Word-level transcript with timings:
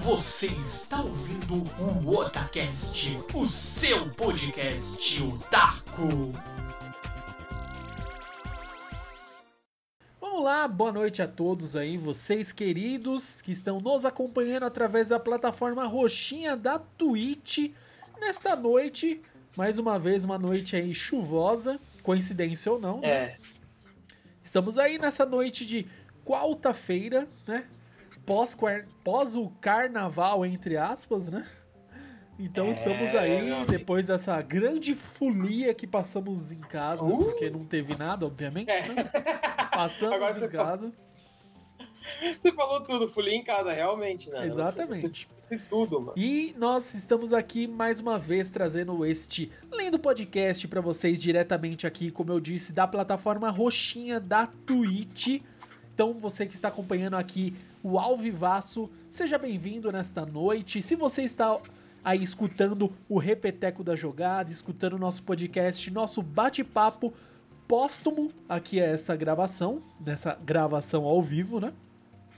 Você 0.00 0.46
está 0.46 1.02
ouvindo 1.02 1.62
o 1.78 2.16
Otacast, 2.16 3.18
o 3.34 3.46
seu 3.46 4.08
podcast 4.08 5.22
otaku. 5.22 6.32
Vamos 10.18 10.44
lá, 10.44 10.66
boa 10.66 10.90
noite 10.92 11.20
a 11.20 11.28
todos 11.28 11.76
aí, 11.76 11.98
vocês 11.98 12.52
queridos 12.52 13.42
que 13.42 13.52
estão 13.52 13.80
nos 13.82 14.06
acompanhando 14.06 14.62
através 14.62 15.08
da 15.08 15.20
plataforma 15.20 15.84
roxinha 15.84 16.56
da 16.56 16.78
Twitch. 16.78 17.70
Nesta 18.18 18.56
noite, 18.56 19.20
mais 19.54 19.78
uma 19.78 19.98
vez, 19.98 20.24
uma 20.24 20.38
noite 20.38 20.74
aí 20.74 20.94
chuvosa, 20.94 21.78
coincidência 22.02 22.72
ou 22.72 22.80
não, 22.80 23.00
né? 23.02 23.08
É. 23.08 23.38
Estamos 24.42 24.78
aí 24.78 24.98
nessa 24.98 25.26
noite 25.26 25.66
de 25.66 25.86
quarta-feira, 26.24 27.28
né? 27.46 27.68
Pós, 28.24 28.56
pós 29.02 29.36
o 29.36 29.50
carnaval, 29.60 30.44
entre 30.46 30.76
aspas, 30.76 31.28
né? 31.28 31.46
Então 32.38 32.66
É, 32.66 32.70
estamos 32.72 33.14
aí, 33.14 33.64
depois 33.66 34.06
dessa 34.06 34.40
grande 34.40 34.94
folia 34.94 35.74
que 35.74 35.86
passamos 35.86 36.50
em 36.50 36.60
casa, 36.60 37.04
Uh! 37.04 37.24
porque 37.24 37.50
não 37.50 37.64
teve 37.64 37.96
nada, 37.96 38.26
obviamente. 38.26 38.70
É. 38.70 38.88
né? 38.88 39.04
Passamos 39.70 40.14
Agora 40.14 40.44
em 40.44 40.48
casa. 40.48 40.92
Você 42.40 42.52
falou 42.52 42.80
tudo, 42.82 43.08
folia 43.08 43.34
em 43.34 43.44
casa, 43.44 43.72
realmente, 43.72 44.28
né? 44.28 44.46
Exatamente. 44.46 45.28
Você, 45.36 45.56
você, 45.56 45.62
tudo, 45.68 46.00
mano. 46.00 46.12
E 46.16 46.54
nós 46.58 46.94
estamos 46.94 47.32
aqui 47.32 47.66
mais 47.66 48.00
uma 48.00 48.18
vez 48.18 48.50
trazendo 48.50 49.04
este 49.06 49.50
lindo 49.72 49.98
podcast 49.98 50.66
para 50.68 50.80
vocês 50.80 51.20
diretamente 51.22 51.86
aqui, 51.86 52.10
como 52.10 52.32
eu 52.32 52.40
disse, 52.40 52.72
da 52.72 52.86
plataforma 52.86 53.50
roxinha 53.50 54.18
da 54.18 54.46
Twitch. 54.46 55.42
Então, 55.94 56.14
você 56.14 56.44
que 56.46 56.54
está 56.54 56.68
acompanhando 56.68 57.14
aqui 57.14 57.54
o 57.82 57.98
Alvivaço, 57.98 58.88
seja 59.10 59.36
bem-vindo 59.36 59.90
nesta 59.90 60.24
noite. 60.24 60.80
Se 60.80 60.94
você 60.94 61.22
está 61.22 61.58
aí 62.04 62.22
escutando 62.22 62.92
o 63.08 63.18
Repeteco 63.18 63.82
da 63.82 63.96
Jogada, 63.96 64.52
escutando 64.52 64.92
o 64.94 64.98
nosso 64.98 65.22
podcast, 65.22 65.90
nosso 65.90 66.22
bate-papo 66.22 67.12
póstumo, 67.66 68.30
aqui 68.48 68.80
é 68.80 68.92
essa 68.92 69.16
gravação, 69.16 69.82
nessa 70.00 70.34
gravação 70.34 71.04
ao 71.04 71.20
vivo, 71.22 71.58
né? 71.58 71.72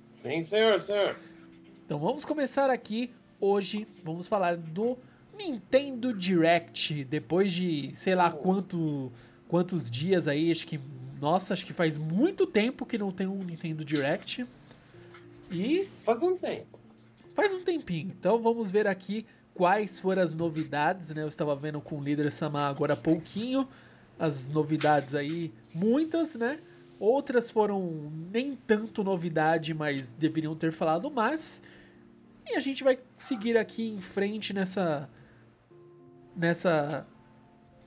Sim, 0.09 0.42
senhor, 0.42 0.81
senhor. 0.81 1.17
Então 1.85 1.98
vamos 1.98 2.25
começar 2.25 2.70
aqui 2.70 3.12
hoje, 3.39 3.87
vamos 4.03 4.27
falar 4.27 4.57
do 4.57 4.97
Nintendo 5.37 6.14
Direct, 6.14 7.05
depois 7.05 7.53
de 7.53 7.91
sei 7.95 8.14
lá 8.14 8.31
quanto 8.31 9.12
quantos 9.51 9.91
dias 9.91 10.29
aí, 10.29 10.51
acho 10.53 10.65
que 10.67 10.79
nossa, 11.20 11.53
acho 11.53 11.67
que 11.67 11.73
faz 11.73 11.98
muito 11.98 12.47
tempo 12.47 12.87
que 12.87 12.97
não 12.97 13.11
tem 13.11 13.27
um 13.27 13.43
Nintendo 13.45 13.84
Direct. 13.84 14.47
E 15.51 15.89
Faz 16.05 16.23
um 16.23 16.37
tempo. 16.37 16.79
faz 17.34 17.53
um 17.53 17.62
tempinho. 17.62 18.15
Então 18.19 18.39
vamos 18.41 18.70
ver 18.70 18.87
aqui 18.87 19.27
quais 19.53 19.98
foram 19.98 20.23
as 20.23 20.33
novidades, 20.33 21.11
né? 21.11 21.23
Eu 21.23 21.29
estava 21.29 21.55
vendo 21.57 21.80
com 21.80 21.98
o 21.98 22.02
líder 22.02 22.30
Samar 22.30 22.70
agora 22.70 22.95
há 22.95 22.97
pouquinho 22.97 23.69
as 24.19 24.48
novidades 24.48 25.14
aí, 25.14 25.53
muitas, 25.74 26.35
né? 26.36 26.61
Outras 26.98 27.51
foram 27.51 28.13
nem 28.30 28.55
tanto 28.55 29.03
novidade, 29.03 29.74
mas 29.74 30.13
deveriam 30.13 30.55
ter 30.55 30.70
falado 30.70 31.11
mais. 31.11 31.61
E 32.47 32.55
a 32.55 32.61
gente 32.61 32.85
vai 32.85 32.98
seguir 33.17 33.57
aqui 33.57 33.89
em 33.91 34.01
frente 34.01 34.53
nessa 34.53 35.08
nessa 36.36 37.07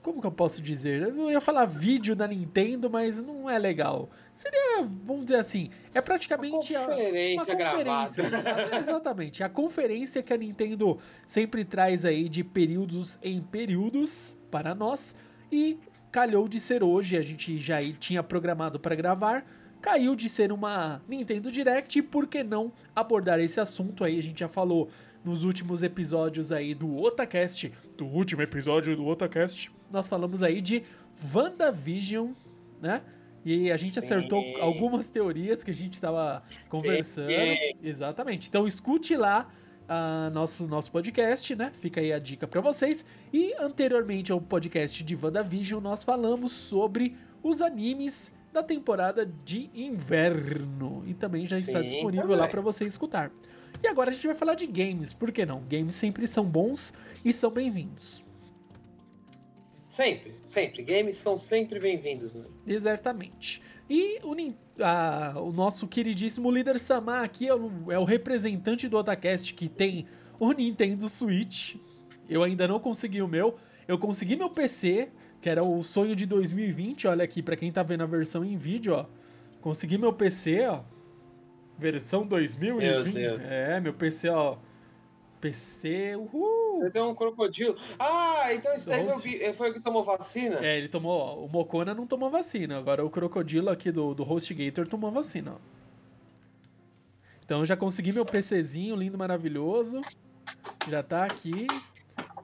como 0.03 0.19
que 0.19 0.27
eu 0.27 0.31
posso 0.31 0.61
dizer? 0.61 1.01
Eu 1.01 1.31
ia 1.31 1.39
falar 1.39 1.63
vídeo 1.65 2.13
da 2.13 2.27
Nintendo, 2.27 2.89
mas 2.89 3.17
não 3.19 3.49
é 3.49 3.57
legal. 3.57 4.09
Seria, 4.33 4.85
vamos 5.03 5.25
dizer 5.25 5.39
assim, 5.39 5.69
é 5.93 6.01
praticamente 6.01 6.75
Uma 6.75 6.85
conferência 6.87 7.55
gravada. 7.55 8.09
conferência. 8.09 8.75
Exatamente, 8.77 9.43
a 9.43 9.49
conferência 9.49 10.21
que 10.21 10.33
a 10.33 10.37
Nintendo 10.37 10.99
sempre 11.25 11.63
traz 11.63 12.03
aí 12.03 12.27
de 12.27 12.43
períodos 12.43 13.17
em 13.23 13.41
períodos 13.41 14.37
para 14.51 14.75
nós 14.75 15.15
e 15.49 15.79
calhou 16.11 16.47
de 16.49 16.59
ser 16.59 16.83
hoje, 16.83 17.17
a 17.17 17.21
gente 17.21 17.57
já 17.57 17.77
tinha 17.93 18.21
programado 18.21 18.79
para 18.79 18.95
gravar, 18.95 19.45
caiu 19.81 20.15
de 20.15 20.27
ser 20.27 20.51
uma 20.51 21.01
Nintendo 21.07 21.49
Direct, 21.49 21.97
e 21.97 22.01
por 22.01 22.27
que 22.27 22.43
não 22.43 22.73
abordar 22.93 23.39
esse 23.39 23.59
assunto 23.59 24.03
aí? 24.03 24.19
A 24.19 24.21
gente 24.21 24.41
já 24.41 24.49
falou 24.49 24.89
nos 25.23 25.43
últimos 25.43 25.81
episódios 25.81 26.51
aí 26.51 26.75
do 26.75 26.97
Otacast, 26.97 27.71
do 27.97 28.05
último 28.05 28.41
episódio 28.41 28.95
do 28.95 29.05
Otacast, 29.05 29.71
nós 29.93 30.07
falamos 30.07 30.41
aí 30.41 30.59
de 30.59 30.83
WandaVision, 31.33 32.31
né? 32.81 33.03
E 33.45 33.71
a 33.71 33.77
gente 33.77 33.93
Sim. 33.93 33.99
acertou 33.99 34.43
algumas 34.59 35.07
teorias 35.07 35.63
que 35.63 35.69
a 35.69 35.75
gente 35.75 35.93
estava 35.93 36.43
conversando. 36.67 37.27
Sim. 37.29 37.77
Exatamente. 37.83 38.49
Então 38.49 38.65
escute 38.65 39.15
lá 39.15 39.49
a 39.87 40.31
nosso, 40.33 40.65
nosso 40.65 40.91
podcast, 40.91 41.55
né? 41.55 41.71
Fica 41.79 42.01
aí 42.01 42.11
a 42.11 42.19
dica 42.19 42.47
pra 42.47 42.61
vocês. 42.61 43.05
E 43.31 43.53
anteriormente 43.59 44.31
ao 44.31 44.41
podcast 44.41 45.03
de 45.03 45.15
WandaVision, 45.15 45.81
nós 45.81 46.03
falamos 46.03 46.51
sobre 46.53 47.15
os 47.43 47.61
animes 47.61 48.31
da 48.51 48.63
temporada 48.63 49.29
de 49.45 49.69
inverno. 49.75 51.03
E 51.05 51.13
também 51.13 51.45
já 51.45 51.57
está 51.57 51.81
Sim, 51.81 51.87
disponível 51.87 52.21
também. 52.23 52.37
lá 52.37 52.47
pra 52.47 52.61
você 52.61 52.85
escutar. 52.85 53.29
E 53.83 53.87
agora 53.87 54.09
a 54.09 54.13
gente 54.13 54.25
vai 54.25 54.35
falar 54.35 54.55
de 54.55 54.65
games, 54.65 55.11
por 55.11 55.31
que 55.31 55.45
não? 55.45 55.61
Games 55.69 55.95
sempre 55.95 56.25
são 56.27 56.45
bons 56.45 56.93
e 57.25 57.33
são 57.33 57.51
bem-vindos. 57.51 58.22
Sempre, 59.93 60.33
sempre. 60.41 60.81
Games 60.81 61.17
são 61.17 61.37
sempre 61.37 61.79
bem-vindos, 61.79 62.33
né? 62.33 62.45
Exatamente. 62.65 63.61
E 63.87 64.19
o, 64.23 64.33
a- 64.83 65.35
o 65.39 65.51
nosso 65.51 65.87
queridíssimo 65.87 66.49
líder 66.49 66.79
Samar 66.79 67.23
aqui 67.23 67.47
é 67.47 67.53
o, 67.53 67.91
é 67.91 67.99
o 67.99 68.03
representante 68.03 68.89
do 68.89 68.97
Otacast 68.97 69.53
que 69.53 69.69
tem 69.69 70.07
o 70.39 70.51
Nintendo 70.51 71.07
Switch. 71.07 71.75
Eu 72.27 72.41
ainda 72.41 72.67
não 72.67 72.79
consegui 72.79 73.21
o 73.21 73.27
meu. 73.27 73.55
Eu 73.87 73.99
consegui 73.99 74.35
meu 74.35 74.49
PC, 74.49 75.09
que 75.39 75.47
era 75.47 75.63
o 75.63 75.83
sonho 75.83 76.15
de 76.15 76.25
2020. 76.25 77.05
Olha 77.05 77.23
aqui, 77.23 77.43
pra 77.43 77.55
quem 77.55 77.71
tá 77.71 77.83
vendo 77.83 78.01
a 78.01 78.07
versão 78.07 78.43
em 78.43 78.57
vídeo, 78.57 78.95
ó. 78.95 79.05
Consegui 79.61 79.99
meu 79.99 80.11
PC, 80.11 80.65
ó. 80.65 80.81
Versão 81.77 82.25
2020. 82.25 83.13
Meu 83.13 83.37
Deus. 83.37 83.45
É, 83.45 83.79
meu 83.79 83.93
PC, 83.93 84.27
ó. 84.29 84.57
PC, 85.39 86.15
uhul. 86.15 86.62
Você 86.79 86.91
tem 86.91 87.01
um 87.01 87.13
crocodilo. 87.15 87.75
Ah, 87.99 88.53
então 88.53 88.73
esse 88.73 88.87
daí 88.89 89.03
foi 89.07 89.21
bi- 89.21 89.53
foi 89.53 89.69
o 89.69 89.73
que 89.73 89.79
tomou 89.79 90.03
vacina? 90.03 90.59
É, 90.65 90.77
ele 90.77 90.87
tomou. 90.89 91.11
ó, 91.19 91.35
O 91.45 91.49
Mocona 91.49 91.93
não 91.93 92.05
tomou 92.07 92.29
vacina. 92.29 92.77
Agora 92.77 93.05
o 93.05 93.09
crocodilo 93.09 93.69
aqui 93.69 93.91
do, 93.91 94.13
do 94.13 94.23
HostGator 94.23 94.87
tomou 94.87 95.11
vacina. 95.11 95.55
Então 97.45 97.59
eu 97.59 97.65
já 97.65 97.75
consegui 97.75 98.11
meu 98.11 98.25
PCzinho 98.25 98.95
lindo, 98.95 99.17
maravilhoso. 99.17 100.01
Já 100.87 101.03
tá 101.03 101.25
aqui. 101.25 101.67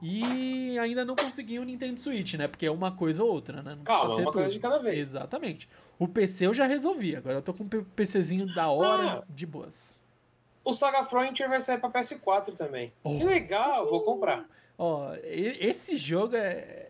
E 0.02 0.78
ainda 0.80 1.04
não 1.04 1.16
consegui 1.16 1.60
o 1.60 1.64
Nintendo 1.64 2.00
Switch, 2.00 2.36
né? 2.36 2.48
Porque 2.48 2.66
é 2.66 2.72
uma 2.72 2.92
coisa 2.92 3.22
ou 3.24 3.30
outra, 3.32 3.62
né? 3.62 3.76
Não 3.76 3.84
Calma, 3.84 4.16
uma 4.16 4.32
coisa 4.32 4.48
tudo. 4.48 4.54
de 4.54 4.60
cada 4.60 4.80
vez. 4.80 4.98
Exatamente. 4.98 5.68
O 5.98 6.08
PC 6.08 6.48
eu 6.48 6.54
já 6.54 6.66
resolvi. 6.66 7.16
Agora 7.18 7.36
eu 7.36 7.42
tô 7.42 7.54
com 7.54 7.64
um 7.66 7.68
PCzinho 7.96 8.46
da 8.56 8.70
hora, 8.70 9.20
Ah. 9.20 9.24
de 9.30 9.46
boas. 9.46 9.99
O 10.70 10.74
Saga 10.74 11.04
Frontier 11.06 11.50
vai 11.50 11.62
sair 11.62 11.80
pra 11.80 11.90
PS4 11.90 12.56
também. 12.56 12.94
Oh. 13.04 13.18
Que 13.18 13.24
legal, 13.24 13.88
vou 13.88 14.02
comprar. 14.04 14.46
Ó, 14.78 15.14
e- 15.24 15.58
esse 15.60 15.96
jogo 15.96 16.36
é. 16.36 16.90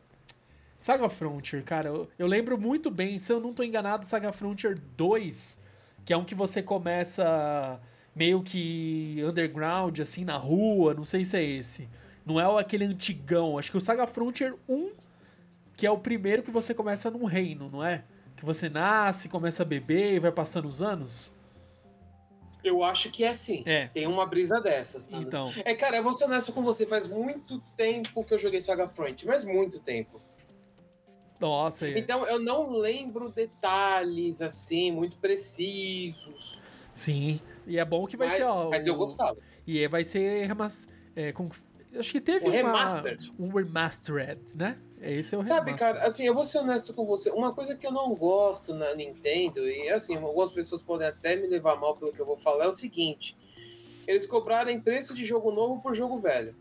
Saga 0.77 1.09
Frontier, 1.09 1.63
cara, 1.63 1.89
eu, 1.89 2.07
eu 2.17 2.27
lembro 2.27 2.57
muito 2.57 2.89
bem, 2.89 3.19
se 3.19 3.31
eu 3.33 3.39
não 3.39 3.53
tô 3.53 3.63
enganado, 3.63 4.05
Saga 4.05 4.31
Frontier 4.31 4.79
2, 4.95 5.57
que 6.05 6.13
é 6.13 6.17
um 6.17 6.23
que 6.23 6.33
você 6.33 6.63
começa 6.63 7.79
meio 8.15 8.41
que 8.41 9.21
underground, 9.25 9.99
assim, 9.99 10.23
na 10.23 10.37
rua, 10.37 10.93
não 10.93 11.03
sei 11.03 11.25
se 11.25 11.35
é 11.37 11.43
esse. 11.43 11.89
Não 12.25 12.39
é 12.39 12.59
aquele 12.59 12.85
antigão, 12.85 13.57
acho 13.57 13.71
que 13.71 13.77
o 13.77 13.81
Saga 13.81 14.07
Frontier 14.07 14.55
1, 14.67 14.91
que 15.75 15.85
é 15.85 15.91
o 15.91 15.97
primeiro 15.97 16.43
que 16.43 16.51
você 16.51 16.73
começa 16.73 17.09
num 17.11 17.25
reino, 17.25 17.69
não 17.69 17.83
é? 17.83 18.03
Que 18.37 18.45
você 18.45 18.69
nasce, 18.69 19.27
começa 19.27 19.63
a 19.63 19.65
beber 19.65 20.13
e 20.15 20.19
vai 20.19 20.31
passando 20.31 20.67
os 20.67 20.81
anos. 20.81 21.31
Eu 22.63 22.83
acho 22.83 23.09
que 23.09 23.23
é 23.23 23.29
assim. 23.29 23.63
É. 23.65 23.87
Tem 23.87 24.05
uma 24.05 24.25
brisa 24.25 24.59
dessas. 24.59 25.07
tá? 25.07 25.17
Então, 25.17 25.51
É, 25.63 25.73
cara, 25.73 25.97
eu 25.97 26.03
vou 26.03 26.11
ser 26.13 26.25
honesto 26.25 26.51
com 26.51 26.61
você. 26.61 26.85
Faz 26.85 27.07
muito 27.07 27.59
tempo 27.75 28.23
que 28.23 28.33
eu 28.33 28.37
joguei 28.37 28.59
Saga 28.59 28.87
Front, 28.87 29.23
mas 29.23 29.43
muito 29.45 29.79
tempo. 29.79 30.21
nossa, 31.39 31.87
é. 31.87 31.97
Então 31.97 32.25
eu 32.25 32.37
não 32.39 32.69
lembro 32.71 33.29
detalhes 33.29 34.41
assim, 34.41 34.91
muito 34.91 35.17
precisos. 35.19 36.61
Sim. 36.93 37.39
E 37.65 37.77
é 37.77 37.85
bom 37.85 38.05
que 38.05 38.17
vai 38.17 38.27
mas, 38.27 38.37
ser, 38.37 38.43
ó. 38.43 38.69
Mas 38.69 38.85
o- 38.85 38.89
eu 38.89 38.95
gostava. 38.95 39.37
E 39.65 39.79
aí 39.79 39.87
vai 39.87 40.03
ser 40.03 40.45
remas... 40.47 40.85
é, 41.15 41.31
com- 41.31 41.49
Acho 41.97 42.11
que 42.11 42.21
teve 42.21 42.45
Um 42.45 42.49
uma- 42.49 42.55
remastered. 42.55 43.33
um 43.39 43.49
remastered, 43.49 44.39
né? 44.55 44.77
Esse 45.01 45.33
é 45.33 45.37
o 45.37 45.41
Sabe, 45.41 45.71
remastered. 45.71 45.79
cara, 45.99 46.07
assim, 46.07 46.23
eu 46.25 46.33
vou 46.33 46.43
ser 46.43 46.59
honesto 46.59 46.93
com 46.93 47.05
você. 47.05 47.29
Uma 47.31 47.53
coisa 47.53 47.75
que 47.75 47.87
eu 47.87 47.91
não 47.91 48.13
gosto 48.15 48.73
na 48.73 48.93
Nintendo, 48.93 49.67
e 49.67 49.89
assim, 49.89 50.15
algumas 50.17 50.51
pessoas 50.51 50.81
podem 50.81 51.07
até 51.07 51.35
me 51.35 51.47
levar 51.47 51.75
mal 51.77 51.95
pelo 51.95 52.11
que 52.13 52.19
eu 52.19 52.25
vou 52.25 52.37
falar, 52.37 52.65
é 52.65 52.67
o 52.67 52.71
seguinte: 52.71 53.35
eles 54.07 54.27
cobrarem 54.27 54.79
preço 54.79 55.13
de 55.15 55.25
jogo 55.25 55.51
novo 55.51 55.81
por 55.81 55.95
jogo 55.95 56.19
velho. 56.19 56.55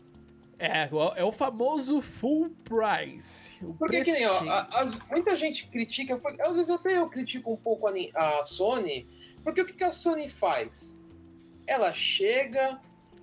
É, 0.57 0.89
é 1.15 1.23
o 1.23 1.31
famoso 1.31 2.01
full 2.01 2.49
price. 2.65 3.53
Porque 3.77 4.01
que 4.03 4.11
nem, 4.11 4.25
ó, 4.27 4.39
a- 4.49 4.67
as- 4.81 4.99
muita 5.09 5.37
gente 5.37 5.67
critica, 5.67 6.17
porque 6.17 6.41
às 6.41 6.55
vezes 6.55 6.69
até 6.69 6.97
eu 6.97 7.07
critico 7.09 7.53
um 7.53 7.55
pouco 7.55 7.87
a, 7.87 7.93
a 8.39 8.43
Sony, 8.43 9.07
porque 9.43 9.61
o 9.61 9.65
que, 9.65 9.71
que 9.73 9.83
a 9.85 9.91
Sony 9.91 10.27
faz? 10.27 10.99
Ela 11.65 11.93
chega, 11.93 12.77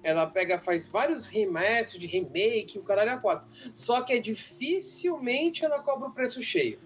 ela 0.07 0.25
pega, 0.25 0.57
faz 0.57 0.87
vários 0.87 1.27
remasters 1.27 1.99
de 1.99 2.07
remake, 2.07 2.79
o 2.79 2.83
caralho 2.85 3.11
é 3.11 3.19
quatro. 3.19 3.45
Só 3.75 4.01
que 4.03 4.13
é 4.13 4.21
dificilmente 4.21 5.65
ela 5.65 5.83
cobra 5.83 6.09
o 6.09 6.13
preço 6.13 6.41
cheio. 6.41 6.79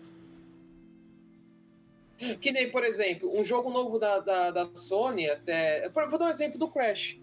Que 2.40 2.50
nem, 2.50 2.70
por 2.70 2.82
exemplo, 2.82 3.31
um 3.38 3.44
jogo 3.44 3.70
novo 3.70 3.99
da, 3.99 4.20
da, 4.20 4.50
da 4.50 4.75
Sony, 4.75 5.28
até. 5.28 5.87
Vou 5.90 6.19
dar 6.19 6.26
um 6.26 6.31
exemplo 6.31 6.58
do 6.58 6.69
Crash. 6.69 7.20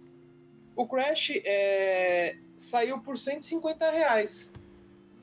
O 0.75 0.87
Crash 0.87 1.31
é, 1.43 2.37
saiu 2.55 3.01
por 3.01 3.17
150 3.17 3.89
reais. 3.89 4.53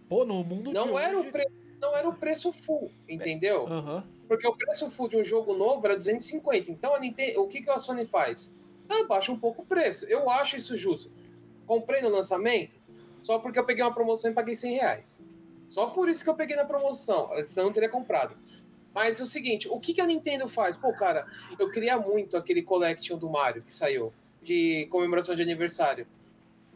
Pô, 0.08 0.24
no 0.24 0.42
mundo 0.42 0.72
Não 0.72 0.98
era, 0.98 1.16
o 1.16 1.30
pre... 1.30 1.46
não 1.80 1.94
era 1.94 2.08
o 2.08 2.14
preço 2.16 2.52
full, 2.52 2.90
entendeu? 3.08 3.68
Aham. 3.68 4.04
Porque 4.26 4.46
o 4.48 4.56
preço 4.56 4.90
full 4.90 5.06
de 5.06 5.18
um 5.18 5.24
jogo 5.24 5.54
novo 5.54 5.86
era 5.86 5.96
250. 5.96 6.72
Então 6.72 6.96
a 6.96 6.98
Nintendo, 6.98 7.42
o 7.42 7.46
que, 7.46 7.62
que 7.62 7.70
a 7.70 7.78
Sony 7.78 8.06
faz? 8.06 8.52
Ela 8.88 9.06
baixa 9.06 9.32
um 9.32 9.38
pouco 9.38 9.62
o 9.62 9.66
preço. 9.66 10.04
Eu 10.06 10.28
acho 10.30 10.56
isso 10.56 10.76
justo. 10.76 11.10
Comprei 11.66 12.02
no 12.02 12.08
lançamento 12.08 12.76
só 13.20 13.38
porque 13.38 13.58
eu 13.58 13.64
peguei 13.64 13.82
uma 13.82 13.94
promoção 13.94 14.30
e 14.30 14.34
paguei 14.34 14.54
100 14.54 14.74
reais. 14.74 15.24
Só 15.68 15.86
por 15.86 16.08
isso 16.08 16.22
que 16.22 16.28
eu 16.28 16.34
peguei 16.34 16.56
na 16.56 16.64
promoção. 16.64 17.30
Senão 17.42 17.68
eu 17.68 17.72
teria 17.72 17.88
comprado. 17.88 18.36
Mas 18.94 19.18
é 19.18 19.22
o 19.22 19.26
seguinte, 19.26 19.66
o 19.68 19.80
que, 19.80 20.00
a 20.00 20.06
Nintendo 20.06 20.48
faz? 20.48 20.76
Pô, 20.76 20.92
cara, 20.92 21.26
eu 21.58 21.70
queria 21.70 21.98
muito 21.98 22.36
aquele 22.36 22.62
Collection 22.62 23.18
do 23.18 23.28
Mario 23.28 23.62
que 23.62 23.72
saiu, 23.72 24.12
de 24.40 24.86
comemoração 24.86 25.34
de 25.34 25.42
aniversário. 25.42 26.06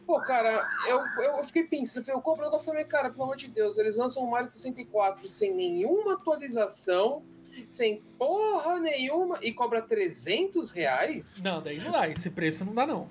Pô, 0.05 0.19
cara, 0.21 0.67
eu, 0.87 0.99
eu 1.23 1.43
fiquei 1.45 1.63
pensando, 1.63 2.09
eu 2.09 2.15
eu 2.15 2.21
compro 2.21 2.45
eu 2.45 2.59
falei, 2.59 2.83
cara, 2.83 3.09
pelo 3.11 3.23
amor 3.23 3.37
de 3.37 3.47
Deus, 3.47 3.77
eles 3.77 3.95
lançam 3.95 4.23
o 4.23 4.29
Mario 4.29 4.49
64 4.49 5.27
sem 5.27 5.53
nenhuma 5.53 6.13
atualização, 6.13 7.23
sem 7.69 8.01
porra 8.17 8.79
nenhuma, 8.79 9.39
e 9.41 9.51
cobra 9.51 9.81
300 9.81 10.71
reais? 10.71 11.41
Não, 11.43 11.61
daí 11.61 11.79
não 11.79 11.91
dá. 11.91 12.07
Esse 12.07 12.29
preço 12.29 12.65
não 12.65 12.73
dá, 12.73 12.85
não. 12.85 13.09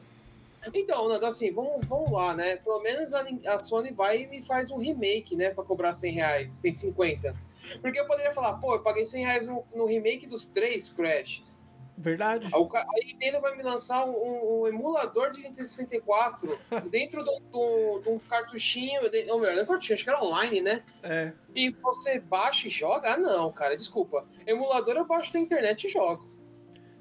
Então, 0.75 1.09
Nando, 1.09 1.25
assim, 1.25 1.53
vamos, 1.53 1.87
vamos 1.87 2.11
lá, 2.11 2.35
né? 2.35 2.57
Pelo 2.57 2.81
menos 2.81 3.15
a, 3.15 3.25
a 3.47 3.59
Sony 3.59 3.93
vai 3.93 4.23
e 4.23 4.27
me 4.27 4.43
faz 4.43 4.71
um 4.71 4.79
remake, 4.79 5.37
né? 5.37 5.51
Pra 5.51 5.65
cobrar 5.65 5.95
100 5.95 6.13
reais, 6.13 6.53
150. 6.53 7.35
Porque 7.81 7.99
eu 7.99 8.07
poderia 8.07 8.33
falar, 8.33 8.55
pô, 8.55 8.75
eu 8.75 8.83
paguei 8.83 9.05
100 9.05 9.25
reais 9.25 9.47
no, 9.47 9.65
no 9.75 9.87
remake 9.87 10.27
dos 10.27 10.47
três 10.47 10.89
Crashes. 10.89 11.68
Verdade. 12.01 12.49
Aí 12.55 13.07
Nintendo 13.07 13.41
vai 13.41 13.57
me 13.57 13.63
lançar 13.65 14.07
um, 14.07 14.61
um 14.63 14.67
emulador 14.69 15.33
de 15.33 15.39
Nintendo 15.43 15.67
64 15.67 16.59
dentro 16.91 17.25
de 17.25 17.31
um- 17.53 18.01
de 18.01 18.19
cartuchinho, 18.29 19.11
de, 19.11 19.29
ou 19.31 19.41
melhor, 19.41 19.57
não 19.57 19.63
é 19.63 19.67
cartuchinho, 19.67 19.95
acho 19.95 20.05
que 20.05 20.11
era 20.11 20.23
online, 20.23 20.61
né? 20.63 20.85
É. 21.03 21.33
E 21.55 21.71
você 21.71 22.21
baixa 22.21 22.69
e 22.69 22.71
joga? 22.71 23.15
Ah, 23.15 23.17
não, 23.17 23.51
cara, 23.53 23.77
desculpa. 23.77 24.25
Emulador 24.47 24.95
eu 24.97 25.05
baixo 25.05 25.33
da 25.33 25.41
internet 25.41 25.89
e 25.89 25.91
jogo. 25.91 26.31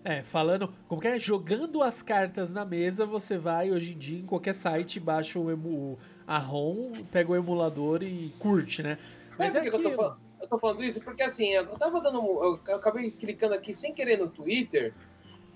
É, 0.04 0.24
falando, 0.24 0.74
como 0.88 1.00
que 1.02 1.08
é? 1.08 1.20
Jogando 1.20 1.84
as 1.84 2.02
cartas 2.02 2.50
na 2.50 2.66
mesa, 2.66 3.06
você 3.06 3.38
vai 3.38 3.72
hoje 3.72 3.94
em 3.94 3.98
dia 3.98 4.20
em 4.20 4.26
qualquer 4.26 4.56
site, 4.56 5.00
baixa 5.00 5.38
o 5.38 5.52
emu, 5.52 6.00
a 6.26 6.38
ROM, 6.38 7.04
pega 7.12 7.32
o 7.32 7.36
emulador 7.36 8.02
e 8.02 8.34
curte, 8.40 8.82
né? 8.82 8.98
Sabe 9.34 9.52
por 9.52 9.62
que, 9.62 9.70
que 9.70 9.76
eu 9.76 9.84
tô 9.84 9.92
falando? 9.92 10.27
Eu 10.42 10.48
tô 10.48 10.58
falando 10.58 10.84
isso 10.84 11.02
porque 11.02 11.24
assim, 11.24 11.50
eu 11.50 11.66
tava 11.78 12.00
dando. 12.00 12.20
Eu, 12.68 12.76
acabei 12.76 13.12
clicando 13.12 13.56
aqui 13.56 13.74
sem 13.74 13.94
querer 13.94 14.18
no 14.18 14.30
Twitter. 14.30 14.94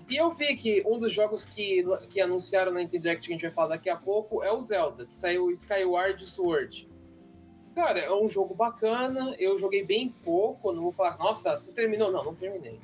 E 0.08 0.16
eu 0.16 0.32
vi 0.32 0.56
que 0.56 0.82
um 0.86 0.98
dos 0.98 1.12
jogos 1.12 1.44
que, 1.44 1.84
que 2.10 2.20
anunciaram 2.20 2.72
na 2.72 2.80
Nintendo 2.80 3.04
que 3.20 3.28
a 3.28 3.32
gente 3.32 3.42
vai 3.42 3.50
falar 3.50 3.68
daqui 3.68 3.88
a 3.88 3.96
pouco 3.96 4.42
é 4.42 4.52
o 4.52 4.60
Zelda, 4.60 5.06
que 5.06 5.16
saiu 5.16 5.50
Skyward 5.50 6.26
Sword. 6.26 6.88
Cara, 7.74 7.98
é 8.00 8.12
um 8.12 8.28
jogo 8.28 8.54
bacana, 8.54 9.34
eu 9.38 9.58
joguei 9.58 9.82
bem 9.82 10.14
pouco, 10.22 10.72
não 10.72 10.82
vou 10.82 10.92
falar, 10.92 11.16
nossa, 11.16 11.58
você 11.58 11.72
terminou? 11.72 12.10
Não, 12.10 12.22
não 12.22 12.34
terminei. 12.34 12.78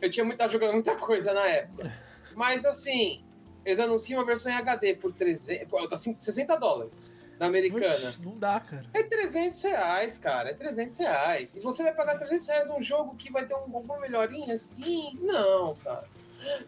Eu 0.00 0.10
tinha 0.10 0.24
muito, 0.24 0.38
tava 0.38 0.50
jogando 0.50 0.72
muita 0.72 0.96
coisa 0.96 1.32
na 1.32 1.46
época. 1.46 1.92
Mas 2.34 2.64
assim, 2.64 3.24
eles 3.64 3.78
anunciam 3.78 4.18
uma 4.18 4.26
versão 4.26 4.50
em 4.50 4.56
HD 4.56 4.94
por 4.94 5.12
300, 5.12 5.68
pô, 5.68 5.86
tá 5.86 5.96
60 5.96 6.56
dólares 6.56 7.14
na 7.38 7.46
americana. 7.46 7.86
Oxe, 8.08 8.20
não 8.22 8.36
dá, 8.38 8.58
cara. 8.60 8.86
É 8.94 9.02
300 9.02 9.62
reais, 9.62 10.18
cara. 10.18 10.50
É 10.50 10.54
300 10.54 10.98
reais. 10.98 11.54
E 11.54 11.60
você 11.60 11.82
vai 11.82 11.92
pagar 11.94 12.18
300 12.18 12.46
reais 12.48 12.68
num 12.68 12.82
jogo 12.82 13.14
que 13.16 13.30
vai 13.32 13.46
ter 13.46 13.54
um 13.54 13.58
alguma 13.58 13.98
melhorinha 14.00 14.54
assim? 14.54 15.16
Não, 15.20 15.74
cara. 15.76 16.04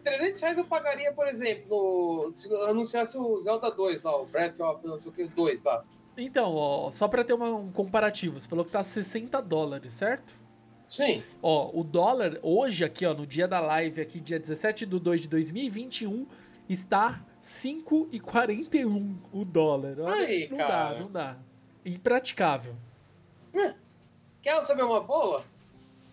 300 0.03 0.39
reais 0.41 0.57
eu 0.57 0.65
pagaria, 0.65 1.11
por 1.13 1.27
exemplo, 1.27 2.25
no- 2.27 2.31
se 2.31 2.53
anunciasse 2.69 3.17
o 3.17 3.39
Zelda 3.39 3.71
2 3.71 4.03
lá, 4.03 4.15
o 4.21 4.25
Breath 4.25 4.59
of 4.59 4.85
não 4.85 4.97
sei 4.99 5.09
o 5.09 5.13
que, 5.13 5.23
2 5.25 5.63
lá. 5.63 5.83
Então, 6.17 6.53
ó, 6.55 6.91
só 6.91 7.07
pra 7.07 7.23
ter 7.23 7.33
uma- 7.33 7.55
um 7.55 7.71
comparativo, 7.71 8.39
você 8.39 8.47
falou 8.47 8.65
que 8.65 8.71
tá 8.71 8.83
60 8.83 9.41
dólares, 9.41 9.93
certo? 9.93 10.35
Sim. 10.87 11.23
Ó, 11.41 11.71
o 11.73 11.85
dólar 11.85 12.37
hoje 12.43 12.83
aqui, 12.83 13.05
ó, 13.05 13.13
no 13.13 13.25
dia 13.25 13.47
da 13.47 13.61
live 13.61 14.01
aqui, 14.01 14.19
dia 14.19 14.37
17 14.37 14.85
de 14.85 14.99
2 14.99 15.21
de 15.21 15.29
2021, 15.29 16.27
está 16.67 17.21
5,41 17.41 19.15
o 19.31 19.45
dólar. 19.45 19.99
Olha, 19.99 20.27
Aí, 20.27 20.47
não 20.49 20.57
cara. 20.57 20.93
dá, 20.93 20.99
não 20.99 21.11
dá. 21.11 21.37
Impraticável. 21.85 22.75
Quer 24.41 24.63
saber 24.63 24.83
uma 24.83 25.01
boa? 25.01 25.43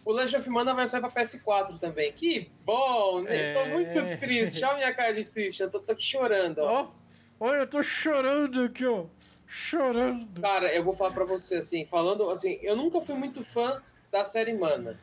O 0.04 0.12
Legend 0.12 0.36
of 0.36 0.50
Mana 0.50 0.74
vai 0.74 0.88
sair 0.88 1.00
pra 1.00 1.10
PS4 1.10 1.78
também. 1.78 2.12
Que 2.12 2.50
bom, 2.64 3.22
né? 3.22 3.52
É. 3.52 3.54
Tô 3.54 3.66
muito 3.66 4.18
triste. 4.20 4.64
Olha 4.64 4.72
a 4.72 4.76
minha 4.76 4.94
cara 4.94 5.12
de 5.12 5.24
triste. 5.24 5.62
Eu 5.62 5.70
tô, 5.70 5.80
tô 5.80 5.92
aqui 5.92 6.02
chorando, 6.02 6.58
ó. 6.60 6.82
Ó, 6.82 6.90
olha, 7.40 7.58
eu 7.58 7.66
tô 7.66 7.82
chorando 7.82 8.62
aqui, 8.62 8.86
ó. 8.86 9.04
Chorando. 9.46 10.40
Cara, 10.40 10.74
eu 10.74 10.84
vou 10.84 10.92
falar 10.92 11.10
pra 11.10 11.24
você 11.24 11.56
assim, 11.56 11.86
falando 11.86 12.28
assim, 12.30 12.58
eu 12.62 12.76
nunca 12.76 13.00
fui 13.00 13.14
muito 13.14 13.42
fã 13.44 13.82
da 14.10 14.24
série 14.24 14.52
Mana. 14.52 14.98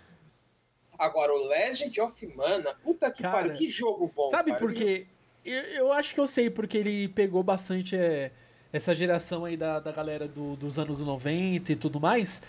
Agora, 0.98 1.34
o 1.34 1.48
Legend 1.48 2.00
of 2.02 2.28
Mana, 2.36 2.74
puta 2.76 3.12
que 3.12 3.24
Cara, 3.24 3.36
pariu, 3.38 3.54
que 3.54 3.68
jogo 3.68 4.12
bom. 4.16 4.30
Sabe 4.30 4.52
cara. 4.52 4.60
por 4.60 4.74
quê? 4.74 5.08
Eu, 5.46 5.62
eu 5.64 5.94
acho 5.94 6.14
que 6.14 6.20
eu 6.20 6.28
sei, 6.28 6.50
porque 6.50 6.78
ele 6.78 7.08
pegou 7.10 7.44
bastante 7.44 7.96
é, 7.96 8.32
essa 8.74 8.96
geração 8.96 9.46
aí 9.46 9.56
da, 9.56 9.80
da 9.80 9.92
galera 9.92 10.28
do- 10.28 10.56
dos 10.56 10.80
anos 10.80 11.00
90 11.00 11.72
e 11.72 11.76
tudo 11.76 12.00
mais. 12.00 12.42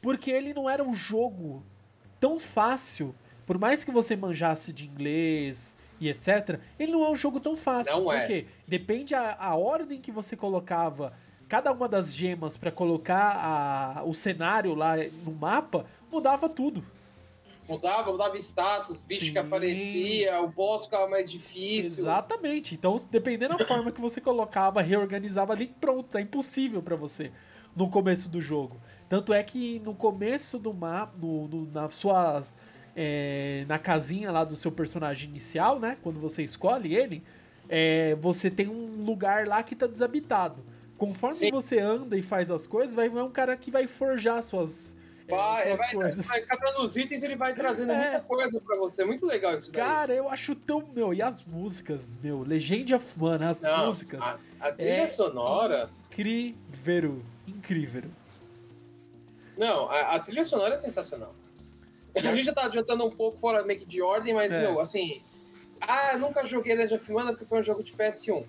Porque 0.00 0.30
ele 0.30 0.52
não 0.52 0.68
era 0.68 0.82
um 0.82 0.92
jogo 0.94 1.62
tão 2.18 2.40
fácil. 2.40 3.14
Por 3.46 3.58
mais 3.58 3.84
que 3.84 3.90
você 3.90 4.16
manjasse 4.16 4.72
de 4.72 4.86
inglês 4.86 5.76
e 6.00 6.08
etc., 6.08 6.58
ele 6.78 6.90
não 6.92 7.04
é 7.04 7.10
um 7.10 7.16
jogo 7.16 7.38
tão 7.38 7.56
fácil. 7.56 7.92
Não 7.92 8.04
por 8.04 8.14
é. 8.14 8.44
Depende 8.66 9.14
a, 9.14 9.36
a 9.38 9.54
ordem 9.54 10.00
que 10.00 10.10
você 10.10 10.36
colocava 10.36 11.12
cada 11.48 11.70
uma 11.70 11.86
das 11.88 12.12
gemas 12.14 12.56
pra 12.56 12.70
colocar 12.72 13.36
a- 13.98 14.02
o 14.04 14.12
cenário 14.14 14.74
lá 14.74 14.94
no 15.24 15.32
mapa, 15.32 15.86
mudava 16.10 16.48
tudo. 16.48 16.84
Mudava, 17.68 18.10
mudava 18.10 18.36
status, 18.38 19.02
bicho 19.02 19.26
Sim. 19.26 19.32
que 19.32 19.38
aparecia, 19.38 20.40
o 20.42 20.48
boss 20.48 20.84
ficava 20.84 21.08
mais 21.08 21.30
difícil. 21.30 22.04
Exatamente. 22.04 22.74
Então, 22.74 22.96
dependendo 23.10 23.56
da 23.56 23.64
forma 23.66 23.90
que 23.92 24.00
você 24.00 24.20
colocava, 24.20 24.82
reorganizava 24.82 25.52
ali, 25.52 25.68
pronto, 25.80 26.16
é 26.18 26.20
impossível 26.20 26.82
pra 26.82 26.96
você 26.96 27.30
no 27.74 27.88
começo 27.88 28.28
do 28.28 28.40
jogo. 28.40 28.78
Tanto 29.08 29.32
é 29.32 29.42
que 29.42 29.78
no 29.80 29.94
começo 29.94 30.58
do 30.58 30.74
mapa, 30.74 31.14
no, 31.18 31.48
no- 31.48 31.70
na 31.70 31.88
sua 31.90 32.42
é, 32.94 33.64
na 33.68 33.78
casinha 33.78 34.30
lá 34.30 34.44
do 34.44 34.54
seu 34.56 34.70
personagem 34.70 35.30
inicial, 35.30 35.78
né? 35.80 35.96
Quando 36.02 36.20
você 36.20 36.42
escolhe 36.42 36.94
ele, 36.94 37.22
é, 37.68 38.14
você 38.20 38.50
tem 38.50 38.68
um 38.68 39.02
lugar 39.04 39.46
lá 39.46 39.62
que 39.62 39.74
tá 39.74 39.86
desabitado. 39.86 40.62
Conforme 40.98 41.34
Sim. 41.36 41.50
você 41.50 41.78
anda 41.78 42.16
e 42.18 42.22
faz 42.22 42.50
as 42.50 42.66
coisas, 42.66 42.94
vai 42.94 43.08
vai 43.08 43.22
um 43.22 43.30
cara 43.30 43.56
que 43.56 43.70
vai 43.70 43.86
forjar 43.86 44.42
suas, 44.42 44.94
é, 44.94 45.01
Vai, 45.36 45.76
vai, 45.76 45.92
coisas. 45.94 46.26
vai 46.26 46.40
catando 46.42 46.82
os 46.82 46.96
itens, 46.96 47.22
ele 47.22 47.36
vai 47.36 47.54
trazendo 47.54 47.92
É. 47.92 48.10
muita 48.10 48.20
coisa 48.22 48.60
pra 48.60 48.76
você. 48.76 49.04
Muito 49.04 49.26
legal 49.26 49.54
isso 49.54 49.70
daí. 49.72 49.82
Cara, 49.82 50.14
eu 50.14 50.28
acho 50.28 50.54
tão. 50.54 50.86
Meu, 50.94 51.12
e 51.14 51.20
as 51.22 51.42
músicas, 51.44 52.10
meu, 52.22 52.42
Legend 52.42 52.94
of 52.94 53.06
Mana, 53.18 53.50
as 53.50 53.60
Não, 53.60 53.86
músicas. 53.86 54.20
a, 54.22 54.38
a 54.60 54.72
trilha 54.72 55.02
é 55.02 55.08
sonora. 55.08 55.90
Incrível. 56.10 57.22
Incrível. 57.46 58.04
Não, 59.56 59.88
a, 59.90 60.00
a 60.14 60.18
trilha 60.18 60.44
sonora 60.44 60.74
é 60.74 60.78
sensacional. 60.78 61.34
A 62.16 62.20
gente 62.20 62.42
já 62.42 62.52
tá 62.52 62.66
adiantando 62.66 63.04
um 63.06 63.10
pouco 63.10 63.38
fora 63.38 63.62
meio 63.64 63.78
que 63.80 63.86
de 63.86 64.02
ordem, 64.02 64.34
mas, 64.34 64.52
É. 64.52 64.60
meu, 64.60 64.80
assim. 64.80 65.22
Ah, 65.80 66.12
eu 66.12 66.18
nunca 66.18 66.44
joguei 66.46 66.74
Legend 66.74 67.00
of 67.00 67.12
Mana 67.12 67.32
porque 67.32 67.44
foi 67.44 67.58
um 67.60 67.62
jogo 67.62 67.82
de 67.82 67.92
PS1. 67.92 68.44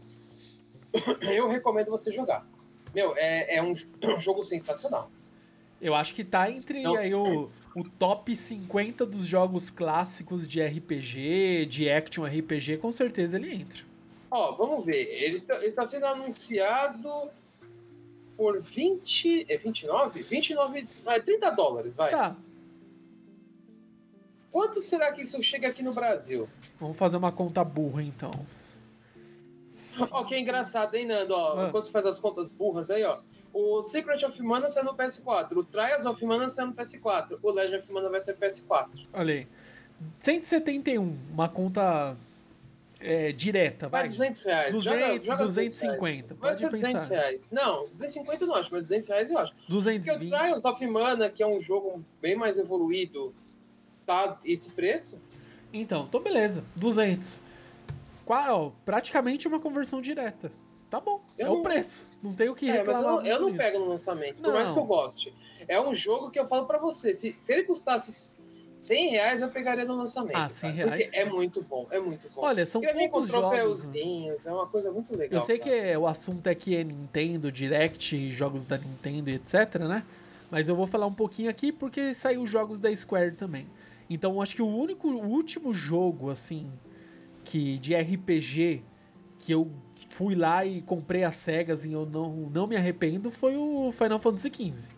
Eu 1.22 1.48
recomendo 1.50 1.90
você 1.90 2.12
jogar. 2.12 2.46
Meu, 2.94 3.16
é, 3.18 3.56
é 3.58 3.62
um, 3.64 3.74
é 4.02 4.08
um 4.14 4.20
jogo 4.20 4.44
sensacional. 4.44 5.10
Eu 5.84 5.94
acho 5.94 6.16
que 6.16 6.24
tá 6.24 6.50
entre 6.50 6.82
Não. 6.82 6.96
aí 6.96 7.14
o, 7.14 7.50
o 7.76 7.84
top 7.84 8.36
50 8.36 9.06
dos 9.06 9.26
jogos 9.26 9.70
clássicos 9.70 10.48
de 10.48 10.62
RPG, 10.64 11.66
de 11.66 11.90
action 11.90 12.24
RPG, 12.26 12.78
com 12.78 12.92
certeza 12.92 13.36
ele 13.38 13.54
entra. 13.54 13.84
Ó, 14.32 14.54
vamos 14.54 14.86
ver. 14.86 14.96
Ele 15.24 15.36
está, 15.36 15.64
está 15.66 15.86
sendo 15.86 16.06
anunciado 16.06 17.30
por 18.38 18.60
20. 18.62 19.46
É 19.50 19.58
29? 19.58 20.24
29. 20.24 20.88
É 21.06 21.20
30 21.20 21.50
dólares, 21.52 21.96
vai. 21.96 22.10
Tá, 22.12 22.36
Quanto 24.52 24.80
será 24.82 25.12
que 25.12 25.22
isso 25.24 25.42
chega 25.42 25.68
aqui 25.68 25.82
no 25.84 25.94
Brasil? 25.94 26.48
vamos 26.80 26.98
fazer 26.98 27.18
uma 27.18 27.32
conta 27.32 27.64
burra 27.64 28.04
então. 28.04 28.32
Ó, 30.12 30.24
que 30.24 30.38
engraçado, 30.38 30.96
hein, 30.96 31.06
Nando? 31.06 31.34
Ó, 31.34 31.54
Ah. 31.60 31.70
Quando 31.72 31.84
você 31.84 31.92
faz 31.92 32.06
as 32.06 32.20
contas 32.20 32.50
burras 32.50 32.90
aí, 32.90 33.04
ó. 33.04 33.20
O 33.54 33.84
Secret 33.84 34.26
of 34.26 34.42
Mana 34.42 34.68
sai 34.68 34.84
no 34.84 34.96
PS4. 34.96 35.56
O 35.58 35.64
Trials 35.64 36.06
of 36.06 36.26
Mana 36.26 36.50
sai 36.50 36.66
no 36.66 36.74
PS4. 36.74 37.38
O 37.42 37.52
Legend 37.52 37.78
of 37.78 37.94
Mana 37.94 38.10
vai 38.10 38.20
ser 38.20 38.36
PS4. 38.36 39.06
Olha 39.14 39.34
aí. 39.36 39.48
171, 40.20 41.18
uma 41.32 41.48
conta 41.48 42.18
é, 43.00 43.32
direta, 43.32 43.88
Vai 43.88 44.02
vai. 44.02 44.10
200 44.10 44.44
reais. 44.46 44.72
200, 44.72 44.84
joga, 44.84 45.26
joga 45.26 45.46
250, 45.46 46.36
200 46.36 46.40
reais. 46.40 46.40
Vai 46.40 46.56
ser 46.56 46.70
200 46.70 46.94
pensar. 46.94 47.16
reais. 47.16 47.48
Não, 47.52 47.88
250 47.90 48.44
eu 48.44 48.48
não 48.48 48.56
acho, 48.56 48.70
mas 48.72 48.88
200 48.88 49.10
reais 49.10 49.30
eu 49.30 49.38
acho. 49.38 49.54
Porque 49.54 49.72
o 49.74 49.76
220. 49.76 50.30
Trials 50.30 50.66
of 50.66 50.88
Mana, 50.88 51.30
que 51.30 51.44
é 51.44 51.48
um 51.48 51.62
jogo 51.62 52.04
bem 52.22 52.36
mais 52.36 52.58
evoluído, 52.58 53.34
tá 54.06 54.40
esse 54.44 54.70
preço? 54.70 55.20
Então, 55.72 56.04
então 56.04 56.22
beleza, 56.22 56.64
200. 56.76 57.40
Qual, 58.26 58.74
praticamente 58.86 59.48
uma 59.48 59.60
conversão 59.60 60.02
direta. 60.02 60.52
Tá 60.94 61.00
bom, 61.00 61.20
Eu 61.40 61.48
é 61.48 61.50
o 61.50 61.54
não- 61.56 61.64
preço. 61.64 62.06
Não 62.22 62.34
tem 62.36 62.50
o 62.50 62.54
que 62.54 62.70
É, 62.70 62.84
mas 62.84 62.98
reclamar. 62.98 63.04
eu, 63.04 63.16
não- 63.16 63.26
eu 63.26 63.42
não 63.42 63.58
pego 63.58 63.80
no 63.80 63.88
lançamento, 63.88 64.36
por 64.36 64.44
Não. 64.44 64.54
mais 64.54 64.72
que 64.72 64.78
eu 64.78 64.86
goste. 64.86 65.34
É 65.68 65.82
um 65.82 65.92
jogo 65.92 66.30
que 66.30 66.40
eu 66.40 66.48
falo 66.48 66.68
pra 66.68 66.78
você, 66.78 67.16
se, 67.16 67.34
se 67.36 67.52
ele 67.52 67.64
custasse 67.64 68.38
100 68.80 69.10
reais, 69.10 69.42
eu 69.42 69.50
pegaria 69.50 69.86
no 69.86 69.96
lançamento. 69.96 70.36
Ah, 70.38 70.48
100 70.48 70.76
cara, 70.76 70.96
reais, 70.96 71.12
é 71.16 71.26
muito 71.26 71.64
bom, 71.64 71.88
é 71.90 72.00
muito 72.00 72.30
bom. 72.30 72.42
Olha, 72.44 72.64
são 72.68 72.80
Porque 72.80 72.96
poucos 73.10 73.28
jogos. 73.28 73.92
né? 73.92 74.02
é 74.46 74.52
uma 74.52 74.68
coisa 74.68 74.92
muito 74.92 75.18
legal. 75.18 75.42
Eu 75.42 75.44
sei 75.48 75.58
que 75.58 75.68
cara. 75.72 75.82
é- 75.82 75.98
o 75.98 76.06
assunto 76.06 76.46
aqui 76.48 76.76
é 76.76 76.84
Nintendo, 76.84 77.52
Direct, 77.52 78.30
jogos 78.30 78.64
da 78.64 78.78
Nintendo, 78.78 79.32
e 79.32 79.34
etc, 79.34 79.80
né? 79.90 80.04
Mas 80.52 80.70
eu 80.70 80.76
vou 80.76 80.86
falar 80.86 81.08
um 81.08 81.14
pouquinho 81.14 81.50
aqui 81.50 81.72
porque 81.72 82.14
saiu 82.14 82.46
jogos 82.46 82.80
da 82.80 82.96
Square 82.96 83.36
também. 83.36 83.66
Então, 84.08 84.40
acho 84.40 84.54
que 84.54 84.62
o 84.62 84.68
único, 84.68 85.08
o 85.08 85.26
último 85.28 85.74
jogo, 85.74 86.30
assim, 86.30 86.72
que 87.44 87.80
de 87.80 87.96
RPG 87.96 88.84
que 89.40 89.52
eu 89.52 89.72
fui 90.14 90.36
lá 90.36 90.64
e 90.64 90.82
comprei 90.82 91.24
as 91.24 91.36
cegas 91.36 91.86
e 91.86 91.92
eu 91.92 92.06
não, 92.06 92.32
não 92.54 92.68
me 92.68 92.76
arrependo 92.76 93.32
foi 93.32 93.56
o 93.58 93.92
Final 93.92 94.20
Fantasy 94.20 94.50
XV. 94.54 94.90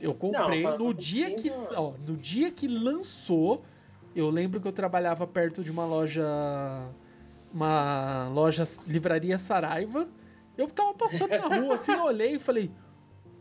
Eu 0.00 0.14
comprei 0.14 0.58
Final 0.60 0.78
no 0.78 0.92
dia 0.92 1.34
que, 1.34 1.48
ó, 1.74 1.92
no 2.06 2.16
dia 2.16 2.50
que 2.50 2.68
lançou. 2.68 3.62
Eu 4.14 4.30
lembro 4.30 4.60
que 4.60 4.66
eu 4.68 4.72
trabalhava 4.72 5.26
perto 5.26 5.62
de 5.62 5.70
uma 5.70 5.84
loja 5.86 6.24
uma 7.52 8.28
loja 8.28 8.64
livraria 8.86 9.38
Saraiva. 9.38 10.06
Eu 10.56 10.68
tava 10.68 10.92
passando 10.94 11.30
na 11.30 11.56
rua 11.56 11.74
assim, 11.74 11.92
eu 11.92 12.04
olhei 12.04 12.34
e 12.34 12.38
falei: 12.38 12.70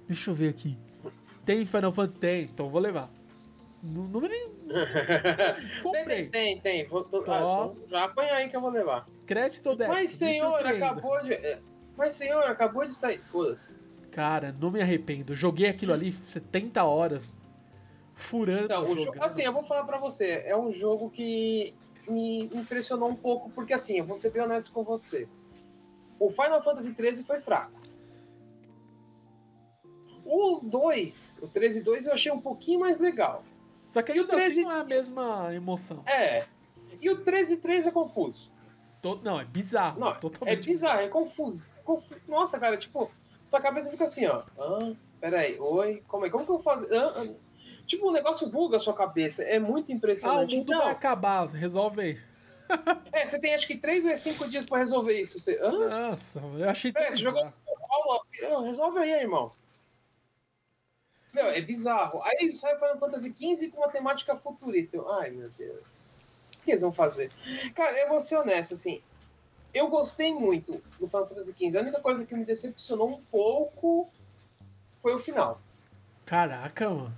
"Deixa 0.07 0.31
eu 0.31 0.35
ver 0.35 0.49
aqui. 0.49 0.77
Tem 1.45 1.65
Final 1.65 1.91
Fantasy? 1.91 2.19
Tem, 2.19 2.43
então 2.43 2.69
vou 2.69 2.79
levar." 2.81 3.09
Não, 3.83 4.03
não 4.03 4.21
nem 4.21 4.49
Tem, 4.49 5.81
comprei. 5.83 6.05
tem, 6.05 6.29
tem. 6.29 6.59
tem. 6.59 6.87
Vou- 6.87 7.03
tô- 7.03 7.23
ah, 7.27 7.67
então 7.71 7.75
já 7.87 8.03
apanha 8.05 8.33
aí 8.33 8.49
que 8.49 8.55
eu 8.55 8.61
vou 8.61 8.71
levar. 8.71 9.07
Crédito 9.25 9.69
ou 9.69 9.75
débito? 9.75 9.97
Mas, 9.97 10.11
senhor, 10.11 10.65
acabou 10.65 11.21
de. 11.23 11.33
é, 11.33 11.59
Mas, 11.97 12.13
senhor, 12.13 12.43
acabou 12.43 12.85
de 12.87 12.95
sair. 12.95 13.19
Foda-se. 13.19 13.73
Cara, 14.11 14.55
não 14.59 14.71
me 14.71 14.81
arrependo. 14.81 15.35
Joguei 15.35 15.67
aquilo 15.67 15.93
ali 15.93 16.13
70 16.13 16.83
horas. 16.83 17.27
Furando. 18.13 18.69
Não, 18.69 18.89
o 18.89 18.97
jogo, 18.97 19.17
assim, 19.19 19.41
eu 19.43 19.51
vou 19.51 19.63
falar 19.63 19.83
pra 19.83 19.99
você, 19.99 20.43
é 20.45 20.55
um 20.55 20.71
jogo 20.71 21.09
que 21.09 21.73
me 22.07 22.45
impressionou 22.45 23.09
um 23.09 23.15
pouco, 23.15 23.49
porque 23.49 23.73
assim, 23.73 23.97
eu 23.97 24.05
vou 24.05 24.15
ser 24.15 24.29
bem 24.29 24.41
honesto 24.41 24.71
com 24.71 24.83
você. 24.83 25.27
O 26.17 26.29
Final 26.29 26.63
Fantasy 26.63 26.95
XIII 26.95 27.25
foi 27.25 27.41
fraco. 27.41 27.73
O 30.23 30.61
2, 30.63 31.39
o 31.41 31.47
13 31.47 31.81
2 31.81 32.05
eu 32.05 32.13
achei 32.13 32.31
um 32.31 32.39
pouquinho 32.39 32.79
mais 32.79 32.99
legal. 33.01 33.43
Só 33.89 34.01
que 34.01 34.13
e 34.13 34.19
o 34.19 34.21
ainda 34.21 34.37
assim 34.37 34.45
13 34.45 34.63
não 34.63 34.71
é 34.71 34.79
a 34.79 34.83
mesma 34.83 35.53
emoção. 35.53 36.03
É. 36.07 36.45
E 37.01 37.09
o 37.09 37.21
13 37.21 37.57
3 37.57 37.87
é 37.87 37.91
confuso. 37.91 38.49
Não, 39.23 39.39
é 39.39 39.45
bizarro. 39.45 39.99
Não, 39.99 40.17
é 40.45 40.55
bizarro, 40.55 41.01
é 41.01 41.07
confuso. 41.07 41.79
Confu- 41.83 42.15
Nossa, 42.27 42.59
cara, 42.59 42.75
tipo, 42.77 43.11
sua 43.47 43.61
cabeça 43.61 43.91
fica 43.91 44.05
assim, 44.05 44.25
ó. 44.25 44.43
Ah, 44.57 44.93
peraí, 45.21 45.59
oi, 45.59 46.01
como 46.07 46.25
é? 46.25 46.29
Como 46.29 46.43
que 46.45 46.51
eu 46.51 46.55
vou 46.55 46.63
fazer? 46.63 46.95
Ah, 46.97 47.13
ah. 47.17 47.27
Tipo, 47.85 48.07
o 48.07 48.11
negócio 48.11 48.49
buga 48.49 48.77
a 48.77 48.79
sua 48.79 48.95
cabeça. 48.95 49.43
É 49.43 49.59
muito 49.59 49.91
Ah, 49.91 49.93
o 49.93 49.97
impressionante. 49.97 50.55
mundo 50.57 50.71
então, 50.73 50.83
vai 50.85 50.91
acabar, 50.91 51.45
resolve 51.47 52.01
aí. 52.01 52.21
é, 53.13 53.27
você 53.27 53.39
tem 53.39 53.53
acho 53.53 53.67
que 53.67 53.77
3 53.77 54.03
ou 54.03 54.17
5 54.17 54.47
dias 54.49 54.65
pra 54.65 54.79
resolver 54.79 55.19
isso. 55.21 55.39
Você, 55.39 55.59
Hã? 55.61 55.71
Nossa, 56.09 56.39
eu 56.39 56.67
achei 56.67 56.91
Peraí, 56.91 57.11
você 57.11 57.19
jogou 57.19 57.43
ah, 57.45 58.61
Resolve 58.63 58.99
aí, 58.99 59.11
irmão. 59.11 59.51
Meu, 61.31 61.47
é 61.47 61.61
bizarro. 61.61 62.21
Aí 62.23 62.49
sai 62.51 62.75
Final 62.75 62.97
Fantasy 62.97 63.33
XV 63.37 63.69
com 63.69 63.77
uma 63.81 63.89
temática 63.89 64.35
futurista. 64.37 64.97
Ai, 65.19 65.31
meu 65.31 65.49
Deus. 65.49 66.07
O 66.65 66.67
que 66.67 66.71
eles 66.71 66.81
vão 66.81 66.91
fazer? 66.91 67.31
Cara, 67.75 67.95
eu 67.99 68.09
vou 68.09 68.19
ser 68.19 68.37
honesto, 68.37 68.73
assim. 68.73 68.99
Eu 69.71 69.87
gostei 69.87 70.33
muito 70.33 70.81
do 70.99 71.07
Final 71.07 71.27
Fantasy 71.27 71.53
XV. 71.53 71.77
A 71.77 71.81
única 71.81 72.01
coisa 72.01 72.25
que 72.25 72.33
me 72.33 72.43
decepcionou 72.43 73.07
um 73.07 73.21
pouco 73.29 74.09
foi 74.99 75.13
o 75.13 75.19
final. 75.19 75.61
Caraca, 76.25 76.89
mano. 76.89 77.15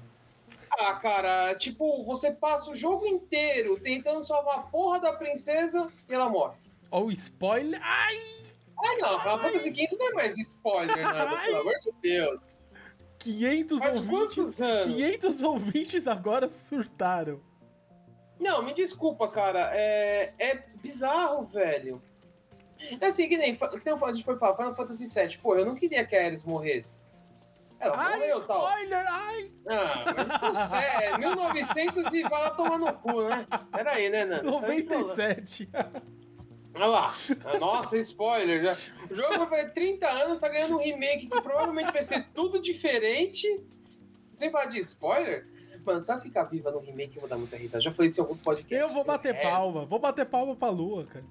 Ah, 0.70 0.96
cara, 0.96 1.56
tipo, 1.56 2.04
você 2.04 2.30
passa 2.30 2.70
o 2.70 2.76
jogo 2.76 3.08
inteiro 3.08 3.80
tentando 3.80 4.22
salvar 4.22 4.58
a 4.58 4.62
porra 4.64 5.00
da 5.00 5.14
princesa 5.14 5.90
e 6.10 6.14
ela 6.14 6.28
morre. 6.28 6.58
Ó 6.92 7.04
o 7.04 7.12
spoiler. 7.12 7.80
Ai! 7.82 8.18
Ah, 8.78 8.98
não, 9.00 9.20
Final 9.22 9.40
Fantasy 9.40 9.74
XV 9.74 9.98
não 9.98 10.10
é 10.10 10.14
mais 10.14 10.38
spoiler, 10.38 10.98
nada, 10.98 11.38
Ai. 11.38 11.46
pelo 11.46 11.62
amor 11.62 11.80
de 11.80 11.92
Deus. 12.02 12.58
500 13.20 13.80
Faz 13.80 13.96
ouvintes. 13.96 14.18
quantos 14.20 14.62
anos? 14.62 14.96
500 14.96 15.42
ouvintes 15.42 16.06
agora 16.08 16.50
surtaram. 16.50 17.40
Não, 18.40 18.62
me 18.62 18.74
desculpa, 18.74 19.28
cara. 19.28 19.72
É, 19.74 20.34
é 20.38 20.56
bizarro, 20.82 21.44
velho. 21.46 22.02
É 23.02 23.08
assim, 23.08 23.28
que 23.28 23.38
nem, 23.38 23.56
que 23.56 23.86
nem 23.86 23.96
a 24.02 24.12
gente 24.12 24.24
foi 24.24 24.36
falar, 24.38 24.56
Final 24.56 24.76
Fantasy 24.76 25.06
VII. 25.06 25.38
Pô, 25.40 25.56
eu 25.56 25.66
não 25.66 25.74
queria 25.76 26.06
que 26.06 26.16
a 26.16 26.26
Ares 26.26 26.44
morresse. 26.44 27.02
Ela 27.80 27.96
Ai, 27.98 28.18
morreu, 28.18 28.46
tal. 28.46 28.68
spoiler! 28.70 29.06
Ai! 29.08 29.52
Ah, 29.68 30.14
mas 30.16 30.30
isso 30.36 30.46
é 30.46 30.50
um 30.52 30.56
sé- 30.56 31.18
1900 31.18 32.06
e 32.14 32.22
vai 32.24 32.42
lá 32.42 32.50
tomar 32.52 32.78
no 32.80 32.94
cu, 32.94 33.24
né? 33.30 33.48
Pera 33.72 33.92
aí, 33.92 34.10
né, 34.10 34.26
Nando? 34.26 34.52
Você 34.52 34.62
tá 34.68 34.74
me 34.74 34.82
trolando. 34.84 35.08
97. 35.10 35.70
Olha 36.76 36.86
lá. 36.86 37.14
Nossa, 37.60 37.98
spoiler. 37.98 38.64
Já. 38.64 38.78
O 39.10 39.14
jogo 39.14 39.38
vai 39.46 39.48
fazer 39.62 39.74
30 39.74 40.08
anos, 40.08 40.40
tá 40.40 40.50
ganhando 40.50 40.76
um 40.76 40.82
remake 40.82 41.28
que 41.28 41.42
provavelmente 41.42 41.92
vai 41.92 42.04
ser 42.04 42.28
tudo 42.34 42.60
diferente. 42.62 43.48
Sem 44.32 44.52
falar 44.52 44.66
de 44.66 44.78
spoiler, 44.80 45.48
ela 45.94 46.20
ficar 46.20 46.44
viva 46.46 46.72
no 46.72 46.80
remake, 46.80 47.16
eu 47.16 47.22
vou 47.22 47.30
dar 47.30 47.38
muita 47.38 47.56
risada. 47.58 47.82
Já 47.82 47.92
falei 47.92 48.10
isso 48.10 48.20
em 48.20 48.24
alguns 48.24 48.42
podcasts. 48.42 48.80
Eu 48.80 48.90
vou 48.90 49.04
bater 49.04 49.36
É, 49.36 49.42
palma. 49.42 49.86
Vou 49.86 50.00
bater 50.00 50.26
palma 50.26 50.56
pra 50.56 50.70
lua, 50.70 51.06
cara. 51.06 51.26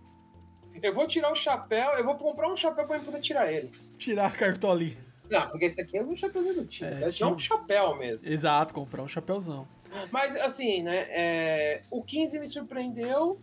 Eu 0.83 0.93
vou 0.93 1.07
tirar 1.07 1.33
o 1.33 1.35
chapéu, 1.35 1.93
eu 1.93 2.05
vou 2.05 2.17
comprar 2.17 2.49
um 2.53 2.57
chapéu 2.57 2.87
pra 2.87 2.97
eu 2.97 3.03
poder 3.03 3.21
tirar 3.21 3.51
ele. 3.51 3.73
Tirar 3.97 4.27
a 4.27 4.31
cartolinha. 4.31 4.99
Não, 5.31 5.49
porque 5.49 5.65
esse 5.65 5.81
aqui 5.81 5.97
é 5.99 6.03
um 6.03 6.15
chapéuzinho 6.15 6.55
do 6.55 6.65
time. 6.67 6.91
É, 6.91 7.05
É, 7.07 7.09
tirar 7.09 7.29
um 7.31 7.39
chapéu 7.39 7.97
mesmo. 7.97 8.29
Exato, 8.29 8.75
comprar 8.75 9.03
um 9.03 9.09
chapéuzão. 9.09 9.67
Mas, 10.11 10.37
assim, 10.37 10.83
né? 10.83 11.07
é, 11.09 11.83
O 11.91 12.03
15 12.03 12.39
me 12.39 12.47
surpreendeu 12.47 13.41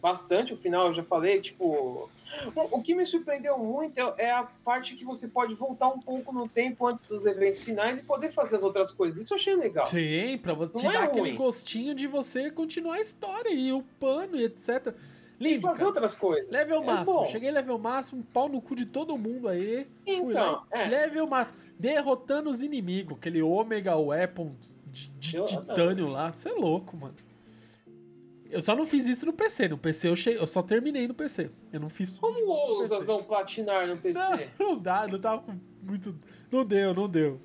bastante. 0.00 0.54
O 0.54 0.56
final 0.56 0.86
eu 0.88 0.94
já 0.94 1.02
falei, 1.02 1.40
tipo. 1.40 2.08
O 2.72 2.82
que 2.82 2.94
me 2.94 3.04
surpreendeu 3.06 3.58
muito 3.58 3.98
é- 3.98 4.14
é 4.26 4.30
a 4.32 4.44
parte 4.44 4.94
que 4.94 5.04
você 5.04 5.28
pode 5.28 5.54
voltar 5.54 5.88
um 5.88 6.00
pouco 6.00 6.32
no 6.32 6.48
tempo 6.48 6.86
antes 6.86 7.04
dos 7.04 7.24
eventos 7.26 7.62
finais 7.62 8.00
e 8.00 8.02
poder 8.02 8.32
fazer 8.32 8.56
as 8.56 8.62
outras 8.62 8.90
coisas. 8.90 9.20
Isso 9.20 9.32
eu 9.34 9.38
achei 9.38 9.54
legal. 9.56 9.86
Sim, 9.86 10.38
pra 10.38 10.54
você 10.54 10.76
te 10.76 10.86
é 10.86 10.92
dar 10.92 11.04
aquele 11.04 11.20
ruim. 11.30 11.36
gostinho 11.36 11.94
de 11.94 12.06
você 12.06 12.50
continuar 12.50 12.96
a 12.96 13.00
história 13.00 13.50
e 13.50 13.72
o 13.72 13.82
pano 14.00 14.36
e 14.36 14.44
etc. 14.44 14.94
E 15.38 15.44
Lindo, 15.44 15.62
fazer 15.62 15.76
cara. 15.78 15.86
outras 15.88 16.14
coisas. 16.14 16.50
Level 16.50 16.82
é 16.82 16.86
máximo. 16.86 17.16
bom. 17.18 17.26
Cheguei 17.26 17.50
level 17.50 17.78
máximo, 17.78 18.22
pau 18.32 18.48
no 18.48 18.60
cu 18.60 18.74
de 18.74 18.86
todo 18.86 19.16
mundo 19.18 19.48
aí. 19.48 19.86
Então, 20.06 20.62
e- 20.72 20.76
é. 20.78 20.88
Level 20.88 21.26
máximo. 21.26 21.58
Derrotando 21.78 22.50
os 22.50 22.62
inimigos. 22.62 23.18
Aquele 23.18 23.42
Omega 23.42 23.94
Weapon 23.96 24.52
de, 24.90 25.08
de 25.10 25.36
Eu- 25.36 25.44
titânio 25.44 26.08
lá. 26.08 26.32
Você 26.32 26.48
é 26.48 26.52
louco, 26.52 26.96
mano. 26.96 27.14
Eu 28.50 28.62
só 28.62 28.74
não 28.74 28.86
fiz 28.86 29.06
isso 29.06 29.26
no 29.26 29.32
PC. 29.32 29.68
No 29.68 29.78
PC 29.78 30.08
eu, 30.08 30.16
che... 30.16 30.30
eu 30.30 30.46
só 30.46 30.62
terminei 30.62 31.06
no 31.06 31.14
PC. 31.14 31.50
Eu 31.72 31.80
não 31.80 31.88
fiz. 31.88 32.10
Como 32.10 32.48
ousas 32.48 33.08
não 33.08 33.22
platinar 33.22 33.86
no 33.86 33.96
PC? 33.96 34.18
Não, 34.58 34.68
não 34.74 34.78
dá, 34.78 35.06
não 35.06 35.18
tava 35.18 35.58
muito. 35.82 36.18
Não 36.50 36.64
deu, 36.64 36.94
não 36.94 37.08
deu. 37.08 37.40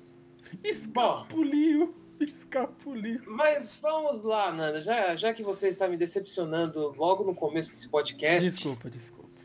Escapuliu. 0.62 1.94
Escapuliu. 2.20 3.20
Mas 3.26 3.74
vamos 3.80 4.22
lá, 4.22 4.52
Nanda. 4.52 4.80
Já, 4.82 5.16
já 5.16 5.34
que 5.34 5.42
você 5.42 5.68
está 5.68 5.88
me 5.88 5.96
decepcionando 5.96 6.94
logo 6.96 7.24
no 7.24 7.34
começo 7.34 7.70
desse 7.70 7.88
podcast, 7.88 8.42
Desculpa, 8.42 8.88
desculpa. 8.88 9.40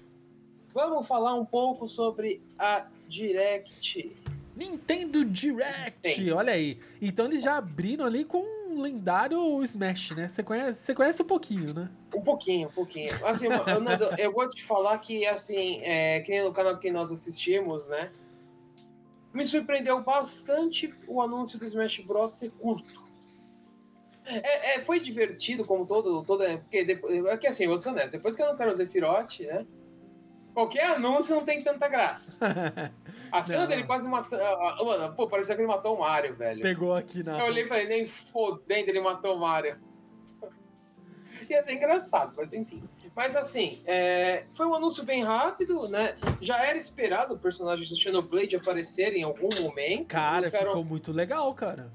vamos 0.74 1.08
falar 1.08 1.34
um 1.34 1.46
pouco 1.46 1.88
sobre 1.88 2.42
a 2.58 2.86
Direct 3.08 4.16
Nintendo 4.58 5.24
Direct, 5.24 6.00
Tem. 6.02 6.32
olha 6.32 6.54
aí. 6.54 6.80
Então 7.00 7.26
eles 7.26 7.44
já 7.44 7.58
abriram 7.58 8.04
ali 8.06 8.26
com 8.26 8.44
lendário 8.82 9.64
Smash, 9.64 10.12
né? 10.12 10.28
Você 10.28 10.44
conhece, 10.44 10.82
você 10.82 10.94
conhece 10.94 11.22
um 11.22 11.26
pouquinho, 11.26 11.74
né? 11.74 11.90
Um 12.16 12.22
pouquinho, 12.22 12.68
um 12.68 12.72
pouquinho. 12.72 13.14
Assim, 13.26 13.48
eu, 14.18 14.32
vou 14.32 14.48
te 14.50 14.64
falar 14.64 14.98
que, 15.00 15.26
assim, 15.26 15.82
é, 15.82 16.22
que 16.22 16.42
no 16.44 16.54
canal 16.54 16.78
que 16.78 16.92
nós 16.92 17.12
assistimos, 17.12 17.88
né? 17.88 18.12
Me 19.34 19.46
surpreendeu 19.46 20.02
bastante 20.02 20.94
o 21.08 21.22
anúncio 21.22 21.60
do 21.60 21.66
Smash 21.66 22.00
Bros. 22.00 22.32
ser 22.32 22.52
curto. 22.52 23.06
É, 24.26 24.76
é, 24.76 24.80
foi 24.82 25.00
divertido, 25.00 25.66
como 25.66 25.86
todo. 25.86 26.24
todo 26.24 26.44
porque 26.60 26.84
depois, 26.84 27.26
é 27.26 27.38
que 27.38 27.48
assim, 27.48 27.68
vou 27.68 27.78
ser 27.78 27.90
honesto, 27.90 28.12
depois 28.12 28.36
que 28.36 28.42
anunciaram 28.42 28.74
o 28.74 28.76
Zephyroth, 28.76 29.40
né? 29.40 29.66
Qualquer 30.58 30.96
anúncio 30.96 31.36
não 31.36 31.46
tem 31.46 31.62
tanta 31.62 31.88
graça. 31.88 32.34
A 33.32 33.44
cena 33.44 33.60
Não. 33.60 33.68
dele 33.68 33.84
quase 33.84 34.08
matando. 34.08 34.42
ah, 34.42 34.76
Mano, 34.84 35.16
pô, 35.16 35.28
parecia 35.28 35.54
que 35.54 35.62
ele 35.62 35.68
matou 35.68 35.96
o 35.96 36.00
Mario, 36.00 36.36
velho. 36.36 36.64
Pegou 36.64 36.96
aqui 36.96 37.22
na. 37.22 37.38
Eu 37.38 37.46
olhei 37.46 37.64
e 37.64 37.68
falei, 37.68 37.86
nem 37.86 38.08
fodendo, 38.08 38.90
ele 38.90 39.00
matou 39.00 39.36
o 39.36 39.40
Mario. 39.40 39.78
Ia 41.48 41.62
ser 41.62 41.74
engraçado, 41.74 42.34
mas 42.36 42.52
enfim. 42.52 42.82
Mas 43.16 43.36
assim, 43.36 43.84
é, 43.86 44.46
foi 44.52 44.66
um 44.66 44.74
anúncio 44.74 45.04
bem 45.04 45.24
rápido, 45.24 45.88
né? 45.90 46.18
Já 46.42 46.66
era 46.66 46.76
esperado 46.76 47.36
o 47.36 47.38
personagem 47.38 47.88
do 47.88 47.96
Xenoblade 47.96 48.56
aparecer 48.56 49.14
em 49.14 49.22
algum 49.22 49.50
momento. 49.62 50.08
Cara, 50.08 50.50
ficou 50.50 50.84
muito 50.84 51.12
legal, 51.12 51.54
cara. 51.54 51.94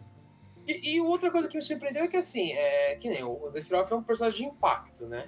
E, 0.69 0.95
e 0.95 1.01
outra 1.01 1.33
coisa 1.33 1.49
que 1.49 1.57
me 1.57 1.63
surpreendeu 1.63 2.05
é 2.05 2.07
que 2.07 2.17
assim, 2.17 2.53
é, 2.53 2.95
que 2.95 3.09
nem 3.09 3.25
o 3.25 3.49
Sephiroth 3.49 3.91
é 3.91 3.97
um 3.97 4.05
personagem 4.05 4.47
de 4.47 4.55
impacto, 4.55 5.05
né? 5.05 5.27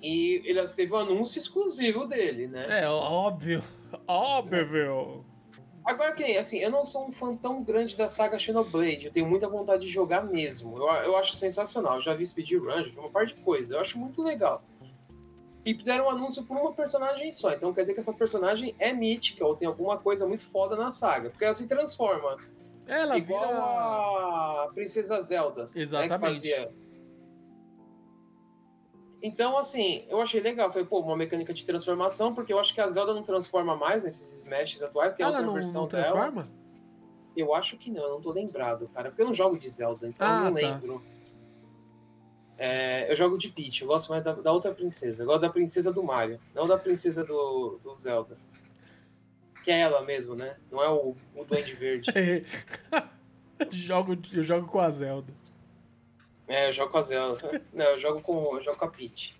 E 0.00 0.42
ele 0.44 0.66
teve 0.68 0.92
um 0.92 0.96
anúncio 0.96 1.38
exclusivo 1.38 2.06
dele, 2.06 2.46
né? 2.46 2.82
É, 2.82 2.88
óbvio. 2.88 3.62
Óbvio. 4.06 5.24
Agora 5.84 6.12
que 6.12 6.22
nem, 6.22 6.36
assim, 6.36 6.58
eu 6.58 6.70
não 6.70 6.84
sou 6.84 7.08
um 7.08 7.12
fã 7.12 7.34
tão 7.34 7.62
grande 7.64 7.96
da 7.96 8.08
saga 8.08 8.38
Xenoblade, 8.38 9.06
eu 9.06 9.12
tenho 9.12 9.26
muita 9.26 9.48
vontade 9.48 9.86
de 9.86 9.92
jogar 9.92 10.22
mesmo. 10.22 10.76
Eu, 10.76 10.86
eu 11.04 11.16
acho 11.16 11.34
sensacional, 11.34 11.94
eu 11.96 12.00
já 12.02 12.14
vi 12.14 12.26
speedrun, 12.26 12.70
já 12.70 12.82
vi 12.82 12.98
uma 12.98 13.08
parte 13.08 13.34
de 13.34 13.40
coisa, 13.40 13.74
eu 13.76 13.80
acho 13.80 13.98
muito 13.98 14.22
legal. 14.22 14.62
E 15.64 15.74
fizeram 15.74 16.06
um 16.06 16.10
anúncio 16.10 16.44
por 16.44 16.56
uma 16.58 16.72
personagem 16.72 17.32
só, 17.32 17.52
então 17.52 17.72
quer 17.72 17.82
dizer 17.82 17.94
que 17.94 18.00
essa 18.00 18.12
personagem 18.12 18.74
é 18.78 18.92
mítica 18.92 19.44
ou 19.46 19.56
tem 19.56 19.66
alguma 19.66 19.96
coisa 19.96 20.26
muito 20.26 20.44
foda 20.44 20.76
na 20.76 20.90
saga, 20.90 21.30
porque 21.30 21.44
ela 21.44 21.54
se 21.54 21.66
transforma, 21.66 22.36
Ela 22.86 23.16
igual 23.16 23.46
vira. 23.46 23.58
a 23.58 24.70
Princesa 24.74 25.20
Zelda. 25.22 25.64
Né, 25.64 25.70
Exatamente. 25.74 26.20
fazia. 26.20 26.70
Então, 29.22 29.56
assim, 29.58 30.04
eu 30.08 30.20
achei 30.20 30.40
legal. 30.40 30.70
Foi, 30.70 30.84
pô, 30.84 31.00
uma 31.00 31.16
mecânica 31.16 31.52
de 31.52 31.64
transformação, 31.64 32.34
porque 32.34 32.52
eu 32.52 32.58
acho 32.58 32.72
que 32.72 32.80
a 32.80 32.86
Zelda 32.86 33.12
não 33.12 33.22
transforma 33.22 33.74
mais 33.76 34.04
nesses 34.04 34.38
Smashes 34.38 34.82
atuais. 34.82 35.14
Tem 35.14 35.24
Ela 35.24 35.32
outra 35.32 35.46
não, 35.46 35.54
versão 35.54 35.82
não 35.82 35.88
dela. 35.88 36.04
transforma? 36.04 36.48
Eu 37.36 37.54
acho 37.54 37.76
que 37.76 37.90
não, 37.90 38.02
eu 38.02 38.10
não 38.10 38.20
tô 38.20 38.32
lembrado, 38.32 38.88
cara. 38.94 39.10
Porque 39.10 39.22
eu 39.22 39.26
não 39.26 39.34
jogo 39.34 39.58
de 39.58 39.68
Zelda, 39.68 40.06
então 40.08 40.26
Ah, 40.26 40.38
eu 40.38 40.44
não 40.44 40.54
tá. 40.54 40.60
lembro. 40.60 41.02
É, 42.56 43.10
eu 43.10 43.14
jogo 43.14 43.38
de 43.38 43.48
Peach, 43.50 43.82
eu 43.82 43.88
gosto 43.88 44.08
mais 44.10 44.22
da, 44.22 44.32
da 44.32 44.52
outra 44.52 44.72
princesa. 44.74 45.22
Eu 45.22 45.26
gosto 45.26 45.42
da 45.42 45.50
princesa 45.50 45.92
do 45.92 46.02
Mario, 46.02 46.40
não 46.54 46.66
da 46.66 46.76
princesa 46.76 47.24
do, 47.24 47.78
do 47.82 47.96
Zelda. 47.96 48.36
Que 49.62 49.70
é 49.70 49.80
ela 49.80 50.02
mesmo, 50.02 50.34
né? 50.34 50.56
Não 50.70 50.82
é 50.82 50.88
o, 50.88 51.14
o 51.36 51.44
Duende 51.44 51.72
Verde. 51.74 52.10
jogo, 53.70 54.16
eu 54.32 54.42
jogo 54.42 54.66
com 54.66 54.80
a 54.80 54.90
Zelda. 54.90 55.32
É, 56.48 56.68
eu 56.68 56.72
jogo 56.72 56.90
com 56.90 56.98
a 56.98 57.02
Zelda. 57.02 57.62
Não, 57.72 57.84
eu 57.84 57.98
jogo 57.98 58.20
com, 58.22 58.56
eu 58.56 58.62
jogo 58.62 58.78
com 58.78 58.84
a 58.86 58.88
Peach. 58.88 59.34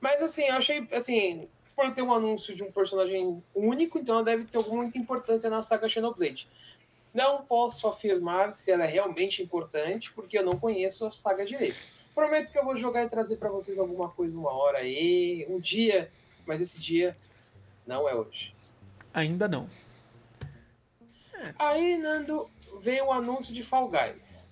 Mas 0.00 0.22
assim, 0.22 0.44
eu 0.44 0.54
achei, 0.54 0.88
assim, 0.92 1.48
por 1.74 1.92
ter 1.92 2.02
um 2.02 2.14
anúncio 2.14 2.54
de 2.54 2.62
um 2.62 2.70
personagem 2.70 3.42
único, 3.54 3.98
então 3.98 4.16
ela 4.16 4.24
deve 4.24 4.44
ter 4.44 4.56
alguma 4.56 4.82
muita 4.82 4.98
importância 4.98 5.50
na 5.50 5.62
saga 5.62 5.88
Xenoblade. 5.88 6.48
Não 7.12 7.42
posso 7.44 7.86
afirmar 7.88 8.52
se 8.52 8.70
ela 8.70 8.84
é 8.84 8.86
realmente 8.86 9.42
importante, 9.42 10.12
porque 10.12 10.38
eu 10.38 10.44
não 10.44 10.58
conheço 10.58 11.04
a 11.04 11.10
saga 11.10 11.44
direito. 11.44 11.76
Prometo 12.14 12.52
que 12.52 12.58
eu 12.58 12.64
vou 12.64 12.76
jogar 12.76 13.02
e 13.02 13.08
trazer 13.08 13.36
pra 13.36 13.50
vocês 13.50 13.78
alguma 13.78 14.08
coisa 14.08 14.38
uma 14.38 14.52
hora 14.52 14.78
aí, 14.78 15.46
um 15.48 15.58
dia, 15.58 16.10
mas 16.46 16.60
esse 16.60 16.78
dia 16.78 17.16
não 17.86 18.08
é 18.08 18.14
hoje. 18.14 18.54
Ainda 19.12 19.48
não. 19.48 19.68
Aí, 21.58 21.98
Nando, 21.98 22.48
veio 22.80 23.06
o 23.06 23.12
anúncio 23.12 23.52
de 23.52 23.62
Fall 23.62 23.88
Guys. 23.88 24.51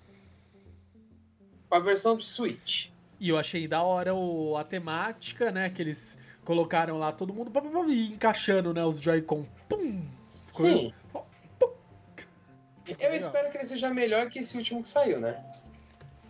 Com 1.71 1.75
a 1.75 1.79
versão 1.79 2.17
de 2.17 2.25
Switch. 2.25 2.89
E 3.17 3.29
eu 3.29 3.37
achei 3.37 3.65
da 3.65 3.81
hora 3.81 4.13
o, 4.13 4.57
a 4.57 4.63
temática, 4.65 5.53
né? 5.53 5.69
Que 5.69 5.81
eles 5.81 6.17
colocaram 6.43 6.97
lá 6.97 7.13
todo 7.13 7.33
mundo 7.33 7.49
pá, 7.49 7.61
pá, 7.61 7.69
pá, 7.69 7.85
e 7.87 8.11
encaixando, 8.11 8.73
né? 8.73 8.83
Os 8.83 8.99
Joy-Con. 8.99 9.45
Pum! 9.69 10.05
Sim. 10.47 10.93
Eu 11.13 12.97
legal. 12.97 13.13
espero 13.13 13.49
que 13.49 13.57
ele 13.57 13.65
seja 13.65 13.89
melhor 13.89 14.27
que 14.27 14.39
esse 14.39 14.57
último 14.57 14.83
que 14.83 14.89
saiu, 14.89 15.21
né? 15.21 15.41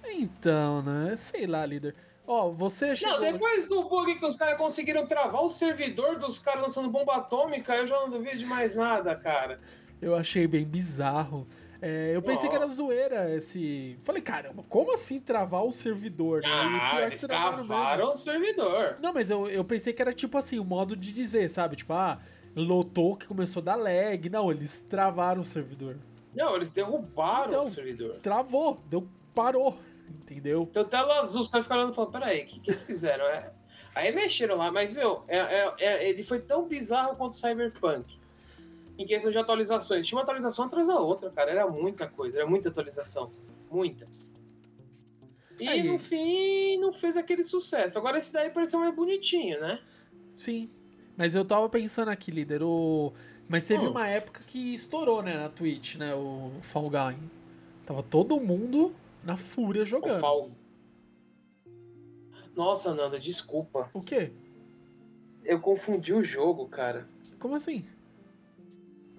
Então, 0.06 0.84
né? 0.84 1.16
Sei 1.18 1.48
lá, 1.48 1.66
líder. 1.66 1.96
Ó, 2.28 2.52
você 2.52 2.96
chegou... 2.96 3.16
Não, 3.16 3.32
depois 3.32 3.68
do 3.68 3.90
bug 3.90 4.20
que 4.20 4.26
os 4.28 4.36
caras 4.36 4.60
conseguiram 4.60 5.08
travar 5.08 5.42
o 5.42 5.50
servidor 5.50 6.20
dos 6.20 6.38
caras 6.38 6.62
lançando 6.62 6.88
bomba 6.88 7.16
atômica, 7.16 7.74
eu 7.74 7.88
já 7.88 7.96
não 7.96 8.12
duvido 8.12 8.38
de 8.38 8.46
mais 8.46 8.76
nada, 8.76 9.16
cara. 9.16 9.60
Eu 10.00 10.16
achei 10.16 10.46
bem 10.46 10.66
bizarro. 10.66 11.48
É, 11.82 12.16
eu 12.16 12.22
pensei 12.22 12.48
que 12.48 12.56
era 12.56 12.68
zoeira 12.68 13.34
esse. 13.36 13.98
Falei, 14.04 14.22
caramba, 14.22 14.64
como 14.70 14.94
assim 14.94 15.20
travar 15.20 15.66
o 15.66 15.72
servidor? 15.72 16.42
né? 16.42 16.48
Ah, 16.52 17.02
eles 17.02 17.22
travaram 17.22 18.12
o 18.14 18.16
servidor. 18.16 18.98
Não, 19.02 19.12
mas 19.12 19.30
eu, 19.32 19.48
eu 19.50 19.64
pensei 19.66 19.92
que 19.92 20.02
era 20.02 20.14
tipo 20.14 20.38
assim, 20.38 20.60
o 20.60 20.64
modo 20.64 20.96
de 20.96 21.12
dizer, 21.12 21.50
sabe? 21.50 21.76
Tipo, 21.76 21.94
ah, 21.94 22.20
lotou 22.56 23.16
que 23.18 23.26
começou 23.26 23.62
a 23.62 23.64
dar 23.66 23.76
lag. 23.76 24.30
Não, 24.30 24.52
eles 24.52 24.82
travaram 24.88 25.42
o 25.42 25.46
servidor. 25.46 25.98
Não, 26.36 26.56
eles 26.56 26.70
derrubaram 26.70 27.50
Então. 27.52 27.64
o 27.64 27.70
servidor. 27.70 28.20
Travou, 28.22 28.80
deu, 28.88 29.08
parou. 29.34 29.78
Entendeu? 30.08 30.68
Então 30.70 30.84
tela 30.84 31.22
azul, 31.22 31.42
os 31.42 31.48
caras 31.48 31.66
ficaram 31.66 31.82
olhando 31.84 31.94
e 31.94 31.96
falaram, 31.96 32.12
peraí, 32.14 32.42
o 32.44 32.46
que, 32.46 32.60
que 32.60 32.72
eles 32.72 32.86
fizeram? 32.86 33.26
É... 33.26 33.52
Aí 33.96 34.12
mexeram 34.14 34.56
lá, 34.56 34.72
mas, 34.72 34.94
meu, 34.94 35.24
é- 35.28 35.38
é- 35.38 35.74
é- 35.80 36.10
ele 36.10 36.24
foi 36.24 36.40
tão 36.40 36.68
bizarro 36.68 37.16
quanto 37.16 37.34
o 37.34 37.36
Cyberpunk. 37.36 38.20
Em 38.98 39.06
questão 39.06 39.32
de 39.32 39.38
atualizações. 39.38 40.06
Tinha 40.06 40.18
uma 40.18 40.24
atualização 40.24 40.66
atrás 40.66 40.88
da 40.88 41.00
outra, 41.00 41.30
cara. 41.32 41.52
Era 41.52 41.68
muita 41.68 42.08
coisa, 42.08 42.40
era 42.40 42.48
muita 42.48 42.70
atualização. 42.70 43.32
Muita. 43.70 44.08
E 45.60 45.68
Aí. 45.68 45.84
no 45.84 45.98
fim, 46.00 46.78
não 46.80 46.92
fez 46.92 47.16
aquele 47.16 47.44
sucesso. 47.44 47.98
Agora 47.98 48.18
esse 48.18 48.34
daí 48.34 48.50
pareceu 48.50 48.80
mais 48.80 48.94
bonitinho, 48.96 49.60
né? 49.60 49.80
Sim. 50.36 50.70
Mas 51.16 51.36
eu 51.36 51.46
tava 51.46 51.70
pensando 51.70 52.10
aqui, 52.10 52.32
líder, 52.32 52.64
o. 52.64 53.14
Mas 53.48 53.66
teve 53.66 53.86
Hum. 53.86 53.92
uma 53.92 54.08
época 54.08 54.44
que 54.48 54.74
estourou, 54.74 55.22
né, 55.22 55.36
na 55.36 55.50
Twitch, 55.50 55.96
né, 55.98 56.16
o 56.16 56.52
Fall 56.62 56.90
Guy. 56.90 57.18
Tava 57.86 58.02
todo 58.02 58.40
mundo 58.40 58.96
na 59.24 59.36
fúria 59.38 59.84
O 59.84 59.86
jogando. 59.86 60.20
Fall... 60.22 60.50
Nossa, 62.56 62.94
Nanda, 62.94 63.20
desculpa. 63.20 63.90
O 63.94 64.02
quê? 64.02 64.32
Eu 65.44 65.60
confundi 65.60 66.14
o 66.14 66.24
jogo, 66.24 66.68
cara. 66.68 67.08
Como 67.40 67.56
assim? 67.56 67.86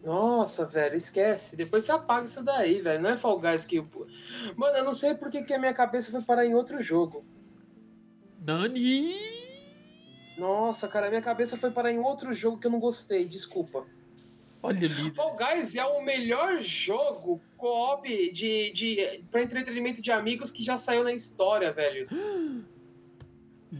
Nossa, 0.03 0.67
velho, 0.67 0.97
esquece. 0.97 1.55
Depois 1.55 1.85
você 1.85 1.93
apaga 1.93 2.27
isso 2.27 2.43
daí, 2.43 2.81
velho. 2.81 3.01
Não 3.01 3.11
é 3.11 3.17
Fall 3.17 3.39
Guys 3.39 3.65
que. 3.65 3.81
Mano, 4.57 4.77
eu 4.77 4.85
não 4.85 4.95
sei 4.95 5.15
por 5.15 5.31
que 5.31 5.43
que 5.43 5.55
a 5.55 5.59
minha 5.59 5.73
cabeça 5.73 6.11
foi 6.11 6.23
parar 6.23 6.45
em 6.45 6.55
outro 6.55 6.83
jogo. 6.83 7.25
Nani! 8.45 9.15
Nossa, 10.37 10.89
cara, 10.89 11.07
a 11.07 11.11
minha 11.11 11.23
cabeça 11.23 11.57
foi 11.57 11.71
parar 11.71 11.93
em 11.93 12.01
outro 12.01 12.35
jogo 12.35 12.59
que 12.59 12.67
eu 12.67 12.71
não 12.71 12.81
gostei, 12.81 13.29
desculpa. 13.29 13.87
Olha, 14.61 14.89
líder. 14.89 15.15
Fall 15.15 15.37
Guys 15.37 15.77
é 15.77 15.85
o 15.85 16.03
melhor 16.03 16.61
jogo 16.61 17.41
co-op 17.57 18.33
de, 18.33 18.73
de, 18.73 19.25
pra 19.31 19.43
entretenimento 19.43 20.01
de 20.01 20.11
amigos 20.11 20.51
que 20.51 20.65
já 20.65 20.79
saiu 20.79 21.05
na 21.05 21.13
história, 21.13 21.73
velho. 21.73 22.09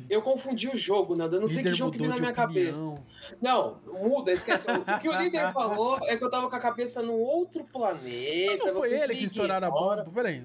Eu 0.09 0.23
confundi 0.23 0.69
o 0.69 0.77
jogo, 0.77 1.15
Nando. 1.15 1.37
Eu 1.37 1.41
não 1.43 1.49
sei 1.49 1.63
que 1.63 1.75
jogo 1.75 1.93
que 1.93 1.99
veio 1.99 2.11
na 2.11 2.17
minha 2.17 2.33
cabeça. 2.33 2.87
opinião. 2.87 3.05
Não, 3.41 3.81
muda, 4.09 4.33
esquece. 4.33 4.67
O 4.71 4.99
que 5.01 5.09
o 5.09 5.19
líder 5.19 5.53
falou 5.53 5.99
é 6.05 6.17
que 6.17 6.25
eu 6.25 6.31
tava 6.31 6.49
com 6.49 6.57
a 6.57 6.59
cabeça 6.59 7.03
num 7.03 7.19
outro 7.21 7.65
planeta. 7.65 8.65
Não 8.67 8.75
foi 8.75 8.93
ele 8.93 9.15
que 9.17 9.27
estouraram 9.27 9.69
a 9.69 9.71
bomba? 9.71 10.11
Peraí. 10.15 10.43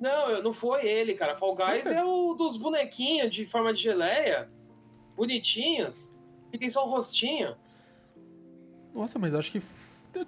Não, 0.00 0.30
eu- 0.30 0.42
não 0.42 0.52
foi 0.52 0.86
ele, 0.86 1.14
cara. 1.14 1.36
Fall 1.36 1.54
Guys 1.54 1.86
é 1.86 2.02
o 2.04 2.34
dos 2.34 2.56
bonequinhos 2.56 3.30
de 3.34 3.44
forma 3.46 3.72
de 3.72 3.80
geleia. 3.82 4.50
Bonitinhos. 5.16 6.10
E 6.52 6.58
tem 6.58 6.68
só 6.68 6.86
o 6.86 6.90
rostinho. 6.90 7.54
Nossa, 8.94 9.18
mas 9.18 9.34
acho 9.34 9.50
que. 9.50 9.60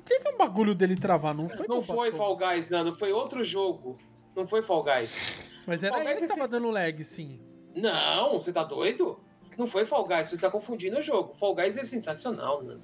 Teve 0.05 0.29
um 0.31 0.37
bagulho 0.37 0.75
dele 0.75 0.97
travar, 0.97 1.33
não 1.35 1.49
foi? 1.49 1.67
Não 1.69 1.81
que 1.81 1.87
foi? 1.87 2.13
Fall 2.13 2.37
Guys, 2.37 2.71
Nando. 2.71 2.93
Foi 2.93 3.13
outro 3.13 3.45
jogo. 3.45 3.97
Não 4.35 4.47
foi 4.47 4.61
Fall 4.63 4.83
Guys. 4.83 5.17
Mas 5.67 5.83
era 5.83 5.93
Fall 5.95 6.03
ele 6.03 6.11
Guys 6.15 6.27
que 6.27 6.33
é 6.33 6.37
tava 6.37 6.49
dando 6.49 6.71
lag, 6.71 7.05
sim. 7.05 7.41
Não, 7.77 8.41
você 8.41 8.53
tá 8.53 8.65
doido? 8.65 9.21
Não 9.59 9.67
foi 9.67 9.87
Fall 9.87 10.07
Guys, 10.07 10.29
você 10.29 10.39
tá 10.39 10.51
confundindo 10.51 10.99
o 10.99 11.03
jogo. 11.03 11.35
Fall 11.35 11.55
Guys 11.55 11.77
é 11.77 11.85
sensacional, 11.85 12.63
Nando. 12.63 12.83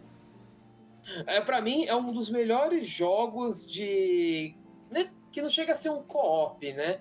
É, 1.27 1.41
pra 1.41 1.61
mim, 1.61 1.85
é 1.87 1.97
um 1.97 2.13
dos 2.13 2.31
melhores 2.31 2.87
jogos 2.87 3.67
de. 3.67 4.55
né, 4.91 5.11
que 5.33 5.43
não 5.43 5.51
chega 5.51 5.73
a 5.73 5.75
ser 5.75 5.91
um 5.91 6.03
co-op, 6.03 6.73
né? 6.75 7.01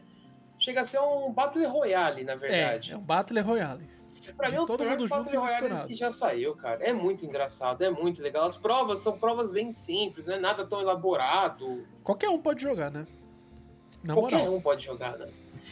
Chega 0.57 0.81
a 0.81 0.83
ser 0.83 0.99
um 0.99 1.31
Battle 1.31 1.67
Royale, 1.69 2.23
na 2.23 2.35
verdade. 2.35 2.91
É, 2.91 2.93
é 2.95 2.97
um 2.97 3.01
Battle 3.01 3.41
Royale. 3.43 3.89
Pra 4.37 4.47
De 4.47 4.53
mim 4.53 4.57
é 4.59 4.61
um 4.61 4.65
dos 4.65 4.77
melhores 4.77 5.05
Battle 5.05 5.41
Royales 5.41 5.83
que 5.83 5.95
já 5.95 6.11
saiu, 6.11 6.55
cara. 6.55 6.83
É 6.83 6.93
muito 6.93 7.25
engraçado, 7.25 7.81
é 7.83 7.89
muito 7.89 8.21
legal. 8.21 8.45
As 8.45 8.57
provas 8.57 8.99
são 8.99 9.17
provas 9.17 9.51
bem 9.51 9.71
simples, 9.71 10.25
não 10.25 10.35
é 10.35 10.39
nada 10.39 10.65
tão 10.65 10.79
elaborado. 10.79 11.85
Qualquer 12.03 12.29
um 12.29 12.39
pode 12.39 12.61
jogar, 12.61 12.91
né? 12.91 13.05
Na 14.03 14.13
Qualquer 14.13 14.37
moral. 14.39 14.55
um 14.55 14.61
pode 14.61 14.85
jogar, 14.85 15.17
né? 15.17 15.27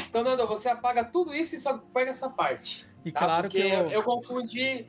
Então, 0.08 0.24
Nando, 0.24 0.48
você 0.48 0.70
apaga 0.70 1.04
tudo 1.04 1.34
isso 1.34 1.56
e 1.56 1.60
só 1.60 1.78
pega 1.94 2.12
essa 2.12 2.30
parte. 2.30 2.88
E 3.04 3.12
tá? 3.12 3.20
claro 3.20 3.44
Porque 3.44 3.62
que 3.62 3.74
eu... 3.74 3.90
eu 3.90 4.04
confundi. 4.04 4.86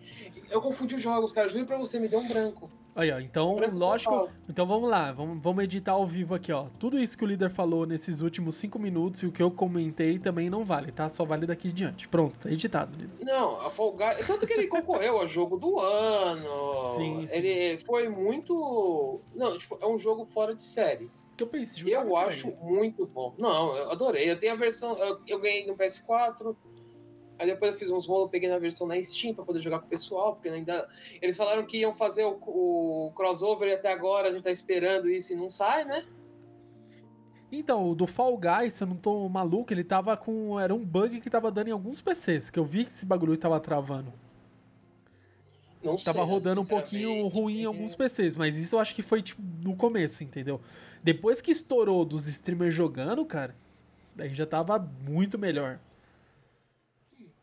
Eu 0.50 0.60
confundi 0.60 0.94
os 0.94 1.02
jogos, 1.02 1.32
cara. 1.32 1.48
Juro 1.48 1.66
pra 1.66 1.78
você, 1.78 1.98
me 1.98 2.08
deu 2.08 2.20
um 2.20 2.28
branco. 2.28 2.70
Aí, 2.94 3.10
ó, 3.12 3.20
então, 3.20 3.54
Branco 3.54 3.76
lógico. 3.76 4.10
total. 4.10 4.30
Então 4.48 4.66
vamos 4.66 4.90
lá, 4.90 5.12
vamos, 5.12 5.40
vamos 5.42 5.62
editar 5.62 5.92
ao 5.92 6.06
vivo 6.06 6.34
aqui, 6.34 6.52
ó. 6.52 6.66
Tudo 6.78 6.98
isso 6.98 7.16
que 7.16 7.24
o 7.24 7.26
líder 7.26 7.48
falou 7.48 7.86
nesses 7.86 8.20
últimos 8.20 8.56
cinco 8.56 8.78
minutos 8.78 9.22
e 9.22 9.26
o 9.26 9.32
que 9.32 9.42
eu 9.42 9.50
comentei 9.50 10.18
também 10.18 10.50
não 10.50 10.64
vale, 10.64 10.90
tá? 10.90 11.08
Só 11.08 11.24
vale 11.24 11.46
daqui 11.46 11.68
em 11.68 11.72
diante. 11.72 12.08
Pronto, 12.08 12.38
tá 12.40 12.50
editado, 12.50 12.98
líder. 12.98 13.24
Não, 13.24 13.60
a 13.60 13.70
Fall 13.70 13.92
Guys. 13.92 14.26
Tanto 14.26 14.46
que 14.46 14.52
ele 14.52 14.66
concorreu 14.66 15.18
ao 15.18 15.26
jogo 15.26 15.56
do 15.56 15.78
ano. 15.78 16.96
Sim, 16.96 17.26
sim. 17.26 17.36
Ele 17.36 17.78
foi 17.84 18.08
muito. 18.08 19.20
Não, 19.36 19.56
tipo, 19.56 19.78
é 19.80 19.86
um 19.86 19.96
jogo 19.96 20.24
fora 20.24 20.54
de 20.54 20.62
série. 20.62 21.08
Que 21.40 21.44
eu 21.44 21.46
pensei, 21.46 21.96
Eu 21.96 22.14
acho 22.18 22.52
muito 22.60 23.06
bom. 23.06 23.34
Não, 23.38 23.74
eu 23.74 23.90
adorei. 23.90 24.30
Eu 24.30 24.38
tenho 24.38 24.52
a 24.52 24.56
versão. 24.56 24.94
Eu, 24.98 25.20
eu 25.26 25.40
ganhei 25.40 25.66
no 25.66 25.74
PS4. 25.74 26.54
Aí 27.38 27.46
depois 27.46 27.72
eu 27.72 27.78
fiz 27.78 27.88
uns 27.88 28.04
rolos, 28.04 28.30
peguei 28.30 28.46
na 28.46 28.58
versão 28.58 28.86
na 28.86 29.02
Steam 29.02 29.34
pra 29.34 29.42
poder 29.42 29.62
jogar 29.62 29.78
com 29.78 29.86
o 29.86 29.88
pessoal, 29.88 30.34
porque 30.34 30.50
ainda. 30.50 30.86
Eles 31.22 31.38
falaram 31.38 31.64
que 31.64 31.78
iam 31.78 31.94
fazer 31.94 32.26
o, 32.26 32.38
o 32.42 33.12
crossover 33.16 33.68
e 33.68 33.72
até 33.72 33.90
agora 33.90 34.28
a 34.28 34.32
gente 34.32 34.42
tá 34.42 34.50
esperando 34.50 35.08
isso 35.08 35.32
e 35.32 35.36
não 35.36 35.48
sai, 35.48 35.86
né? 35.86 36.04
Então, 37.50 37.90
o 37.90 37.94
do 37.94 38.06
Fall 38.06 38.36
Guys, 38.36 38.74
se 38.74 38.82
eu 38.82 38.88
não 38.88 38.96
tô 38.96 39.26
maluco, 39.26 39.72
ele 39.72 39.82
tava 39.82 40.14
com. 40.18 40.60
Era 40.60 40.74
um 40.74 40.84
bug 40.84 41.22
que 41.22 41.30
tava 41.30 41.50
dando 41.50 41.68
em 41.68 41.72
alguns 41.72 42.02
PCs, 42.02 42.50
que 42.50 42.58
eu 42.58 42.66
vi 42.66 42.84
que 42.84 42.92
esse 42.92 43.06
bagulho 43.06 43.34
tava 43.38 43.58
travando. 43.58 44.12
Não 45.82 45.96
sei. 45.96 46.12
Tava 46.12 46.22
rodando 46.22 46.60
um 46.60 46.66
pouquinho 46.66 47.26
ruim 47.28 47.62
em 47.62 47.64
alguns 47.64 47.96
PCs, 47.96 48.36
mas 48.36 48.58
isso 48.58 48.76
eu 48.76 48.78
acho 48.78 48.94
que 48.94 49.00
foi 49.00 49.22
tipo 49.22 49.40
no 49.64 49.74
começo, 49.74 50.22
entendeu? 50.22 50.60
Depois 51.02 51.40
que 51.40 51.50
estourou 51.50 52.04
dos 52.04 52.28
streamers 52.28 52.74
jogando, 52.74 53.24
cara, 53.24 53.54
daí 54.14 54.30
já 54.34 54.46
tava 54.46 54.78
muito 54.78 55.38
melhor. 55.38 55.78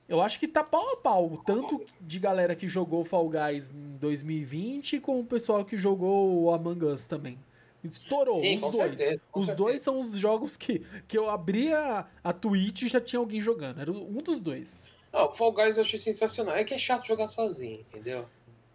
Eu 0.08 0.22
acho 0.22 0.40
que 0.40 0.48
tá 0.48 0.64
pau 0.64 0.90
a 0.94 0.98
pau, 0.98 1.42
tanto 1.46 1.84
de 2.00 2.18
galera 2.18 2.56
que 2.56 2.68
jogou 2.68 3.04
Fall 3.04 3.30
Guys 3.30 3.72
em 3.72 3.98
2020 3.98 5.02
com 5.02 5.20
o 5.20 5.26
pessoal 5.26 5.66
que 5.66 5.76
jogou 5.76 6.44
o 6.44 6.54
Among 6.54 6.86
Us 6.86 7.06
também. 7.06 7.38
Estourou, 7.84 8.40
Sim, 8.40 8.56
os 8.56 8.62
dois. 8.62 8.76
certeza, 8.76 9.22
os 9.34 9.46
certeza. 9.46 9.56
dois 9.56 9.82
são 9.82 10.00
os 10.00 10.12
jogos 10.14 10.56
que, 10.56 10.80
que 11.08 11.18
eu 11.18 11.30
abria 11.30 12.06
a 12.24 12.34
Twitch 12.34 12.84
e 12.84 12.88
já 12.88 13.02
tinha 13.02 13.20
alguém 13.20 13.42
jogando. 13.42 13.82
Era 13.82 13.92
um 13.92 14.22
dos 14.22 14.40
dois. 14.40 14.92
Não, 15.12 15.30
o 15.32 15.36
Fall 15.36 15.52
Guys 15.52 15.78
eu 15.78 15.84
achei 15.84 16.00
sensacional. 16.00 16.56
É 16.56 16.64
que 16.64 16.74
é 16.74 16.78
chato 16.78 17.06
jogar 17.06 17.28
sozinho, 17.28 17.82
entendeu? 17.82 18.26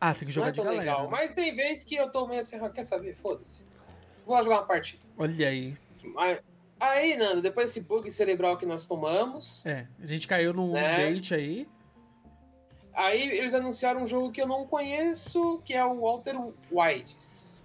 Ah, 0.01 0.15
tem 0.15 0.27
que 0.27 0.35
jogar 0.35 0.47
não 0.47 0.51
é 0.51 0.53
de 0.53 0.59
galera. 0.61 0.81
legal. 0.81 1.03
né? 1.05 1.09
Mas 1.11 1.33
tem 1.33 1.55
vezes 1.55 1.85
que 1.85 1.95
eu 1.95 2.11
tô 2.11 2.27
meio 2.27 2.43
assim, 2.43 2.59
quer 2.71 2.85
saber? 2.85 3.15
Foda-se. 3.15 3.65
Vou 4.25 4.35
lá 4.35 4.43
jogar 4.43 4.57
uma 4.61 4.67
partida. 4.67 5.03
Olha 5.19 5.49
aí. 5.49 5.77
Mas- 6.15 6.41
Aí, 6.81 7.17
Nando, 7.17 7.41
depois 7.41 7.67
desse 7.67 7.81
bug 7.81 8.11
cerebral 8.11 8.57
que 8.57 8.67
nós 8.67 8.87
tomamos, 8.89 9.65
É, 9.65 9.87
a 10.03 10.07
gente 10.07 10.27
caiu 10.27 10.53
num 10.53 10.73
Né? 10.73 11.13
date 11.13 11.33
aí. 11.33 11.69
aí 12.93 13.23
eles 13.23 13.55
anunciaram 13.55 14.03
um 14.03 14.07
jogo 14.07 14.33
que 14.33 14.43
eu 14.43 14.49
não 14.49 14.67
conheço, 14.67 15.63
que 15.65 15.75
é 15.75 15.85
o 15.85 16.01
Walter 16.01 16.35
Wilds. 16.73 17.63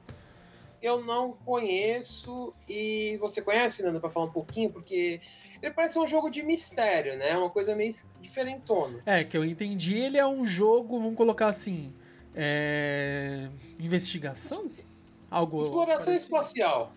Eu 0.82 1.04
não 1.04 1.32
conheço 1.34 2.54
e 2.70 3.18
você 3.20 3.42
conhece, 3.42 3.82
Nando, 3.82 4.00
pra 4.00 4.10
falar 4.12 4.28
um 4.28 4.32
pouquinho, 4.32 4.72
porque 4.72 5.20
ele 5.64 5.74
parece 5.74 5.98
um 5.98 6.06
jogo 6.06 6.30
de 6.30 6.44
mistério, 6.44 7.18
né? 7.18 7.36
Uma 7.36 7.50
coisa 7.50 7.76
meio 7.76 7.92
diferentona. 8.22 9.02
É, 9.04 9.24
que 9.24 9.36
eu 9.36 9.44
entendi, 9.44 9.98
ele 9.98 10.20
é 10.20 10.28
um 10.28 10.46
jogo, 10.46 11.00
vamos 11.00 11.16
colocar 11.18 11.48
assim, 11.48 11.92
é... 12.36 13.50
investigação? 13.80 14.70
Algo 15.30 15.60
Exploração 15.62 16.06
parecido. 16.06 16.18
espacial. 16.36 16.94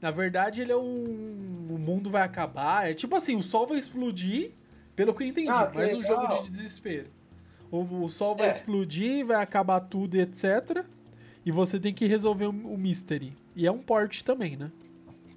Na 0.00 0.10
verdade, 0.10 0.62
ele 0.62 0.72
é 0.72 0.76
um... 0.76 1.66
O 1.70 1.78
mundo 1.78 2.10
vai 2.10 2.22
acabar, 2.22 2.90
é 2.90 2.94
tipo 2.94 3.14
assim, 3.14 3.36
o 3.36 3.42
sol 3.42 3.66
vai 3.66 3.78
explodir, 3.78 4.52
pelo 4.96 5.14
que 5.14 5.22
eu 5.22 5.26
entendi, 5.28 5.48
Ah, 5.48 5.66
que 5.66 5.76
mas 5.76 5.94
um 5.94 6.02
jogo 6.02 6.42
de 6.42 6.50
desespero. 6.50 7.08
O, 7.70 7.78
o 8.04 8.08
sol 8.08 8.34
vai 8.34 8.48
É. 8.48 8.50
explodir, 8.50 9.24
vai 9.24 9.40
acabar 9.42 9.78
tudo 9.80 10.16
e 10.16 10.20
etc. 10.20 10.84
E 11.46 11.50
você 11.52 11.78
tem 11.78 11.94
que 11.94 12.06
resolver 12.06 12.46
o, 12.46 12.50
o 12.50 12.76
mystery. 12.76 13.32
E 13.54 13.66
é 13.66 13.70
um 13.70 13.78
port 13.78 14.22
também, 14.22 14.56
né? 14.56 14.70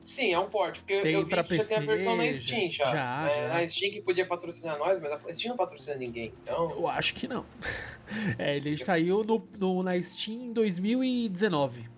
Sim, 0.01 0.33
é 0.33 0.39
um 0.39 0.49
port, 0.49 0.79
porque 0.79 0.99
Tem 1.01 1.13
eu 1.13 1.23
vi 1.23 1.29
que 1.29 1.35
já 1.35 1.43
tem 1.43 1.57
a 1.57 1.61
PC, 1.61 1.79
versão 1.81 2.17
na 2.17 2.33
Steam 2.33 2.69
já. 2.69 2.85
já, 2.91 3.29
É, 3.29 3.47
já. 3.49 3.53
Na 3.61 3.67
Steam 3.67 3.91
que 3.91 4.01
podia 4.01 4.25
patrocinar 4.25 4.77
nós, 4.77 4.99
mas 4.99 5.11
a 5.11 5.33
Steam 5.33 5.51
não 5.51 5.57
patrocina 5.57 5.95
ninguém. 5.95 6.33
Então, 6.43 6.71
Eu 6.71 6.87
acho 6.87 7.13
que 7.13 7.27
não. 7.27 7.45
É, 8.37 8.57
ele 8.57 8.75
saiu 8.77 9.23
no, 9.23 9.47
no- 9.57 9.81
na 9.81 9.99
Steam 10.01 10.41
em 10.41 10.53
2019. 10.53 11.89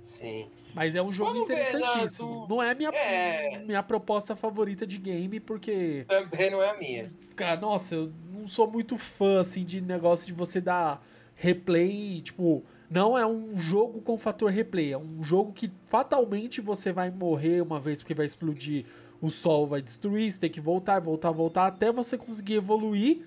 Sim. 0.00 0.46
Mas 0.74 0.94
é 0.94 1.02
um 1.02 1.10
jogo 1.10 1.32
Vamos 1.32 1.48
ver, 1.48 1.54
interessantíssimo. 1.54 2.40
Nato. 2.42 2.48
Não 2.48 2.62
é 2.62 2.74
minha, 2.74 2.90
É. 2.90 3.58
minha 3.58 3.82
proposta 3.82 4.36
favorita 4.36 4.86
de 4.86 4.98
game, 4.98 5.40
porque, 5.40 6.04
Também 6.08 6.50
não 6.50 6.62
é 6.62 6.70
a 6.70 6.78
minha. 6.78 7.10
cara, 7.34 7.60
nossa, 7.60 7.96
eu 7.96 8.12
não 8.32 8.46
sou 8.46 8.70
muito 8.70 8.96
fã, 8.96 9.40
assim, 9.40 9.64
de 9.64 9.80
negócio 9.80 10.26
de 10.26 10.32
você 10.32 10.60
dar 10.60 11.04
replay, 11.34 12.20
tipo, 12.20 12.62
não 12.88 13.18
é 13.18 13.26
um 13.26 13.58
jogo 13.58 14.00
com 14.00 14.16
fator 14.16 14.50
replay, 14.50 14.92
é 14.92 14.98
um 14.98 15.24
jogo 15.24 15.52
que 15.52 15.70
fatalmente 15.86 16.60
você 16.60 16.92
vai 16.92 17.10
morrer 17.10 17.62
uma 17.62 17.80
vez 17.80 18.00
porque 18.00 18.14
vai 18.14 18.26
explodir, 18.26 18.84
o 19.20 19.28
sol 19.30 19.66
vai 19.66 19.82
destruir, 19.82 20.30
você 20.30 20.38
tem 20.38 20.50
que 20.50 20.60
voltar, 20.60 21.00
voltar, 21.00 21.30
voltar, 21.32 21.66
até 21.66 21.90
você 21.90 22.16
conseguir 22.16 22.54
evoluir 22.54 23.22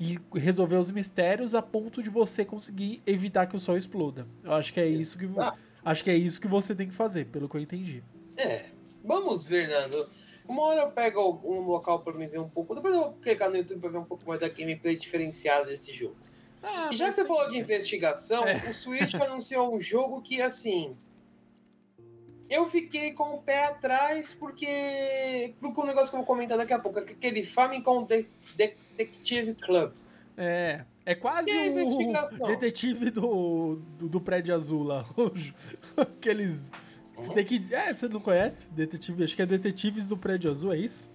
e 0.00 0.18
resolver 0.34 0.76
os 0.76 0.90
mistérios 0.90 1.54
a 1.54 1.60
ponto 1.62 2.02
de 2.02 2.08
você 2.10 2.44
conseguir 2.44 3.02
evitar 3.06 3.46
que 3.46 3.56
o 3.56 3.60
sol 3.60 3.76
exploda. 3.76 4.26
Eu 4.42 4.52
acho 4.54 4.72
que 4.72 4.80
é 4.80 4.86
isso 4.86 5.18
que, 5.18 5.28
Ah. 5.38 5.54
Acho 5.86 6.04
que 6.04 6.10
é 6.10 6.14
isso 6.16 6.40
que 6.40 6.46
você 6.48 6.74
tem 6.74 6.88
que 6.88 6.94
fazer, 6.94 7.26
pelo 7.26 7.48
que 7.48 7.56
eu 7.56 7.60
entendi. 7.60 8.02
É. 8.36 8.66
Vamos 9.04 9.46
ver, 9.48 9.68
Nando. 9.68 10.08
Uma 10.48 10.62
hora 10.62 10.80
eu 10.82 10.90
pego 10.90 11.40
um 11.44 11.60
local 11.60 12.00
pra 12.00 12.12
me 12.12 12.26
ver 12.26 12.38
um 12.40 12.48
pouco. 12.48 12.74
Depois 12.74 12.94
eu 12.94 13.00
vou 13.00 13.12
clicar 13.14 13.48
no 13.50 13.56
YouTube 13.56 13.80
pra 13.80 13.90
ver 13.90 13.98
um 13.98 14.04
pouco 14.04 14.26
mais 14.28 14.40
da 14.40 14.48
gameplay 14.48 14.96
diferenciada 14.96 15.66
desse 15.66 15.92
jogo. 15.92 16.16
Ah, 16.62 16.90
E 16.92 16.96
já 16.96 17.08
que 17.08 17.14
você 17.14 17.24
falou 17.24 17.48
de 17.48 17.58
investigação, 17.58 18.44
É. 18.44 18.56
o 18.68 18.74
Switch 18.74 19.14
anunciou 19.20 19.74
um 19.74 19.80
jogo 19.80 20.20
que, 20.20 20.40
assim. 20.42 20.96
Eu 22.48 22.68
fiquei 22.68 23.12
com 23.12 23.34
o 23.34 23.38
pé 23.42 23.64
atrás 23.64 24.32
porque. 24.32 25.52
Porque 25.60 25.80
o 25.80 25.84
negócio 25.86 26.10
que 26.10 26.14
eu 26.14 26.20
vou 26.20 26.26
comentar 26.26 26.56
daqui 26.56 26.72
a 26.72 26.78
pouco, 26.78 27.00
é 27.00 27.02
aquele 27.02 27.44
Famicom 27.44 28.04
De- 28.04 28.28
Detective 28.56 29.54
Club. 29.54 29.92
É, 30.36 30.84
é 31.06 31.14
quase 31.14 31.50
o 31.50 32.46
detetive 32.48 33.10
do, 33.10 33.76
do, 33.96 34.08
do 34.08 34.20
prédio 34.20 34.52
azul 34.52 34.82
lá. 34.82 35.06
Aqueles. 35.96 36.70
Você 37.16 37.32
tem 37.32 37.44
que. 37.44 37.72
É, 37.72 37.94
você 37.94 38.08
não 38.08 38.20
conhece? 38.20 38.68
Detetive, 38.70 39.22
acho 39.22 39.36
que 39.36 39.40
é 39.40 39.46
Detetives 39.46 40.08
do 40.08 40.18
Prédio 40.18 40.50
Azul, 40.50 40.72
é 40.72 40.78
isso? 40.78 41.08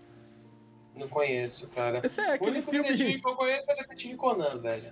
Não 0.95 1.07
conheço, 1.07 1.67
cara. 1.67 2.01
Esse 2.03 2.19
é 2.21 2.29
o 2.29 2.33
aquele 2.33 2.51
único 2.51 2.71
filme. 2.71 2.87
detetive 2.89 3.21
que 3.21 3.27
eu 3.27 3.35
conheço 3.35 3.69
é 3.69 3.73
o 3.73 3.77
Detetive 3.77 4.15
Conan, 4.15 4.57
velho. 4.57 4.91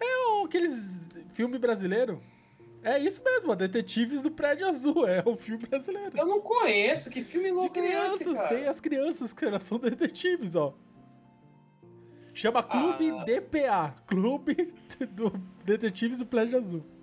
É 0.00 0.44
aqueles 0.44 1.00
filme 1.34 1.58
brasileiro? 1.58 2.22
É 2.82 2.98
isso 2.98 3.22
mesmo, 3.24 3.50
ó, 3.50 3.54
Detetives 3.56 4.22
do 4.22 4.30
Prédio 4.30 4.68
Azul, 4.68 5.06
é 5.06 5.22
um 5.26 5.36
filme 5.36 5.66
brasileiro. 5.66 6.12
Eu 6.16 6.26
não 6.26 6.40
conheço, 6.40 7.10
que 7.10 7.22
filme 7.22 7.48
De 7.48 7.52
louco 7.52 7.76
é 7.78 7.82
esse, 7.82 8.18
crianças, 8.18 8.34
cara? 8.34 8.48
tem 8.48 8.68
as 8.68 8.80
crianças 8.80 9.32
que 9.32 9.44
elas 9.44 9.64
são 9.64 9.78
detetives, 9.78 10.54
ó. 10.54 10.72
Chama 12.38 12.62
Clube 12.62 13.10
Ah. 13.10 13.24
DPA, 13.24 13.94
Clube 14.06 14.72
do 15.10 15.30
Detetives 15.64 16.18
do 16.18 16.26
Prédio 16.26 16.56
Azul. 16.58 16.84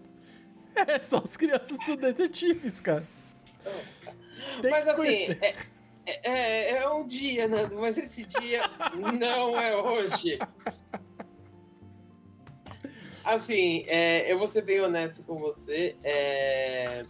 É, 0.88 1.00
só 1.00 1.18
as 1.24 1.38
crianças 1.38 1.78
são 1.86 1.96
detetives, 1.96 2.82
cara. 2.82 3.08
Tem 4.62 4.70
Mas 4.72 4.86
assim, 4.90 5.02
conhecer. 5.04 5.40
é, 6.06 6.20
é, 6.22 6.72
é 6.80 6.90
um 6.90 7.06
dia, 7.08 7.48
Nando, 7.48 7.80
mas 7.80 7.98
esse 7.98 8.26
dia 8.26 8.62
não 9.18 9.58
é 9.58 9.74
hoje. 9.74 10.38
Assim, 13.24 13.86
é, 13.88 14.30
eu 14.30 14.38
vou 14.38 14.50
ser 14.50 14.64
bem 14.64 14.82
honesto 14.82 15.24
com 15.24 15.40
você. 15.40 15.96
é, 16.04 17.06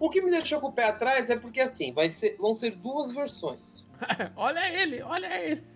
O 0.00 0.08
que 0.08 0.22
me 0.22 0.30
deixou 0.30 0.60
com 0.60 0.68
o 0.68 0.72
pé 0.72 0.84
atrás 0.84 1.28
é 1.28 1.36
porque 1.36 1.60
assim, 1.60 1.92
vai 1.92 2.08
ser, 2.08 2.36
vão 2.38 2.54
ser 2.54 2.70
duas 2.76 3.12
versões. 3.12 3.84
olha 4.36 4.72
ele, 4.80 5.02
olha 5.02 5.42
ele. 5.44 5.71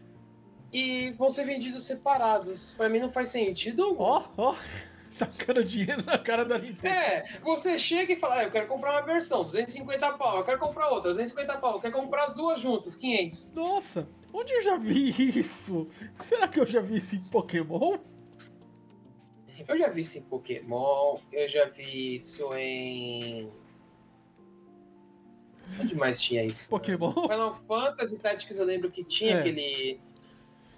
E 0.78 1.10
vão 1.12 1.30
ser 1.30 1.44
vendidos 1.46 1.84
separados. 1.84 2.74
Pra 2.74 2.86
mim 2.88 2.98
não 2.98 3.10
faz 3.10 3.30
sentido 3.30 3.82
algum. 3.82 4.02
Ó, 4.02 4.24
ó, 4.36 4.54
tacando 5.18 5.64
dinheiro 5.64 6.04
na 6.04 6.18
cara 6.18 6.44
da 6.44 6.58
Nintendo. 6.58 6.86
É, 6.94 7.38
você 7.42 7.78
chega 7.78 8.12
e 8.12 8.16
fala, 8.16 8.40
ah, 8.40 8.44
eu 8.44 8.50
quero 8.50 8.66
comprar 8.66 8.92
uma 8.92 9.00
versão, 9.00 9.42
250 9.42 10.12
pau, 10.18 10.36
eu 10.36 10.44
quero 10.44 10.58
comprar 10.58 10.88
outra, 10.90 11.08
250 11.10 11.58
pau, 11.58 11.76
eu 11.76 11.80
quero 11.80 11.94
comprar 11.94 12.26
as 12.26 12.34
duas 12.34 12.60
juntas, 12.60 12.94
500. 12.94 13.48
Nossa, 13.54 14.06
onde 14.34 14.52
eu 14.52 14.62
já 14.62 14.76
vi 14.76 15.14
isso? 15.40 15.88
Será 16.20 16.46
que 16.46 16.60
eu 16.60 16.66
já 16.66 16.82
vi 16.82 16.98
isso 16.98 17.16
em 17.16 17.20
Pokémon? 17.24 17.96
Eu 19.66 19.78
já 19.78 19.88
vi 19.88 20.02
isso 20.02 20.18
em 20.18 20.22
Pokémon, 20.22 21.16
eu 21.32 21.48
já 21.48 21.64
vi 21.64 22.16
isso 22.16 22.54
em. 22.54 23.50
Onde 25.80 25.94
mais 25.96 26.20
tinha 26.20 26.44
isso? 26.44 26.68
Pokémon? 26.68 27.12
Final 27.12 27.56
Fantasy 27.66 28.18
Tactics 28.18 28.58
eu 28.58 28.66
lembro 28.66 28.90
que 28.90 29.02
tinha 29.02 29.36
É. 29.36 29.40
aquele. 29.40 30.00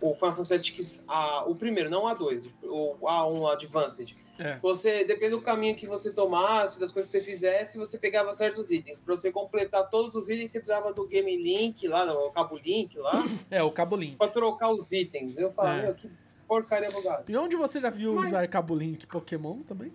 O 0.00 0.14
Final 0.14 0.36
Fantasy 0.36 1.02
a, 1.08 1.44
o 1.48 1.54
primeiro, 1.54 1.90
não 1.90 2.04
o 2.04 2.06
A2, 2.06 2.50
o 2.62 2.94
A1 3.06 3.52
Advanced. 3.52 4.14
É. 4.38 4.56
Você, 4.60 5.04
depende 5.04 5.32
do 5.32 5.40
caminho 5.42 5.74
que 5.74 5.86
você 5.88 6.12
tomasse, 6.12 6.78
das 6.78 6.92
coisas 6.92 7.10
que 7.10 7.18
você 7.18 7.24
fizesse, 7.24 7.76
você 7.76 7.98
pegava 7.98 8.32
certos 8.32 8.70
itens. 8.70 9.00
Pra 9.00 9.16
você 9.16 9.32
completar 9.32 9.90
todos 9.90 10.14
os 10.14 10.28
itens, 10.28 10.52
você 10.52 10.60
precisava 10.60 10.92
do 10.92 11.04
Game 11.08 11.36
Link 11.36 11.88
lá, 11.88 12.04
do 12.04 12.30
Cabo 12.30 12.56
Link 12.56 12.96
lá, 12.98 13.24
É, 13.50 13.60
o 13.64 13.72
Cabo 13.72 13.96
Link. 13.96 14.16
pra 14.16 14.28
trocar 14.28 14.70
os 14.70 14.92
itens. 14.92 15.36
Eu 15.36 15.50
falava, 15.50 15.78
É. 15.78 15.82
meu, 15.82 15.94
que 15.96 16.08
porcaria 16.46 16.88
bugada. 16.90 17.24
E 17.28 17.36
onde 17.36 17.56
você 17.56 17.80
já 17.80 17.90
viu 17.90 18.14
Mas- 18.14 18.28
usar 18.28 18.46
Cabo 18.46 18.76
Link 18.76 19.06
Pokémon 19.08 19.58
também? 19.64 19.92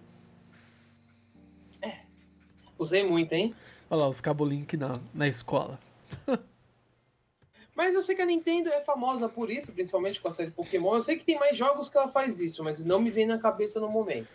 Usei 2.78 3.04
muito, 3.04 3.32
hein? 3.34 3.56
Olha 3.89 4.02
lá, 4.02 4.10
os 4.10 4.20
Cabo 4.20 4.44
Link 4.44 4.76
na, 4.76 5.00
na 5.13 5.28
escola. 5.28 5.80
Mas 7.76 7.94
eu 7.94 8.04
sei 8.04 8.16
que 8.16 8.22
a 8.22 8.26
Nintendo 8.26 8.70
é 8.70 8.82
famosa 8.82 9.28
por 9.28 9.50
isso, 9.50 9.72
principalmente 9.72 10.22
com 10.22 10.28
a 10.28 10.32
série 10.32 10.52
Pokémon. 10.52 10.96
Eu 10.96 11.02
sei 11.02 11.18
que 11.18 11.26
tem 11.26 11.40
mais 11.40 11.58
jogos 11.58 11.90
que 11.90 11.98
ela 11.98 12.08
faz 12.08 12.40
isso, 12.40 12.64
mas 12.64 12.84
não 12.84 13.00
me 13.00 13.10
vem 13.10 13.26
na 13.26 13.38
cabeça 13.40 13.80
no 13.80 13.90
momento. 13.90 14.28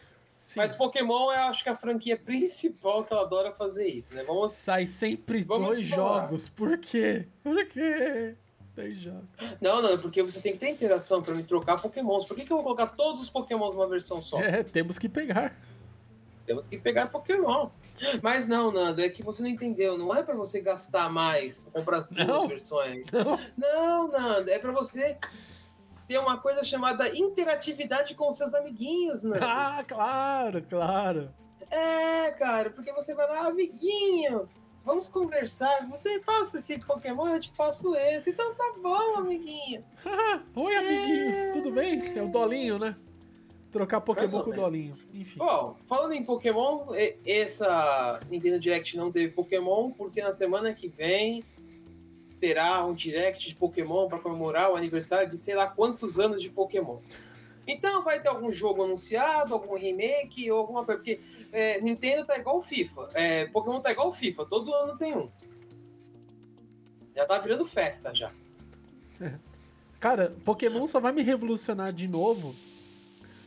Sim. 0.45 0.61
Mas 0.61 0.75
Pokémon 0.75 1.31
eu 1.31 1.39
acho 1.41 1.63
que 1.63 1.69
é 1.69 1.73
a 1.73 1.77
franquia 1.77 2.17
principal 2.17 3.05
que 3.05 3.13
ela 3.13 3.23
adora 3.23 3.53
fazer 3.53 3.87
isso, 3.87 4.15
né? 4.15 4.25
Vamos. 4.25 4.53
Sai 4.53 4.87
sempre 4.87 5.43
Vamos 5.43 5.77
dois 5.77 5.89
falar. 5.89 6.23
jogos. 6.23 6.49
Por 6.49 6.79
quê? 6.79 7.29
Por 7.43 7.67
quê? 7.67 8.35
Dois 8.75 8.97
jogos. 8.97 9.29
Não, 9.61 9.83
não, 9.83 9.99
porque 9.99 10.23
você 10.23 10.41
tem 10.41 10.53
que 10.53 10.59
ter 10.59 10.71
interação 10.71 11.21
pra 11.21 11.35
me 11.35 11.43
trocar 11.45 11.83
Pokémons. 11.83 12.25
Por 12.25 12.35
que, 12.35 12.45
que 12.45 12.53
eu 12.53 12.57
vou 12.57 12.65
colocar 12.65 12.87
todos 12.87 13.21
os 13.21 13.29
Pokémons 13.29 13.75
numa 13.75 13.87
versão 13.87 14.23
só? 14.23 14.41
É, 14.41 14.63
temos 14.65 14.99
que 14.99 15.09
pegar. 15.09 15.55
Temos 16.47 16.67
que 16.67 16.79
pegar 16.79 17.09
Pokémon. 17.09 17.69
Mas 18.23 18.49
não, 18.49 18.71
Nando, 18.73 19.01
é 19.03 19.09
que 19.09 19.23
você 19.23 19.43
não 19.43 19.49
entendeu. 19.49 19.97
Não 19.99 20.15
é 20.15 20.23
pra 20.23 20.35
você 20.35 20.61
gastar 20.61 21.11
mais 21.11 21.59
pra 21.59 21.73
comprar 21.73 21.99
as 21.99 22.11
duas 22.11 22.27
Não. 22.27 22.49
versões. 22.49 23.05
Não. 23.13 23.39
Não, 23.57 24.09
Nando, 24.11 24.51
é 24.51 24.59
pra 24.59 24.73
você 24.73 25.17
ter 26.07 26.19
uma 26.19 26.39
coisa 26.39 26.63
chamada 26.65 27.09
interatividade 27.17 28.15
com 28.15 28.31
seus 28.33 28.55
amiguinhos, 28.55 29.25
Nando. 29.25 29.45
Ah, 29.45 29.85
claro, 29.87 30.63
claro. 30.69 31.31
É, 31.71 32.31
cara, 32.33 32.71
porque 32.71 32.93
você 32.93 33.15
vai 33.15 33.29
lá, 33.29 33.49
amiguinho, 33.49 34.49
vamos 34.85 35.07
conversar. 35.09 35.87
Você 35.91 36.15
me 36.15 36.21
passa 36.21 36.57
esse 36.59 36.79
Pokémon, 36.79 37.29
eu 37.29 37.41
te 37.41 37.51
passo 37.51 37.95
esse. 37.95 38.31
Então 38.31 38.55
tá 38.55 38.73
bom, 38.83 39.17
amiguinho. 39.19 39.85
Oi, 40.57 40.77
amiguinhos, 40.77 41.53
tudo 41.53 41.71
bem? 41.73 42.17
É 42.17 42.23
o 42.23 42.29
Dolinho, 42.29 42.79
né? 42.79 42.97
Trocar 43.79 44.01
Pokémon 44.01 44.43
com 44.43 44.51
o. 44.51 44.55
Dolinho. 44.55 44.95
Enfim. 45.15 45.39
Bom, 45.39 45.77
falando 45.85 46.13
em 46.13 46.25
Pokémon, 46.25 46.89
essa 47.25 48.19
Nintendo 48.29 48.59
Direct 48.59 48.97
não 48.97 49.13
teve 49.13 49.33
Pokémon, 49.33 49.93
porque 49.93 50.21
na 50.21 50.33
semana 50.33 50.75
que 50.75 50.89
vem 50.89 51.45
terá 52.41 52.85
um 52.85 52.93
Direct 52.93 53.49
de 53.49 53.55
Pokémon 53.55 54.09
para 54.09 54.19
comemorar 54.19 54.73
o 54.73 54.77
aniversário 54.77 55.29
de 55.29 55.37
sei 55.37 55.55
lá 55.55 55.69
quantos 55.69 56.19
anos 56.19 56.43
de 56.43 56.51
Pokémon. 56.51 56.99
Então 57.67 58.03
vai 58.03 58.21
ter 58.21 58.29
algum 58.29 58.51
jogo 58.51 58.83
anunciado, 58.83 59.55
algum 59.55 59.77
remake 59.77 60.51
ou 60.51 60.59
alguma 60.59 60.85
coisa, 60.85 61.01
porque 61.01 61.21
é, 61.53 61.81
Nintendo 61.81 62.27
tá 62.27 62.37
igual 62.37 62.61
FIFA, 62.61 63.09
é, 63.15 63.47
Pokémon 63.47 63.81
tá 63.81 63.93
igual 63.93 64.13
FIFA, 64.13 64.47
todo 64.47 64.75
ano 64.75 64.97
tem 64.97 65.17
um. 65.17 65.31
Já 67.15 67.27
tá 67.27 67.39
virando 67.39 67.67
festa 67.67 68.13
já. 68.15 68.33
Cara, 70.01 70.35
Pokémon 70.45 70.87
só 70.87 70.99
vai 70.99 71.13
me 71.13 71.23
revolucionar 71.23 71.93
de 71.93 72.09
novo 72.09 72.55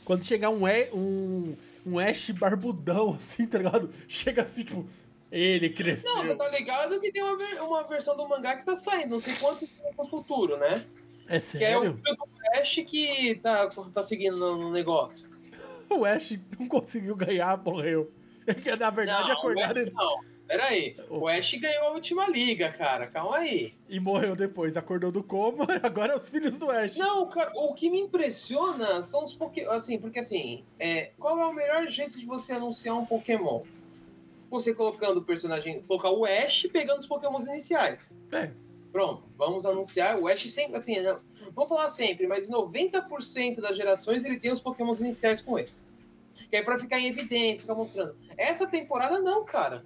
quando 0.05 0.25
chegar 0.25 0.49
um, 0.49 0.67
e- 0.67 0.89
um, 0.91 1.55
um 1.85 1.99
Ash 1.99 2.29
barbudão, 2.31 3.13
assim, 3.17 3.45
tá 3.45 3.57
ligado? 3.57 3.89
Chega 4.07 4.43
assim, 4.43 4.63
tipo, 4.63 4.87
ele 5.31 5.69
cresceu. 5.69 6.13
Não, 6.13 6.23
você 6.23 6.35
tá 6.35 6.49
ligado 6.49 6.99
que 6.99 7.11
tem 7.11 7.23
uma, 7.23 7.35
uma 7.63 7.83
versão 7.87 8.15
do 8.17 8.27
mangá 8.27 8.57
que 8.57 8.65
tá 8.65 8.75
saindo, 8.75 9.11
não 9.11 9.19
sei 9.19 9.35
quanto 9.35 9.67
no 9.97 10.05
futuro, 10.05 10.57
né? 10.57 10.85
É 11.27 11.39
Que 11.39 11.63
é 11.63 11.77
o 11.77 11.81
sério? 11.81 11.99
filho 12.03 12.15
do 12.15 12.59
Ash 12.61 12.75
que 12.85 13.35
tá, 13.35 13.69
tá 13.93 14.03
seguindo 14.03 14.37
no, 14.37 14.71
negócio. 14.71 15.29
O 15.89 16.05
Ash 16.05 16.39
não 16.57 16.67
conseguiu 16.69 17.15
ganhar, 17.17 17.57
morreu. 17.61 18.09
É 18.47 18.53
que, 18.53 18.73
na 18.75 18.89
verdade, 18.89 19.27
não, 19.27 19.37
acordaram 19.37 19.81
ele 19.81 19.91
não, 19.91 20.23
peraí. 20.51 20.97
O 21.09 21.27
Ash 21.27 21.53
ganhou 21.53 21.87
a 21.87 21.91
última 21.91 22.27
liga, 22.27 22.69
cara. 22.69 23.07
Calma 23.07 23.37
aí. 23.37 23.73
e 23.87 23.99
morreu 23.99 24.35
depois. 24.35 24.75
Acordou 24.75 25.11
do 25.11 25.23
coma, 25.23 25.65
agora 25.81 26.13
é 26.13 26.15
os 26.15 26.29
filhos 26.29 26.57
do 26.57 26.69
Ash. 26.69 26.97
Não, 26.97 27.27
cara, 27.27 27.51
o 27.55 27.73
que 27.73 27.89
me 27.89 27.99
impressiona 27.99 29.01
são 29.03 29.23
os 29.23 29.33
Pokémon. 29.33 29.71
Assim, 29.71 29.97
porque 29.97 30.19
assim, 30.19 30.63
é, 30.79 31.11
qual 31.17 31.39
é 31.39 31.45
o 31.45 31.53
melhor 31.53 31.87
jeito 31.87 32.19
de 32.19 32.25
você 32.25 32.53
anunciar 32.53 32.95
um 32.95 33.05
Pokémon? 33.05 33.61
Você 34.49 34.73
colocando 34.73 35.17
o 35.17 35.23
personagem. 35.23 35.81
Colocar 35.83 36.09
o 36.09 36.25
Ash 36.25 36.67
pegando 36.71 36.99
os 36.99 37.07
Pokémons 37.07 37.45
iniciais. 37.47 38.15
É, 38.31 38.51
Pronto, 38.91 39.23
vamos 39.37 39.65
anunciar. 39.65 40.19
O 40.19 40.27
Ash 40.27 40.51
sempre, 40.51 40.75
assim, 40.75 40.99
não, 40.99 41.19
vamos 41.55 41.69
falar 41.69 41.89
sempre, 41.89 42.27
mas 42.27 42.49
90% 42.49 43.61
das 43.61 43.77
gerações 43.77 44.25
ele 44.25 44.39
tem 44.39 44.51
os 44.51 44.59
Pokémons 44.59 44.99
iniciais 44.99 45.41
com 45.41 45.57
ele. 45.57 45.71
Que 46.49 46.57
é 46.57 46.61
pra 46.61 46.77
ficar 46.77 46.99
em 46.99 47.07
evidência, 47.07 47.61
ficar 47.61 47.75
mostrando. 47.75 48.15
Essa 48.37 48.67
temporada 48.67 49.19
não, 49.21 49.45
cara. 49.45 49.85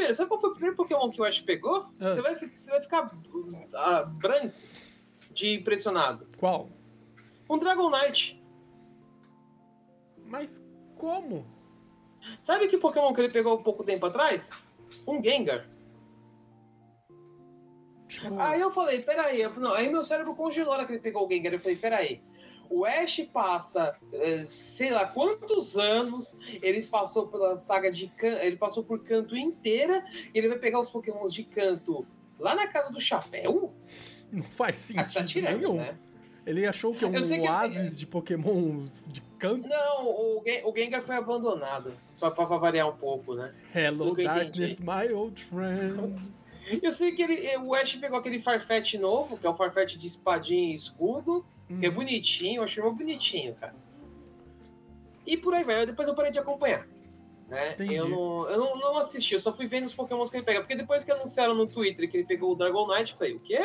Primeiro, 0.00 0.14
sabe 0.14 0.28
qual 0.30 0.40
foi 0.40 0.48
o 0.48 0.52
primeiro 0.54 0.76
Pokémon 0.76 1.10
que 1.10 1.20
o 1.20 1.24
Ash 1.24 1.42
pegou? 1.42 1.90
Ah. 2.00 2.10
Você, 2.10 2.22
vai, 2.22 2.34
você 2.34 2.70
vai 2.70 2.80
ficar 2.80 3.14
ah, 3.74 4.04
branco 4.04 4.54
de 5.30 5.52
impressionado. 5.52 6.26
qual? 6.38 6.70
Um 7.48 7.58
Dragonite. 7.58 8.42
Mas 10.24 10.64
como? 10.96 11.44
Sabe 12.40 12.66
que 12.68 12.78
Pokémon 12.78 13.12
que 13.12 13.20
ele 13.20 13.32
pegou 13.32 13.58
um 13.58 13.62
pouco 13.62 13.84
tempo 13.84 14.06
atrás? 14.06 14.52
Um 15.06 15.22
Gengar. 15.22 15.68
Tipo, 18.08 18.40
Aí 18.40 18.58
eu 18.58 18.70
falei, 18.70 19.02
peraí. 19.02 19.42
Eu, 19.42 19.52
falei, 19.52 19.68
não, 19.68 19.76
aí 19.76 19.88
meu 19.90 20.02
cérebro 20.02 20.34
congelou 20.34 20.70
na 20.70 20.78
hora 20.78 20.86
que 20.86 20.92
ele 20.92 21.00
pegou 21.00 21.26
o 21.26 21.30
Gengar. 21.30 21.52
Eu 21.52 21.60
falei, 21.60 21.76
peraí. 21.76 22.22
O 22.70 22.84
Ash 22.84 23.20
passa, 23.32 23.96
eh, 24.12 24.44
sei 24.46 24.90
lá 24.90 25.04
quantos 25.04 25.76
anos, 25.76 26.36
ele 26.62 26.82
passou 26.84 27.26
pela 27.26 27.56
saga 27.56 27.90
de 27.90 28.06
canto, 28.06 28.40
ele 28.42 28.56
passou 28.56 28.84
por 28.84 29.02
canto 29.02 29.36
inteira, 29.36 30.04
e 30.32 30.38
ele 30.38 30.48
vai 30.48 30.56
pegar 30.58 30.78
os 30.78 30.88
pokémons 30.88 31.34
de 31.34 31.42
canto 31.42 32.06
lá 32.38 32.54
na 32.54 32.66
casa 32.68 32.92
do 32.92 33.00
chapéu? 33.00 33.74
não 34.32 34.44
faz 34.44 34.92
Ah, 34.92 34.98
tá 35.02 35.04
sentido 35.06 35.26
tirando, 35.46 35.56
nenhum. 35.58 35.74
né? 35.78 35.98
Ele 36.46 36.64
achou 36.64 36.94
que 36.94 37.04
é 37.04 37.08
um 37.08 37.12
que- 37.12 37.40
oásis 37.40 37.98
de 37.98 38.06
Pokémons 38.06 39.04
de 39.08 39.20
canto. 39.38 39.68
Não, 39.68 40.06
o, 40.06 40.42
Gen- 40.46 40.62
o 40.64 40.72
Gengar 40.74 41.02
foi 41.02 41.16
abandonado. 41.16 41.92
Pra, 42.20 42.30
pra 42.30 42.44
variar 42.44 42.88
um 42.88 42.96
pouco, 42.96 43.34
né? 43.34 43.52
Hello, 43.74 44.14
darkness, 44.14 44.78
my 44.78 45.12
old 45.12 45.42
friend. 45.42 46.14
Eu 46.82 46.92
sei 46.92 47.10
que 47.12 47.22
ele, 47.22 47.56
o 47.58 47.74
Ash 47.74 47.96
pegou 47.96 48.16
aquele 48.18 48.38
Farfetch 48.38 48.94
novo, 48.94 49.36
que 49.36 49.44
é 49.46 49.50
o 49.50 49.54
Farfetch 49.54 49.96
de 49.96 50.06
espadinha 50.06 50.70
e 50.70 50.74
escudo, 50.74 51.44
que 51.78 51.86
é 51.86 51.88
Hum. 51.88 51.92
bonitinho, 51.92 52.60
eu 52.60 52.64
achei 52.64 52.82
muito 52.82 52.96
bonitinho, 52.98 53.54
cara. 53.54 53.74
E 55.26 55.36
por 55.36 55.54
aí 55.54 55.62
vai, 55.64 55.86
depois 55.86 56.08
eu 56.08 56.14
parei 56.14 56.32
de 56.32 56.38
acompanhar. 56.38 56.86
Né? 57.48 57.72
Entendi. 57.72 57.94
Eu, 57.94 58.08
não, 58.08 58.48
eu 58.48 58.58
não, 58.58 58.76
não 58.78 58.96
assisti, 58.98 59.34
eu 59.34 59.38
só 59.40 59.52
fui 59.52 59.66
vendo 59.66 59.84
os 59.84 59.94
pokémons 59.94 60.30
que 60.30 60.36
ele 60.36 60.44
pega. 60.44 60.60
Porque 60.60 60.74
depois 60.76 61.02
que 61.04 61.10
anunciaram 61.10 61.54
no 61.54 61.66
Twitter 61.66 62.08
que 62.10 62.16
ele 62.16 62.24
pegou 62.26 62.52
o 62.52 62.54
Dragonite, 62.54 63.12
eu 63.12 63.18
falei, 63.18 63.34
o 63.34 63.40
quê? 63.40 63.58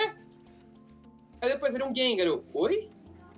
Aí 1.42 1.50
depois 1.50 1.74
ele 1.74 1.84
é 1.84 1.86
um 1.88 1.94
Gengar, 1.96 2.26
eu, 2.26 2.44
oi? 2.54 2.90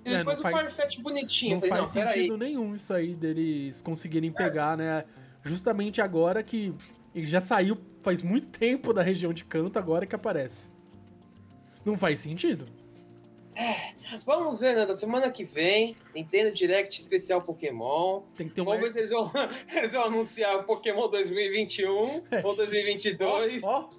E 0.06 0.14
É, 0.14 0.18
depois 0.20 0.40
o 0.40 0.44
faz- 0.44 0.56
Farfetch 0.56 1.00
bonitinho, 1.00 1.56
Não 1.56 1.60
falei, 1.62 1.70
faz 1.70 1.94
não, 1.96 2.12
sentido 2.14 2.38
nenhum 2.38 2.76
isso 2.76 2.94
aí 2.94 3.14
deles 3.14 3.82
conseguirem 3.82 4.32
pegar, 4.32 4.78
né? 4.78 5.04
Justamente 5.44 6.02
agora 6.02 6.42
que 6.42 6.74
ele 7.14 7.26
já 7.26 7.42
saiu 7.42 7.78
faz 8.02 8.22
muito 8.22 8.48
tempo 8.48 8.94
da 8.94 9.02
região 9.02 9.34
de 9.34 9.44
canto, 9.44 9.78
agora 9.78 10.06
que 10.06 10.16
aparece. 10.16 10.70
Não 11.84 11.98
faz 11.98 12.20
sentido. 12.22 12.66
Vamos 14.26 14.60
ver, 14.60 14.76
né? 14.76 14.86
Na 14.86 14.96
semana 14.96 15.32
que 15.32 15.44
vem, 15.44 15.96
Nintendo 16.14 16.52
Direct 16.52 17.00
especial 17.00 17.42
Pokémon. 17.42 18.22
Tem 18.36 18.48
que 18.48 18.54
ter. 18.54 18.64
Vamos 18.64 18.82
ver 18.82 18.92
se 18.92 19.00
eles 19.00 19.10
vão, 19.10 19.32
eles 19.74 19.94
vão 19.94 20.04
anunciar 20.04 20.58
o 20.58 20.64
Pokémon 20.64 21.10
2021 21.10 22.24
ou 22.44 22.56
2022. 22.56 23.64
Ó, 23.64 23.90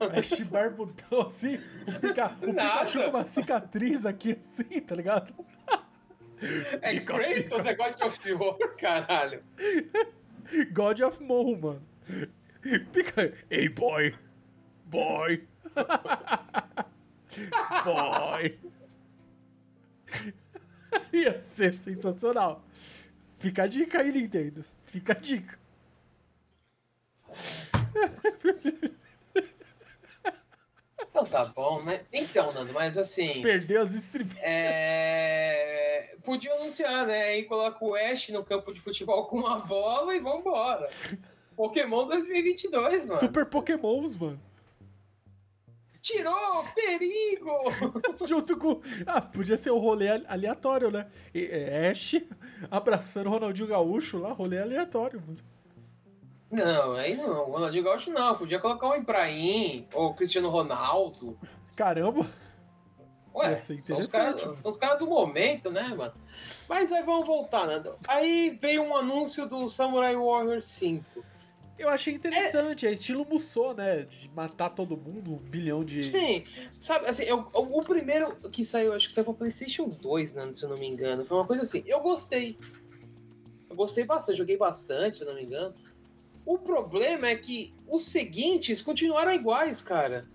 ó, 0.00 0.08
barbudão 0.50 1.22
assim, 1.26 1.58
o, 1.86 2.00
Pika, 2.00 2.36
o. 2.42 2.46
Pikachu 2.46 3.02
com 3.02 3.10
uma 3.10 3.26
cicatriz 3.26 4.06
aqui 4.06 4.38
assim, 4.38 4.80
tá 4.80 4.94
ligado? 4.94 5.34
É 6.82 7.00
Kratos, 7.00 7.66
é 7.66 7.74
God 7.74 8.00
of 8.02 8.32
War, 8.34 8.58
caralho. 8.76 9.42
God 10.72 11.00
of 11.00 11.22
Mo, 11.22 11.56
mano. 11.56 11.82
Pica. 12.92 13.32
Ei, 13.50 13.68
boy. 13.68 14.14
Boy. 14.86 15.46
boy. 17.84 18.58
Ia 21.12 21.40
ser 21.40 21.74
sensacional. 21.74 22.64
Fica 23.38 23.64
a 23.64 23.66
dica 23.66 24.00
aí, 24.00 24.12
Nintendo. 24.12 24.64
Fica 24.84 25.12
a 25.12 25.16
dica. 25.16 25.58
Então 31.14 31.24
tá 31.24 31.44
bom, 31.44 31.80
né? 31.84 32.00
Então, 32.12 32.52
Nando, 32.52 32.72
mas 32.72 32.98
assim. 32.98 33.40
Perdeu 33.40 33.82
as 33.82 33.94
estribeiras. 33.94 34.42
É... 34.42 36.16
Podia 36.24 36.52
anunciar, 36.54 37.06
né? 37.06 37.26
Aí 37.26 37.44
coloca 37.44 37.84
o 37.84 37.94
Ash 37.94 38.30
no 38.30 38.44
campo 38.44 38.72
de 38.74 38.80
futebol 38.80 39.24
com 39.26 39.38
uma 39.38 39.60
bola 39.60 40.12
e 40.16 40.18
vambora. 40.18 40.90
Pokémon 41.54 42.08
2022, 42.08 43.06
mano. 43.06 43.20
Super 43.20 43.46
Pokémons, 43.46 44.16
mano. 44.16 44.40
Tirou! 46.04 46.62
Perigo! 46.74 47.50
Junto 48.28 48.58
com. 48.58 48.78
Ah, 49.06 49.22
podia 49.22 49.56
ser 49.56 49.70
o 49.70 49.78
rolê 49.78 50.10
ale- 50.10 50.26
aleatório, 50.28 50.90
né? 50.90 51.06
E- 51.34 51.46
é, 51.50 51.88
Ash 51.90 52.16
abraçando 52.70 53.28
o 53.28 53.30
Ronaldinho 53.30 53.66
Gaúcho 53.68 54.18
lá, 54.18 54.30
rolê 54.30 54.60
aleatório. 54.60 55.22
mano. 55.26 55.38
Não, 56.50 56.92
aí 56.92 57.16
não. 57.16 57.48
O 57.48 57.52
Ronaldinho 57.52 57.84
Gaúcho 57.84 58.10
não. 58.10 58.36
Podia 58.36 58.58
colocar 58.60 58.86
o 58.88 58.94
Ibrahim 58.94 59.88
ou 59.94 60.10
o 60.10 60.14
Cristiano 60.14 60.50
Ronaldo. 60.50 61.38
Caramba! 61.74 62.30
Ué, 63.34 63.56
são 63.56 63.98
os, 63.98 64.06
caras, 64.06 64.58
são 64.58 64.70
os 64.70 64.76
caras 64.76 64.98
do 64.98 65.06
momento, 65.08 65.70
né, 65.70 65.88
mano? 65.88 66.12
Mas 66.68 66.92
aí 66.92 67.02
vamos 67.02 67.26
voltar, 67.26 67.66
Nando. 67.66 67.98
Aí 68.06 68.50
veio 68.60 68.82
um 68.82 68.94
anúncio 68.94 69.46
do 69.46 69.68
Samurai 69.70 70.14
Warrior 70.14 70.60
5. 70.62 71.24
Eu 71.78 71.88
achei 71.88 72.14
interessante, 72.14 72.86
é, 72.86 72.92
estilo 72.92 73.26
Musou, 73.28 73.74
né? 73.74 74.02
De 74.02 74.30
matar 74.30 74.70
todo 74.70 74.96
mundo, 74.96 75.32
um 75.34 75.36
bilhão 75.38 75.84
de. 75.84 76.02
Sim, 76.02 76.44
sabe, 76.78 77.06
assim, 77.06 77.24
eu- 77.24 77.48
o, 77.52 77.80
o 77.80 77.84
primeiro 77.84 78.36
que 78.50 78.64
saiu, 78.64 78.92
acho 78.92 79.08
que 79.08 79.12
saiu 79.12 79.24
pra 79.24 79.34
PlayStation 79.34 79.88
2, 79.88 80.34
Nando, 80.34 80.54
se 80.54 80.64
eu 80.64 80.68
não 80.68 80.78
me 80.78 80.88
engano. 80.88 81.24
Foi 81.26 81.36
uma 81.36 81.46
coisa 81.46 81.62
assim. 81.62 81.82
Eu 81.86 82.00
gostei. 82.00 82.56
Eu 83.68 83.76
gostei 83.76 84.04
bastante, 84.04 84.38
joguei 84.38 84.56
bastante, 84.56 85.16
se 85.16 85.22
eu 85.22 85.26
não 85.28 85.34
me 85.34 85.42
engano. 85.42 85.74
O 86.46 86.58
problema 86.58 87.26
é 87.26 87.34
que 87.36 87.74
os 87.88 88.06
seguintes 88.06 88.80
continuaram 88.80 89.32
iguais, 89.32 89.80
cara. 89.82 90.28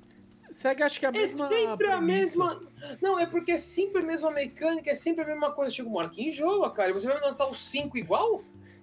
Segue, 0.51 0.81
acho 0.83 0.99
que 0.99 1.05
a 1.05 1.09
É 1.09 1.11
mesma. 1.11 1.47
sempre 1.47 1.87
a 1.87 2.01
mesma. 2.01 2.61
Não, 3.01 3.17
é 3.19 3.25
porque 3.25 3.51
é 3.53 3.57
sempre 3.59 4.01
a 4.01 4.05
mesma 4.05 4.31
mecânica, 4.31 4.89
é 4.89 4.95
sempre 4.95 5.23
a 5.23 5.27
mesma 5.27 5.51
coisa. 5.51 5.71
Chega 5.71 5.87
uma 5.87 5.99
hora 5.99 6.09
que 6.09 6.23
enjoa, 6.27 6.69
cara. 6.71 6.89
E 6.89 6.93
você 6.93 7.07
vai 7.07 7.21
lançar 7.21 7.47
os 7.49 7.61
5 7.61 7.97
igual? 7.97 8.41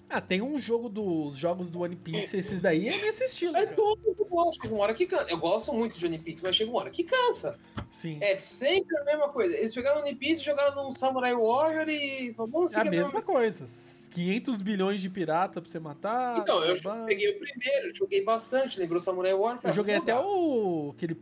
Ah, 0.08 0.20
tem 0.20 0.40
um 0.40 0.58
jogo 0.58 0.88
dos 0.88 1.36
jogos 1.36 1.68
do 1.68 1.80
One 1.80 1.96
Piece, 1.96 2.36
esses 2.36 2.60
daí 2.60 2.88
é 2.88 2.96
nesse 2.96 3.24
estilo. 3.24 3.56
É 3.56 3.66
todo 3.66 3.98
igual. 4.20 4.52
Chega 4.52 4.72
uma 4.72 4.82
hora 4.84 4.94
que 4.94 5.06
cansa. 5.06 5.26
Eu 5.28 5.38
gosto 5.38 5.72
muito 5.72 5.98
de 5.98 6.06
One 6.06 6.18
Piece, 6.18 6.42
mas 6.42 6.54
chega 6.54 6.70
uma 6.70 6.80
hora 6.80 6.90
que 6.90 7.02
cansa. 7.02 7.58
Sim. 7.90 8.18
É 8.20 8.34
sempre 8.36 8.96
a 8.98 9.04
mesma 9.04 9.28
coisa. 9.30 9.56
Eles 9.56 9.74
pegaram 9.74 10.00
One 10.00 10.14
Piece, 10.14 10.42
jogaram 10.42 10.84
num 10.84 10.92
Samurai 10.92 11.34
Warrior 11.34 11.88
e. 11.88 12.32
Vamos 12.36 12.74
É 12.74 12.80
a 12.80 12.84
mesma 12.84 13.20
coisa. 13.22 13.66
500 14.10 14.62
bilhões 14.62 15.00
de 15.00 15.10
pirata 15.10 15.60
pra 15.60 15.70
você 15.70 15.78
matar. 15.78 16.38
Então, 16.38 16.64
eu 16.64 16.76
peguei 17.06 17.28
o 17.30 17.38
primeiro, 17.38 17.94
joguei 17.94 18.24
bastante, 18.24 18.78
lembrou 18.78 19.00
Samurai 19.00 19.34
Warrior? 19.34 19.60
Eu 19.64 19.72
joguei 19.72 19.94
vou 19.94 20.02
até 20.02 20.16
o. 20.16 20.94
aquele 20.96 21.20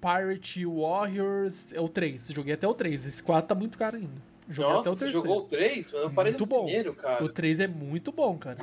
Pirate 0.00 0.64
Warriors. 0.64 1.72
É 1.72 1.80
o 1.80 1.88
3. 1.88 2.28
Joguei 2.28 2.54
até 2.54 2.66
o 2.66 2.74
3. 2.74 3.06
Esse 3.06 3.22
4 3.22 3.48
tá 3.48 3.54
muito 3.54 3.76
caro 3.76 3.96
ainda. 3.96 4.29
Joguei 4.50 4.72
Nossa, 4.72 4.80
até 4.80 4.90
o 4.90 4.94
você 4.94 5.04
terceiro. 5.04 5.28
jogou 5.28 5.44
o 5.44 5.48
3? 5.48 5.92
Eu 5.92 6.10
parei 6.10 6.32
Muito 6.32 6.40
no 6.40 6.46
bom. 6.46 6.64
primeiro, 6.64 6.94
cara. 6.94 7.24
O 7.24 7.28
3 7.28 7.60
é 7.60 7.68
muito 7.68 8.10
bom, 8.10 8.36
cara. 8.36 8.58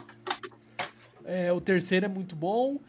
É, 1.23 1.51
o 1.51 1.61
terceiro 1.61 2.05
é 2.05 2.09
muito 2.09 2.35
bom. 2.35 2.79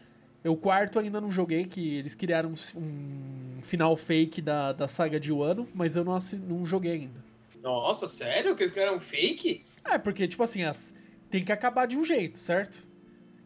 O 0.45 0.55
quarto 0.55 0.99
ainda 0.99 1.19
não 1.19 1.31
joguei, 1.31 1.65
que 1.65 1.95
eles 1.95 2.15
criaram 2.15 2.53
um, 2.75 3.61
final 3.61 3.95
fake 3.97 4.41
da, 4.41 4.71
da 4.71 4.87
saga 4.87 5.19
de 5.19 5.31
Wano, 5.31 5.67
mas 5.73 5.95
eu 5.95 6.03
não, 6.03 6.17
não 6.47 6.65
joguei 6.65 6.93
ainda. 6.93 7.23
Nossa, 7.61 8.07
sério? 8.07 8.55
Que 8.55 8.63
eles 8.63 8.71
criaram 8.71 8.99
fake? 8.99 9.65
É, 9.83 9.97
porque, 9.97 10.27
tipo 10.27 10.41
assim, 10.43 10.63
as, 10.63 10.93
tem 11.29 11.43
que 11.43 11.51
acabar 11.51 11.85
de 11.85 11.97
um 11.97 12.03
jeito, 12.05 12.39
certo? 12.39 12.87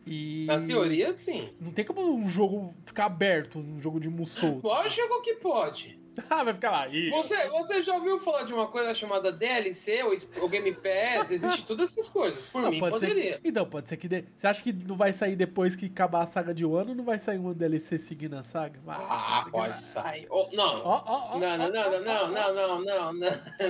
E. 0.06 0.46
Na 0.48 0.62
teoria, 0.62 1.14
sim. 1.14 1.50
Não 1.60 1.72
tem 1.72 1.86
como 1.86 2.16
um 2.16 2.28
jogo 2.28 2.74
ficar 2.86 3.06
aberto, 3.06 3.58
um 3.58 3.82
jogo 3.82 4.00
de 4.00 4.10
Musou. 4.10 4.62
Lógico 4.64 5.22
que 5.22 5.36
pode. 5.36 6.00
ah, 6.30 6.44
vai 6.44 6.54
ficar 6.54 6.72
lá. 6.72 6.88
Você, 7.12 7.50
você 7.50 7.82
já 7.82 7.96
ouviu 7.96 8.20
falar 8.20 8.44
de 8.44 8.54
uma 8.54 8.68
coisa 8.68 8.94
chamada 8.94 9.32
DLC 9.32 10.04
ou, 10.04 10.14
ou 10.42 10.50
Game 10.50 10.72
Pass? 10.74 11.32
Existe 11.32 11.66
todas 11.68 11.92
essas 11.92 12.08
coisas. 12.08 12.46
Por 12.46 12.62
Não, 12.62 12.70
mim, 12.72 12.80
pode 12.80 12.92
poderia. 13.00 13.40
que- 13.40 13.48
Então, 13.48 13.66
pode 13.66 13.90
ser 13.90 13.98
que 13.98 14.08
dê. 14.08 14.26
Você 14.36 14.46
acha 14.48 14.62
que 14.62 14.72
não 14.72 14.96
vai 14.96 15.12
sair 15.14 15.36
depois 15.36 15.76
que 15.76 15.86
acabar 15.88 16.24
a 16.24 16.26
saga 16.26 16.54
de 16.54 16.66
Wano? 16.66 16.94
Não 16.94 17.04
vai 17.04 17.18
sair 17.20 17.40
um 17.40 17.52
DLC 17.54 17.98
seguindo 17.98 18.36
a 18.38 18.44
saga? 18.44 18.80
Vai, 18.84 18.98
Ah, 19.00 19.48
pode 19.52 19.84
sair. 19.84 20.28
Oh, 20.30 20.48
não. 20.54 20.82
Ó, 20.86 21.04
ó. 21.06 21.40
Não, 21.40 21.58
não, 21.58 21.72
não, 21.72 21.92
não, 21.92 22.02
não, 22.02 22.32
não, 22.32 22.54
não, 22.54 23.14
não, 23.14 23.14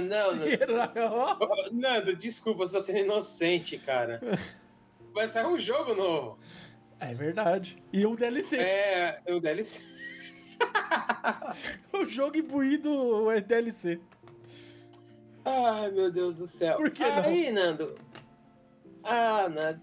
não, 0.01 0.35
não. 0.35 1.39
Nando, 1.71 2.15
desculpa, 2.15 2.65
você 2.67 2.77
tá 2.77 2.81
sendo 2.83 2.99
inocente, 2.99 3.77
cara. 3.77 4.19
Vai 5.13 5.27
sair 5.27 5.45
um 5.45 5.59
jogo 5.59 5.93
novo. 5.93 6.39
É 6.99 7.13
verdade. 7.13 7.77
E 7.91 8.05
um 8.05 8.15
DLC. 8.15 8.57
É, 8.57 9.19
o 9.29 9.39
DLC. 9.39 9.79
O 11.93 12.05
jogo 12.05 12.37
imbuído 12.37 13.31
é 13.31 13.39
DLC. 13.39 13.99
Ai, 15.45 15.91
meu 15.91 16.11
Deus 16.11 16.33
do 16.35 16.47
céu. 16.47 16.77
Por 16.77 16.89
que 16.89 17.03
não? 17.03 17.23
Aí, 17.23 17.51
Nando. 17.51 17.95
Ah, 19.03 19.47
Nando. 19.47 19.81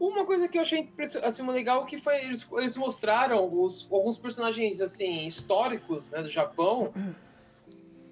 Uma 0.00 0.24
coisa 0.24 0.48
que 0.48 0.56
eu 0.58 0.62
achei 0.62 0.90
assim, 1.22 1.46
legal 1.48 1.84
que 1.84 1.98
foi 1.98 2.24
eles, 2.24 2.48
eles 2.54 2.76
mostraram 2.76 3.52
os, 3.52 3.86
alguns 3.92 4.18
personagens 4.18 4.80
assim 4.80 5.26
históricos 5.26 6.12
né, 6.12 6.22
do 6.22 6.30
Japão 6.30 6.92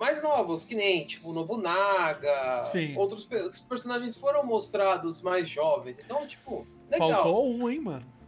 mais 0.01 0.23
novos, 0.23 0.65
que 0.65 0.75
nem 0.75 1.07
tipo 1.07 1.31
Nobunaga. 1.33 2.69
Sim. 2.73 2.97
Outros, 2.97 3.29
outros 3.31 3.65
personagens 3.65 4.17
foram 4.17 4.45
mostrados 4.45 5.21
mais 5.21 5.49
jovens. 5.49 5.99
Então, 5.99 6.27
tipo, 6.27 6.67
legal. 6.89 7.11
Faltou 7.11 7.51
um, 7.51 7.69
hein, 7.69 7.81
mano? 7.81 8.20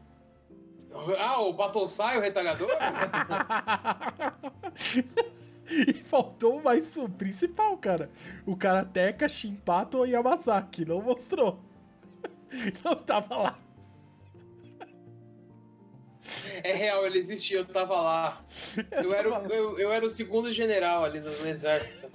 Ah, 1.19 1.41
o 1.41 1.53
Battlesai, 1.53 2.19
o 2.19 2.21
retalhador? 2.21 2.71
e 5.69 5.95
faltou 5.95 6.61
mais 6.61 6.97
o 6.97 7.09
principal, 7.09 7.77
cara. 7.79 8.11
O 8.47 8.57
Karateka 8.57 9.29
Shinpato 9.29 10.05
Yamasaki. 10.05 10.85
Não 10.85 11.01
mostrou. 11.01 11.59
Não 12.85 12.95
tava 12.97 13.37
lá. 13.37 13.59
é 16.63 16.73
real, 16.75 17.05
ele 17.07 17.19
existia, 17.19 17.59
eu 17.59 17.65
tava 17.65 18.01
lá. 18.01 18.43
Eu 18.93 19.13
era, 19.13 19.29
o- 19.29 19.47
eu, 19.53 19.79
eu 19.79 19.93
era 19.93 20.05
o 20.07 20.11
segundo 20.11 20.53
general 20.53 21.05
ali 21.05 21.21
no, 21.21 21.31
no 21.31 21.47
exército. 21.49 22.11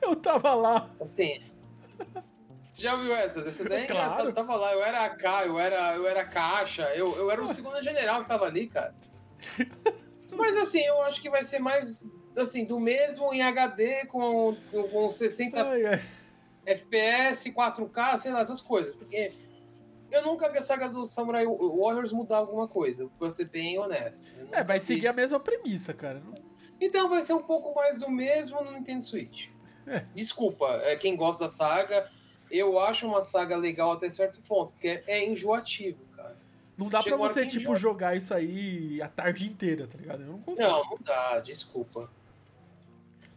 Eu 0.00 0.16
tava 0.16 0.54
lá. 0.54 0.88
Tem. 1.16 1.42
Você 2.72 2.82
já 2.82 2.94
ouviu 2.94 3.14
essas? 3.14 3.46
Essas 3.46 3.70
aí 3.70 3.82
é 3.82 3.86
Claro. 3.86 4.00
engraçado. 4.02 4.28
Eu 4.28 4.32
tava 4.32 4.56
lá, 4.56 4.72
eu 4.72 4.82
era 4.82 5.04
AK, 5.04 5.24
eu 5.46 5.58
era, 5.58 5.94
eu 5.94 6.06
era 6.06 6.24
caixa, 6.24 6.82
eu, 6.94 7.14
eu 7.16 7.30
era 7.30 7.42
o 7.42 7.52
segundo 7.52 7.80
general 7.82 8.22
que 8.22 8.28
tava 8.28 8.46
ali, 8.46 8.66
cara. 8.66 8.94
Mas 10.32 10.56
assim, 10.56 10.80
eu 10.80 11.02
acho 11.02 11.20
que 11.20 11.28
vai 11.28 11.44
ser 11.44 11.58
mais 11.58 12.06
assim, 12.36 12.64
do 12.64 12.80
mesmo 12.80 13.32
em 13.34 13.42
HD 13.42 14.06
com, 14.06 14.56
com 14.90 15.10
60 15.10 15.62
Ai, 15.68 15.84
ai. 15.84 16.02
FPS, 16.64 17.50
4K, 17.50 18.18
sei 18.18 18.32
lá, 18.32 18.40
essas 18.40 18.60
coisas. 18.62 18.94
Porque 18.94 19.34
eu 20.10 20.22
nunca 20.22 20.50
vi 20.50 20.56
a 20.58 20.62
saga 20.62 20.88
do 20.88 21.06
Samurai 21.06 21.44
Warriors 21.44 22.12
mudar 22.12 22.38
alguma 22.38 22.66
coisa, 22.66 23.08
pra 23.18 23.28
ser 23.28 23.46
bem 23.46 23.78
honesto. 23.78 24.34
É, 24.50 24.64
vai 24.64 24.80
seguir 24.80 25.08
a 25.08 25.12
mesma 25.12 25.38
premissa, 25.38 25.92
cara. 25.92 26.22
Então 26.80 27.08
vai 27.10 27.20
ser 27.20 27.34
um 27.34 27.42
pouco 27.42 27.74
mais 27.74 28.00
do 28.00 28.10
mesmo 28.10 28.62
no 28.64 28.72
Nintendo 28.72 29.04
Switch. 29.04 29.48
É. 29.86 30.04
Desculpa, 30.14 30.66
é, 30.84 30.96
quem 30.96 31.14
gosta 31.16 31.44
da 31.44 31.50
saga, 31.50 32.08
eu 32.52 32.78
acho 32.78 33.06
uma 33.06 33.22
saga 33.22 33.56
legal 33.56 33.92
até 33.92 34.10
certo 34.10 34.40
ponto, 34.42 34.72
porque 34.72 35.02
é, 35.06 35.24
enjoativo, 35.24 35.98
cara. 36.14 36.36
Não 36.76 36.88
dá 36.88 37.00
Chega 37.00 37.16
pra 37.16 37.28
você, 37.28 37.46
tipo, 37.46 37.62
enjoa. 37.62 37.76
jogar 37.76 38.16
isso 38.16 38.34
aí 38.34 39.00
a 39.00 39.08
tarde 39.08 39.46
inteira, 39.46 39.86
tá 39.86 39.96
ligado? 39.98 40.22
Eu 40.22 40.28
não 40.28 40.38
consigo. 40.40 40.68
Não, 40.68 40.84
não 40.84 40.98
dá, 41.00 41.40
desculpa. 41.40 42.10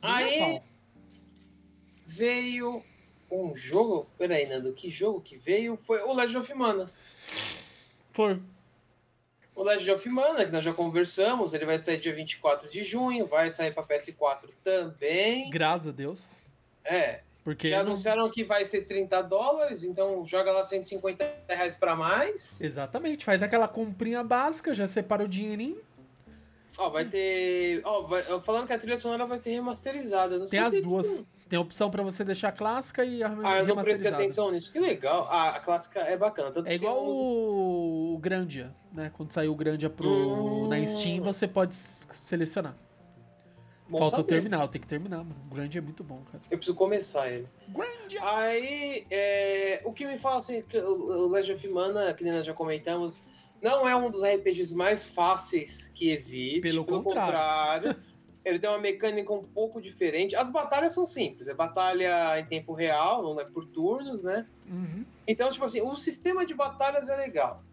Aí 0.01 0.61
veio 2.05 2.83
um 3.31 3.55
jogo. 3.55 4.07
Peraí, 4.17 4.47
Nando, 4.47 4.73
que 4.73 4.89
jogo 4.89 5.21
que 5.21 5.37
veio? 5.37 5.77
Foi 5.77 6.01
o 6.01 6.13
Legend 6.13 6.37
of 6.37 6.53
Mana. 6.53 6.89
Foi. 8.13 8.41
O 9.55 9.63
Legend 9.63 9.91
of 9.91 10.09
Mana, 10.09 10.45
que 10.45 10.51
nós 10.51 10.63
já 10.63 10.73
conversamos, 10.73 11.53
ele 11.53 11.65
vai 11.65 11.79
sair 11.79 11.97
dia 11.97 12.13
24 12.13 12.69
de 12.69 12.83
junho, 12.83 13.25
vai 13.25 13.49
sair 13.49 13.71
pra 13.73 13.83
PS4 13.83 14.49
também. 14.63 15.49
Graças 15.49 15.87
a 15.87 15.91
Deus. 15.91 16.33
É, 16.83 17.21
Porque. 17.45 17.69
já 17.69 17.81
anunciaram 17.81 18.27
que 18.29 18.43
vai 18.43 18.65
ser 18.65 18.85
30 18.87 19.21
dólares, 19.21 19.83
então 19.83 20.25
joga 20.25 20.51
lá 20.51 20.63
150 20.65 21.23
reais 21.47 21.75
pra 21.77 21.95
mais. 21.95 22.59
Exatamente. 22.59 23.23
Faz 23.23 23.41
aquela 23.43 23.67
comprinha 23.67 24.23
básica, 24.23 24.73
já 24.73 24.87
separa 24.87 25.23
o 25.23 25.27
dinheirinho. 25.27 25.79
Ó, 26.77 26.89
vai 26.89 27.05
ter. 27.05 27.81
Ó, 27.85 28.01
vai- 28.01 28.23
falando 28.41 28.65
que 28.67 28.73
a 28.73 28.77
trilha 28.79 28.97
sonora 28.97 29.25
vai 29.27 29.37
ser 29.37 29.51
remasterizada. 29.51 30.39
Não 30.39 30.45
Tem 30.47 30.59
as 30.59 30.73
duas. 30.81 31.23
Tem 31.47 31.57
a 31.57 31.61
opção 31.61 31.91
pra 31.91 32.01
você 32.01 32.23
deixar 32.23 32.51
clássica 32.51 33.05
e 33.05 33.21
a 33.21 33.27
Ah, 33.43 33.59
eu 33.59 33.67
não 33.67 33.75
prestei 33.83 34.09
atenção 34.11 34.49
nisso. 34.49 34.73
Que 34.73 34.79
legal. 34.79 35.27
Ah, 35.29 35.49
a 35.51 35.59
clássica 35.59 35.99
é 35.99 36.17
bacana. 36.17 36.49
Tanto 36.51 36.67
É 36.67 36.71
que 36.71 36.83
igual 36.83 37.07
uns- 37.07 37.17
o, 37.19 38.15
o 38.15 38.17
Grandia, 38.17 38.73
né? 38.91 39.11
Quando 39.15 39.31
saiu 39.31 39.51
o 39.51 39.55
Grandia 39.55 39.87
pro, 39.89 40.09
Hum. 40.09 40.67
na 40.67 40.83
Steam, 40.83 41.21
você 41.23 41.47
pode 41.47 41.75
selecionar. 41.75 42.75
Bom 43.87 43.99
Falta 43.99 44.15
o 44.15 44.17
saber. 44.17 44.29
terminal, 44.29 44.67
tem 44.67 44.81
que 44.81 44.87
terminar, 44.87 45.17
mano. 45.17 45.35
O 45.49 45.53
Grandia 45.53 45.79
é 45.79 45.81
muito 45.81 46.03
bom, 46.03 46.21
cara. 46.31 46.43
Eu 46.49 46.57
preciso 46.57 46.75
começar 46.75 47.29
ele. 47.31 47.47
Grandia! 47.67 48.19
Aí, 48.23 49.05
é, 49.11 49.81
o 49.85 49.93
que 49.93 50.07
me 50.07 50.17
fala 50.17 50.39
assim, 50.39 50.63
que 50.63 50.77
o 50.77 51.27
Legend 51.27 51.53
of 51.53 51.67
Mana, 51.67 52.13
que 52.13 52.23
nós 52.23 52.45
já 52.45 52.53
comentamos, 52.53 53.21
não 53.61 53.87
é 53.87 53.95
um 53.95 54.09
dos 54.09 54.23
RPGs 54.23 54.75
mais 54.75 55.05
fáceis 55.05 55.91
que 55.93 56.09
existe. 56.09 56.61
Pelo 56.61 56.83
contrário. 56.83 57.95
ele 58.45 58.59
tem 58.59 58.69
uma 58.69 58.79
mecânica 58.79 59.33
um 59.33 59.43
pouco 59.43 59.81
diferente. 59.81 60.35
As 60.35 60.51
batalhas 60.51 60.93
são 60.93 61.07
simples, 61.07 61.47
é 61.47 61.53
batalha 61.53 62.39
em 62.39 62.45
tempo 62.45 62.73
real, 62.73 63.23
não 63.23 63.39
é 63.41 63.43
por 63.43 63.65
turnos, 63.65 64.23
né? 64.23 64.45
Uhum. 64.69 65.03
Então, 65.27 65.49
tipo 65.49 65.65
assim, 65.65 65.81
o 65.81 65.95
sistema 65.95 66.45
de 66.45 66.53
batalhas 66.53 67.09
é 67.09 67.15
legal. 67.15 67.63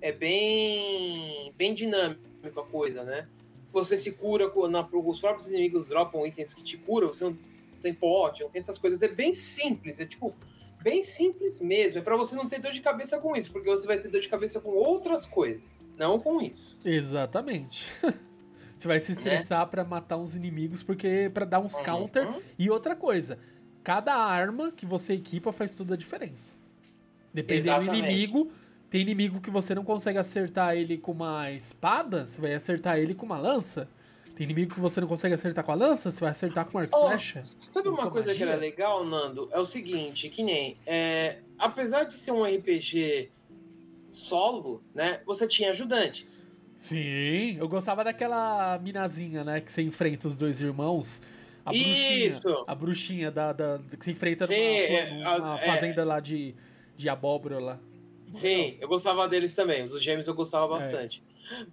É 0.00 0.12
bem, 0.12 1.52
bem 1.56 1.74
dinâmico 1.74 2.20
a 2.60 2.64
coisa, 2.64 3.02
né? 3.02 3.28
Você 3.72 3.96
se 3.96 4.12
cura, 4.12 4.50
na, 4.68 4.88
os 4.92 5.20
próprios 5.20 5.48
inimigos 5.48 5.88
dropam 5.88 6.26
itens 6.26 6.54
que 6.54 6.62
te 6.62 6.76
curam, 6.76 7.08
você 7.08 7.24
não 7.24 7.36
tem 7.80 7.94
pote, 7.94 8.42
não 8.42 8.50
tem 8.50 8.58
essas 8.58 8.78
coisas. 8.78 9.00
É 9.02 9.08
bem 9.08 9.32
simples, 9.32 10.00
é 10.00 10.06
tipo, 10.06 10.34
bem 10.82 11.02
simples 11.02 11.60
mesmo. 11.60 11.98
É 11.98 12.02
pra 12.02 12.16
você 12.16 12.34
não 12.34 12.48
ter 12.48 12.60
dor 12.60 12.72
de 12.72 12.80
cabeça 12.80 13.18
com 13.18 13.36
isso, 13.36 13.52
porque 13.52 13.68
você 13.68 13.86
vai 13.86 13.98
ter 13.98 14.08
dor 14.08 14.20
de 14.20 14.28
cabeça 14.28 14.60
com 14.60 14.70
outras 14.70 15.24
coisas, 15.24 15.86
não 15.96 16.18
com 16.18 16.40
isso. 16.40 16.78
Exatamente. 16.84 17.86
Você 18.80 18.88
vai 18.88 18.98
se 18.98 19.12
estressar 19.12 19.66
pra 19.66 19.84
matar 19.84 20.16
uns 20.16 20.34
inimigos, 20.34 20.82
porque 20.82 21.30
para 21.34 21.44
dar 21.44 21.60
uns 21.60 21.78
counter. 21.80 22.26
Uhum. 22.26 22.40
E 22.58 22.70
outra 22.70 22.96
coisa, 22.96 23.38
cada 23.84 24.14
arma 24.14 24.72
que 24.72 24.86
você 24.86 25.12
equipa 25.12 25.52
faz 25.52 25.74
toda 25.74 25.92
a 25.92 25.96
diferença. 25.98 26.56
Dependendo 27.30 27.64
do 27.64 27.82
Exatamente. 27.82 28.08
inimigo, 28.08 28.50
tem 28.90 29.00
inimigo 29.00 29.40
que 29.40 29.50
você 29.50 29.74
não 29.74 29.84
consegue 29.84 30.18
acertar 30.18 30.76
ele 30.76 30.98
com 30.98 31.12
uma 31.12 31.50
espada, 31.52 32.26
você 32.26 32.40
vai 32.40 32.54
acertar 32.54 32.98
ele 32.98 33.14
com 33.14 33.24
uma 33.24 33.38
lança. 33.38 33.88
Tem 34.34 34.44
inimigo 34.44 34.74
que 34.74 34.80
você 34.80 35.00
não 35.00 35.06
consegue 35.06 35.34
acertar 35.34 35.62
com 35.62 35.70
a 35.70 35.74
lança, 35.76 36.10
você 36.10 36.20
vai 36.20 36.30
acertar 36.30 36.66
com 36.66 36.78
arco 36.78 36.96
e 36.96 36.98
Ó, 36.98 37.08
flecha. 37.08 37.40
sabe 37.42 37.88
uma 37.88 38.10
coisa 38.10 38.32
que 38.32 38.40
magia. 38.40 38.52
era 38.52 38.60
legal, 38.60 39.04
Nando? 39.04 39.48
É 39.52 39.60
o 39.60 39.64
seguinte, 39.64 40.28
que 40.28 40.42
nem. 40.42 40.76
é, 40.86 41.38
apesar 41.58 42.04
de 42.04 42.14
ser 42.14 42.32
um 42.32 42.42
RPG 42.42 43.30
solo, 44.10 44.82
né? 44.92 45.20
Você 45.24 45.46
tinha 45.46 45.70
ajudantes. 45.70 46.48
Sim, 46.78 47.58
eu 47.58 47.68
gostava 47.68 48.02
daquela 48.02 48.78
minazinha, 48.78 49.44
né? 49.44 49.60
Que 49.60 49.70
você 49.70 49.82
enfrenta 49.82 50.26
os 50.26 50.34
dois 50.34 50.60
irmãos. 50.60 51.20
A 51.64 51.72
Isso. 51.72 52.42
bruxinha. 52.42 52.64
A 52.66 52.74
bruxinha 52.74 53.30
da, 53.30 53.52
da, 53.52 53.78
que 53.98 54.04
você 54.04 54.10
enfrenta 54.10 54.46
Sim, 54.46 54.54
numa, 54.54 54.64
é, 55.34 55.38
numa 55.38 55.60
é. 55.60 55.66
fazenda 55.66 56.02
lá 56.02 56.18
de, 56.18 56.54
de 56.96 57.08
abóbora 57.08 57.60
lá. 57.60 57.78
Sim, 58.30 58.76
eu 58.80 58.88
gostava 58.88 59.28
deles 59.28 59.54
também. 59.54 59.84
Os 59.84 60.02
gêmeos 60.02 60.28
eu 60.28 60.34
gostava 60.34 60.68
bastante. 60.68 61.22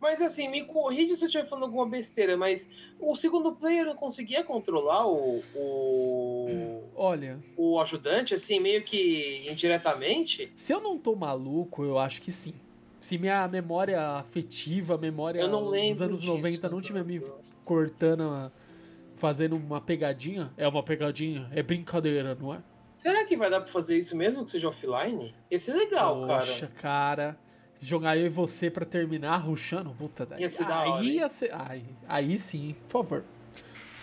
Mas 0.01 0.22
assim, 0.22 0.47
me 0.47 0.64
corrige 0.64 1.16
se 1.16 1.24
eu 1.24 1.28
estiver 1.28 1.45
falando 1.45 1.66
alguma 1.66 1.88
besteira, 1.88 2.36
mas 2.36 2.70
o 2.99 3.16
segundo 3.16 3.55
player 3.55 3.86
não 3.86 3.95
conseguia 3.95 4.43
controlar 4.43 5.08
o, 5.08 5.43
o, 5.53 6.84
Olha, 6.95 7.39
o 7.55 7.80
ajudante, 7.80 8.34
assim, 8.34 8.60
meio 8.60 8.84
que 8.84 9.47
indiretamente? 9.47 10.51
se 10.55 10.74
eu 10.74 10.82
não 10.82 10.97
tô 10.97 11.16
maluco, 11.16 11.84
eu 11.84 11.99
acho 11.99 12.22
que 12.22 12.32
sim. 12.32 12.55
Se 12.99 13.18
minha 13.20 13.47
memória 13.47 14.01
afetiva, 14.01 14.97
memória 14.97 15.47
dos 15.47 16.01
anos 16.01 16.22
disso, 16.22 16.34
90 16.34 16.70
não 16.70 16.82
tiver 16.82 17.05
me 17.05 17.22
cortando, 17.64 18.51
fazendo 19.16 19.55
uma 19.55 19.80
pegadinha, 19.80 20.51
é 20.58 20.68
uma 20.68 20.82
pegadinha, 20.82 21.47
é 21.51 21.62
brincadeira, 21.62 22.34
não 22.34 22.53
é? 22.55 22.64
Será 22.98 23.24
que 23.26 23.38
vai 23.38 23.48
dar 23.50 23.62
pra 23.62 23.70
fazer 23.72 23.95
isso 23.95 24.16
mesmo 24.18 24.43
que 24.43 24.50
seja 24.50 24.70
offline? 24.70 25.36
Ia 25.52 25.60
ser 25.60 25.74
legal, 25.74 26.26
Poxa, 26.26 26.68
cara. 26.68 26.72
cara. 26.82 27.39
Jogar 27.80 28.18
eu 28.18 28.26
e 28.26 28.30
você 28.30 28.72
pra 28.72 28.84
terminar 28.86 29.38
ruxando, 29.38 29.91
puta 29.93 30.26
daí. 30.26 30.41
Ia 30.41 30.50
ser 30.50 30.66
da 30.66 30.80
hora, 30.80 31.00
aí 31.02 31.18
ia 31.18 31.30
ser. 31.30 31.52
Aí, 31.54 31.86
aí 32.08 32.39
sim, 32.39 32.76
por 32.89 33.04
favor. 33.04 33.24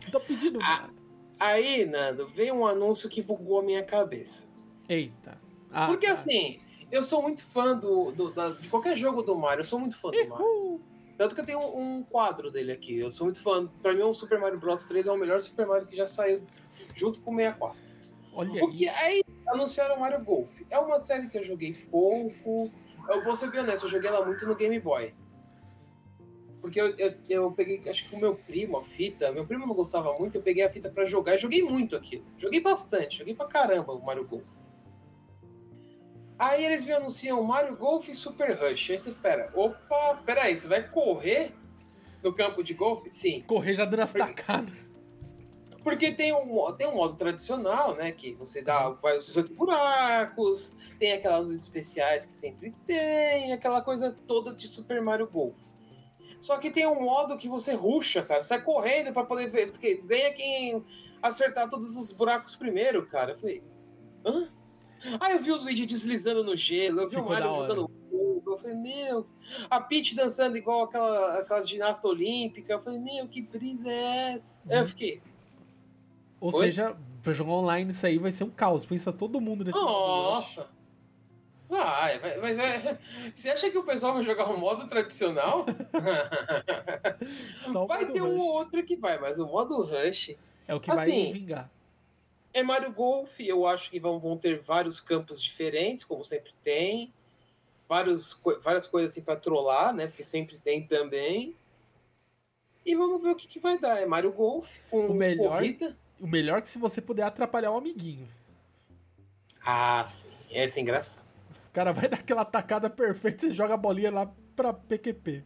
Não 0.05 0.11
tô 0.13 0.21
pedindo 0.21 0.61
Ah. 0.63 0.83
nada. 0.83 0.93
Aí, 1.41 1.85
Nando, 1.85 2.29
veio 2.29 2.55
um 2.55 2.65
anúncio 2.65 3.11
que 3.11 3.21
bugou 3.21 3.59
a 3.59 3.63
minha 3.65 3.83
cabeça. 3.83 4.47
Eita. 4.89 5.37
Ah, 5.73 5.89
Porque 5.89 6.07
tá. 6.07 6.13
assim, 6.13 6.61
eu 6.93 7.03
sou 7.03 7.21
muito 7.21 7.45
fã 7.45 7.77
do, 7.77 8.13
do- 8.13 8.31
da- 8.31 8.51
de 8.51 8.69
qualquer 8.69 8.97
jogo 8.97 9.23
do 9.23 9.35
Mario, 9.35 9.61
eu 9.63 9.65
sou 9.65 9.81
muito 9.81 9.99
fã 9.99 10.11
do 10.13 10.29
Mario. 10.29 10.81
Tanto 11.19 11.35
que 11.35 11.41
eu 11.41 11.45
tenho 11.45 11.59
um, 11.59 11.97
um 11.99 12.03
quadro 12.05 12.49
dele 12.49 12.71
aqui. 12.71 12.97
Eu 12.99 13.11
sou 13.11 13.25
muito 13.27 13.43
fã. 13.43 13.67
Pra 13.83 13.93
mim, 13.93 14.03
o 14.03 14.15
Super 14.15 14.39
Mario 14.39 14.59
Bros 14.61 14.87
3 14.87 15.09
é 15.09 15.13
o 15.13 15.17
melhor 15.17 15.41
Super 15.41 15.67
Mario 15.67 15.87
que 15.89 15.97
já 15.97 16.07
saiu 16.07 16.45
junto 16.95 17.21
com 17.21 17.33
o 17.33 17.37
64. 17.37 17.77
Olha 18.35 18.65
O 18.65 18.75
que 18.75 18.89
aí. 18.89 19.23
aí 19.23 19.23
anunciaram 19.49 19.99
Mario 19.99 20.25
Golf. 20.25 20.61
É 20.71 20.79
uma 20.79 20.99
série 20.99 21.29
que 21.29 21.39
eu 21.39 21.45
joguei 21.45 21.73
pouco. 21.91 22.71
Eu 23.09 23.23
vou 23.23 23.37
ser 23.37 23.51
bem 23.51 23.61
honesto, 23.61 23.85
eu 23.85 23.91
joguei 23.91 24.09
ela 24.09 24.25
muito 24.25 24.47
no 24.47 24.55
Game 24.57 24.79
Boy. 24.81 25.15
Porque 26.61 26.81
eu, 26.81 26.97
eu, 26.97 27.15
eu 27.29 27.53
peguei, 27.53 27.83
acho 27.91 28.09
que 28.09 28.17
o 28.17 28.19
meu 28.19 28.35
primo, 28.37 28.79
a 28.79 28.83
fita, 28.83 29.31
meu 29.31 29.47
primo 29.47 29.67
não 29.67 29.75
gostava 29.75 30.13
muito, 30.19 30.37
eu 30.39 30.43
peguei 30.43 30.65
a 30.65 30.71
fita 30.71 30.89
pra 30.91 31.05
jogar 31.05 31.35
e 31.35 31.39
joguei 31.39 31.63
muito 31.63 31.95
aquilo. 31.95 32.25
Joguei 32.39 32.59
bastante, 32.61 33.19
joguei 33.19 33.35
pra 33.35 33.47
caramba 33.47 33.93
o 33.93 34.03
Mario 34.03 34.27
Golf. 34.27 34.63
Aí 36.39 36.65
eles 36.65 36.85
me 36.85 36.93
anunciam 36.93 37.43
Mario 37.43 37.77
Golf 37.77 38.09
e 38.09 38.15
Super 38.15 38.59
Rush. 38.59 38.91
Aí 38.91 38.99
você, 38.99 39.13
pera, 39.13 39.53
opa, 39.55 40.23
pera 40.25 40.45
aí, 40.45 40.57
você 40.57 40.67
vai 40.67 40.89
correr 40.89 41.53
no 42.23 42.33
campo 42.33 42.65
de 42.65 42.73
golfe? 42.75 43.11
Sim. 43.11 43.43
Correr 43.47 43.75
já 43.75 43.85
dando 43.85 44.01
as 44.01 44.13
Porque- 44.13 44.27
tacadas. 44.35 44.75
Porque 45.85 46.11
tem 46.11 46.33
um, 46.35 46.73
tem 46.73 46.89
um 46.89 46.95
modo 46.97 47.15
tradicional, 47.15 47.95
né? 47.95 48.11
Que 48.11 48.33
você 48.35 48.63
dá, 48.63 48.89
vai 48.89 49.19
os 49.19 49.27
18 49.27 49.55
buracos, 49.55 50.75
tem 50.99 51.13
aquelas 51.13 51.51
especiais 51.51 52.25
que 52.25 52.35
sempre 52.35 52.75
tem, 52.87 53.53
aquela 53.53 53.83
coisa 53.83 54.11
toda 54.27 54.53
de 54.55 54.67
Super 54.67 55.03
Mario 55.03 55.29
Golf. 55.29 55.55
Só 56.41 56.59
que 56.59 56.71
tem 56.71 56.87
um 56.87 57.03
modo 57.03 57.39
que 57.39 57.49
você 57.49 57.73
ruxa, 57.75 58.23
cara. 58.23 58.43
Sai 58.43 58.61
correndo 58.63 59.13
pra 59.13 59.25
poder 59.25 59.49
ver. 59.51 59.71
Porque 59.71 59.95
ganha 59.97 60.33
quem 60.33 60.85
acertar 61.23 61.71
todos 61.71 61.97
os 61.97 62.13
buracos 62.13 62.55
primeiro, 62.55 63.07
cara. 63.07 63.33
Eu 63.33 63.37
falei. 63.39 63.63
Hã? 64.27 64.51
Aí 65.21 65.33
eu 65.35 65.41
vi 65.41 65.53
o 65.53 65.57
Luigi 65.57 65.87
deslizando 65.87 66.43
no 66.45 66.55
gelo, 66.57 67.01
eu 67.03 67.09
vi 67.09 67.17
Ficou 67.17 67.31
o 67.31 67.33
Mario 67.33 67.55
jogando 67.55 67.91
fogo. 68.11 68.43
Eu 68.47 68.59
falei, 68.59 68.75
meu. 68.77 69.27
A 69.71 69.81
Peach 69.81 70.15
dançando 70.15 70.57
igual 70.59 70.85
aquela, 70.85 71.39
aquelas 71.41 71.69
ginasta 71.69 72.07
olímpica. 72.09 72.75
Eu 72.75 72.81
falei, 72.81 72.99
meu, 73.01 73.27
que 73.29 73.41
brisa 73.41 73.91
é 73.91 74.33
essa? 74.35 74.63
Aí 74.69 74.77
Uhum. 74.77 74.83
eu 74.83 74.87
fiquei. 74.87 75.23
Ou 76.45 76.55
Oi? 76.55 76.67
seja, 76.67 76.95
pra 77.23 77.33
jogar 77.33 77.53
online 77.53 77.91
isso 77.91 78.05
aí 78.07 78.19
vai 78.19 78.31
ser 78.31 78.45
um 78.45 78.51
caos. 78.51 78.85
Pensa 78.85 79.11
todo 79.11 79.41
mundo 79.41 79.65
nesse 79.65 79.79
Nossa! 79.79 80.69
Vai, 81.67 82.19
vai, 82.19 82.39
vai, 82.39 82.55
vai. 82.55 82.99
Você 83.33 83.49
acha 83.49 83.71
que 83.71 83.79
o 83.79 83.83
pessoal 83.83 84.13
vai 84.13 84.23
jogar 84.23 84.45
o 84.51 84.61
modo 84.61 84.87
tradicional? 84.87 85.65
Vai 87.89 88.07
ter 88.13 88.23
um 88.23 88.39
outro 88.39 88.83
que 88.85 88.97
vai, 88.97 89.19
mas 89.19 89.39
o 89.39 89.47
modo 89.47 89.83
Rush 89.83 90.37
É 90.69 90.75
o 90.75 90.81
que 90.81 90.91
Assim, 90.91 91.25
vai 91.25 91.33
vingar. 91.33 91.71
é 92.53 92.63
Mario 92.63 92.93
Golf. 92.93 93.41
Eu 93.41 93.67
acho 93.67 93.91
que 93.91 93.99
vão, 93.99 94.21
vão 94.21 94.37
ter 94.37 94.61
vários 94.61 95.01
campos 95.01 95.43
diferentes, 95.43 96.05
como 96.05 96.23
sempre 96.25 96.53
tem. 96.63 97.13
Vários, 97.89 98.41
várias 98.63 98.87
coisas 98.87 99.11
assim 99.13 99.23
pra 99.23 99.37
trollar, 99.37 99.95
né? 99.95 100.07
Porque 100.07 100.23
sempre 100.23 100.59
tem 100.59 100.87
também. 100.87 101.57
E 102.85 102.95
vamos 102.95 103.23
ver 103.23 103.31
o 103.31 103.37
que, 103.37 103.49
que 103.49 103.59
vai 103.59 103.79
dar. 103.79 103.99
É 104.01 104.07
Mario 104.07 104.33
Golf 104.33 104.79
com 104.91 105.07
O 105.09 105.15
melhor- 105.15 105.57
corrida. 105.59 105.97
O 106.21 106.27
melhor 106.27 106.59
é 106.59 106.61
que 106.61 106.69
se 106.69 106.79
você 106.79 107.01
puder 107.01 107.25
atrapalhar 107.25 107.71
o 107.71 107.77
amiguinho. 107.77 108.29
Ah, 109.65 110.07
sim. 110.09 110.29
Essa 110.51 110.79
é 110.79 110.83
engraçado. 110.83 111.25
O 111.69 111.73
cara 111.73 111.93
vai 111.93 112.07
dar 112.09 112.19
aquela 112.19 112.45
tacada 112.45 112.89
perfeita 112.89 113.47
e 113.47 113.51
joga 113.51 113.75
a 113.75 113.77
bolinha 113.79 114.11
lá 114.11 114.31
pra 114.55 114.73
PQP. 114.73 115.45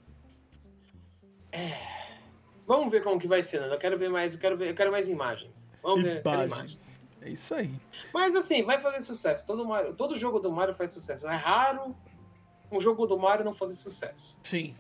Vamos 2.66 2.90
ver 2.90 3.02
como 3.02 3.18
que 3.18 3.26
vai 3.26 3.42
ser, 3.42 3.60
né? 3.60 3.72
Eu 3.72 3.78
quero 3.78 3.98
ver 3.98 4.10
mais, 4.10 4.34
eu 4.34 4.40
quero 4.40 4.56
ver, 4.56 4.70
eu 4.70 4.74
quero 4.74 4.92
mais 4.92 5.08
imagens. 5.08 5.72
Vamos 5.82 6.02
ver, 6.02 6.20
imagens. 6.20 6.46
Imagens. 6.46 7.00
É 7.22 7.30
isso 7.30 7.54
aí. 7.54 7.74
Mas 8.12 8.36
assim, 8.36 8.62
vai 8.62 8.80
fazer 8.80 9.00
sucesso. 9.00 9.46
Todo, 9.46 9.66
Mario, 9.66 9.94
todo 9.94 10.16
jogo 10.16 10.38
do 10.38 10.52
Mario 10.52 10.74
faz 10.74 10.90
sucesso. 10.90 11.26
É 11.26 11.34
raro 11.34 11.96
um 12.70 12.80
jogo 12.80 13.06
do 13.06 13.18
Mario 13.18 13.44
não 13.44 13.54
fazer 13.54 13.74
sucesso. 13.74 14.38
Sim. 14.42 14.76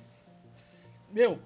Meu, 1.10 1.38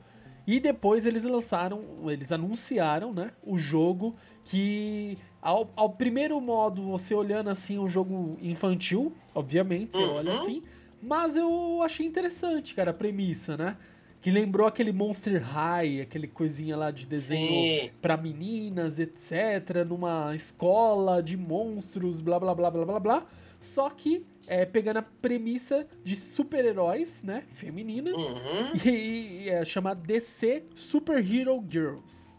e 0.47 0.59
depois 0.59 1.07
eles 1.07 1.23
lançaram, 1.23 2.11
eles 2.11 2.33
anunciaram, 2.33 3.13
né, 3.13 3.31
o 3.43 3.57
jogo 3.57 4.17
que 4.45 5.17
ao, 5.41 5.71
ao 5.77 5.91
primeiro 5.91 6.41
modo, 6.41 6.83
você 6.83 7.15
olhando 7.15 7.51
assim, 7.51 7.79
um 7.79 7.89
jogo 7.89 8.37
infantil, 8.41 9.13
obviamente, 9.35 9.93
você 9.97 10.03
Uhum. 10.05 10.13
olha 10.15 10.33
assim, 10.33 10.63
mas 11.01 11.37
eu 11.37 11.81
achei 11.83 12.07
interessante, 12.07 12.75
cara, 12.75 12.91
a 12.91 12.95
premissa, 12.95 13.57
né? 13.57 13.77
Que 14.21 14.31
lembrou 14.31 14.69
aquele 14.69 14.93
Monster 14.93 15.43
High, 15.43 16.01
aquele 16.03 16.29
coisinha 16.29 16.77
lá 16.77 16.93
de 16.93 17.07
desenho 17.07 17.49
Sim. 17.49 17.91
pra 18.01 18.17
meninas, 18.17 19.01
etc, 19.01 19.85
numa 19.85 20.33
escola 20.35 21.21
de 21.21 21.37
monstros, 21.37 22.21
blá 22.21 22.39
blá 22.39 22.55
blá 22.55 22.71
blá 22.71 22.85
blá 22.85 23.01
blá. 23.01 23.27
Só 23.59 23.91
que 23.91 24.25
é, 24.47 24.65
pegando 24.65 24.99
a 24.99 25.03
premissa 25.03 25.87
de 26.05 26.15
super-heróis, 26.17 27.23
né, 27.23 27.45
femininas, 27.53 28.17
Uhum. 28.17 28.73
e, 28.87 29.43
e 29.45 29.49
é 29.49 29.65
chamado 29.65 30.01
DC 30.07 30.65
Super 30.75 31.19
Hero 31.19 31.65
Girls. 31.69 32.33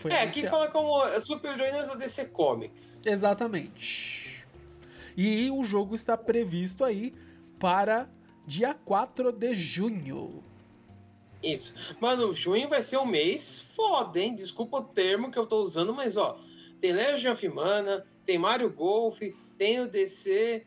Foi 0.00 0.10
É, 0.12 0.22
aqui 0.22 0.40
anunciado. 0.40 0.50
fala 0.50 0.68
como 0.68 1.20
super 1.20 1.52
heroínas 1.52 1.88
da 1.88 1.94
DC 1.94 2.26
Comics. 2.26 2.98
Exatamente. 3.04 4.44
E 5.16 5.50
o 5.50 5.62
jogo 5.62 5.94
está 5.94 6.16
previsto 6.16 6.84
aí 6.84 7.14
para 7.58 8.08
dia 8.46 8.74
4 8.74 9.30
de 9.32 9.54
junho. 9.54 10.42
Isso. 11.42 11.74
Mano, 12.00 12.32
junho 12.32 12.68
vai 12.68 12.82
ser 12.82 12.98
um 12.98 13.06
mês 13.06 13.60
foda, 13.60 14.20
hein? 14.20 14.34
Desculpa 14.34 14.78
o 14.78 14.82
termo 14.84 15.30
que 15.30 15.38
eu 15.38 15.46
tô 15.46 15.62
usando, 15.62 15.94
mas 15.94 16.16
ó, 16.16 16.38
tem 16.80 16.92
Legion 16.92 17.32
of 17.32 17.48
Mana, 17.48 18.06
tem 18.24 18.38
Mario 18.38 18.70
Golf, 18.70 19.18
tem 19.56 19.80
o 19.80 19.88
DC. 19.88 20.66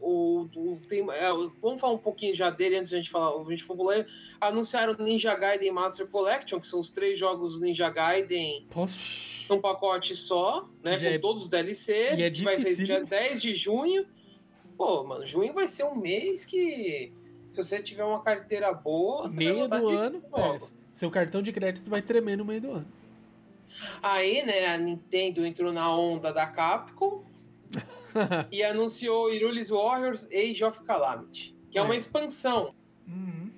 O, 0.00 0.48
o- 0.56 0.80
tem, 0.88 1.00
é, 1.10 1.28
vamos 1.60 1.80
falar 1.80 1.92
um 1.94 1.98
pouquinho 1.98 2.34
já 2.34 2.48
dele 2.48 2.76
antes 2.76 2.88
de 2.88 2.94
a 2.96 2.98
gente 2.98 3.10
falar 3.10 3.36
o 3.36 3.48
gente 3.50 3.64
popular. 3.66 4.06
Anunciaram 4.40 4.94
Ninja 4.98 5.34
Gaiden 5.34 5.70
Master 5.70 6.06
Collection, 6.06 6.58
que 6.58 6.66
são 6.66 6.80
os 6.80 6.90
três 6.90 7.18
jogos 7.18 7.60
Ninja 7.60 7.90
Gaiden 7.90 8.66
Poxa. 8.70 9.44
num 9.50 9.60
pacote 9.60 10.14
só, 10.16 10.66
né? 10.82 10.98
Já 10.98 11.08
com 11.10 11.14
é- 11.14 11.18
todos 11.18 11.42
os 11.44 11.48
DLCs, 11.50 12.18
e 12.18 12.22
é 12.22 12.30
que 12.30 12.42
vai 12.42 12.54
ser 12.58 12.64
dia 12.64 12.74
dificílimo. 12.76 13.06
10 13.06 13.42
de 13.42 13.54
junho. 13.54 14.06
Pô, 14.78 15.04
mano, 15.04 15.26
junho 15.26 15.52
vai 15.52 15.68
ser 15.68 15.84
um 15.84 15.94
mês 15.94 16.46
que, 16.46 17.12
se 17.50 17.62
você 17.62 17.82
tiver 17.82 18.04
uma 18.04 18.22
carteira 18.22 18.72
boa, 18.72 19.28
você 19.28 19.36
Meio 19.36 19.68
do 19.68 19.88
ano. 19.88 20.22
é, 20.34 20.58
Seu 20.94 21.10
cartão 21.10 21.42
de 21.42 21.52
crédito 21.52 21.90
vai 21.90 22.00
tremer 22.00 22.38
no 22.38 22.46
meio 22.46 22.62
do 22.62 22.70
ano. 22.72 22.86
Aí, 24.02 24.42
né, 24.42 24.68
a 24.68 24.78
Nintendo 24.78 25.44
entrou 25.44 25.70
na 25.72 25.94
onda 25.94 26.32
da 26.32 26.46
Capcom 26.46 27.22
e 28.50 28.62
anunciou 28.62 29.32
Irulis 29.32 29.70
Warriors 29.70 30.26
Age 30.32 30.64
of 30.64 30.82
Calamity, 30.82 31.54
que 31.70 31.78
é 31.78 31.82
uma 31.82 31.94
É. 31.94 31.98
expansão. 31.98 32.74
Uhum. 33.06 33.50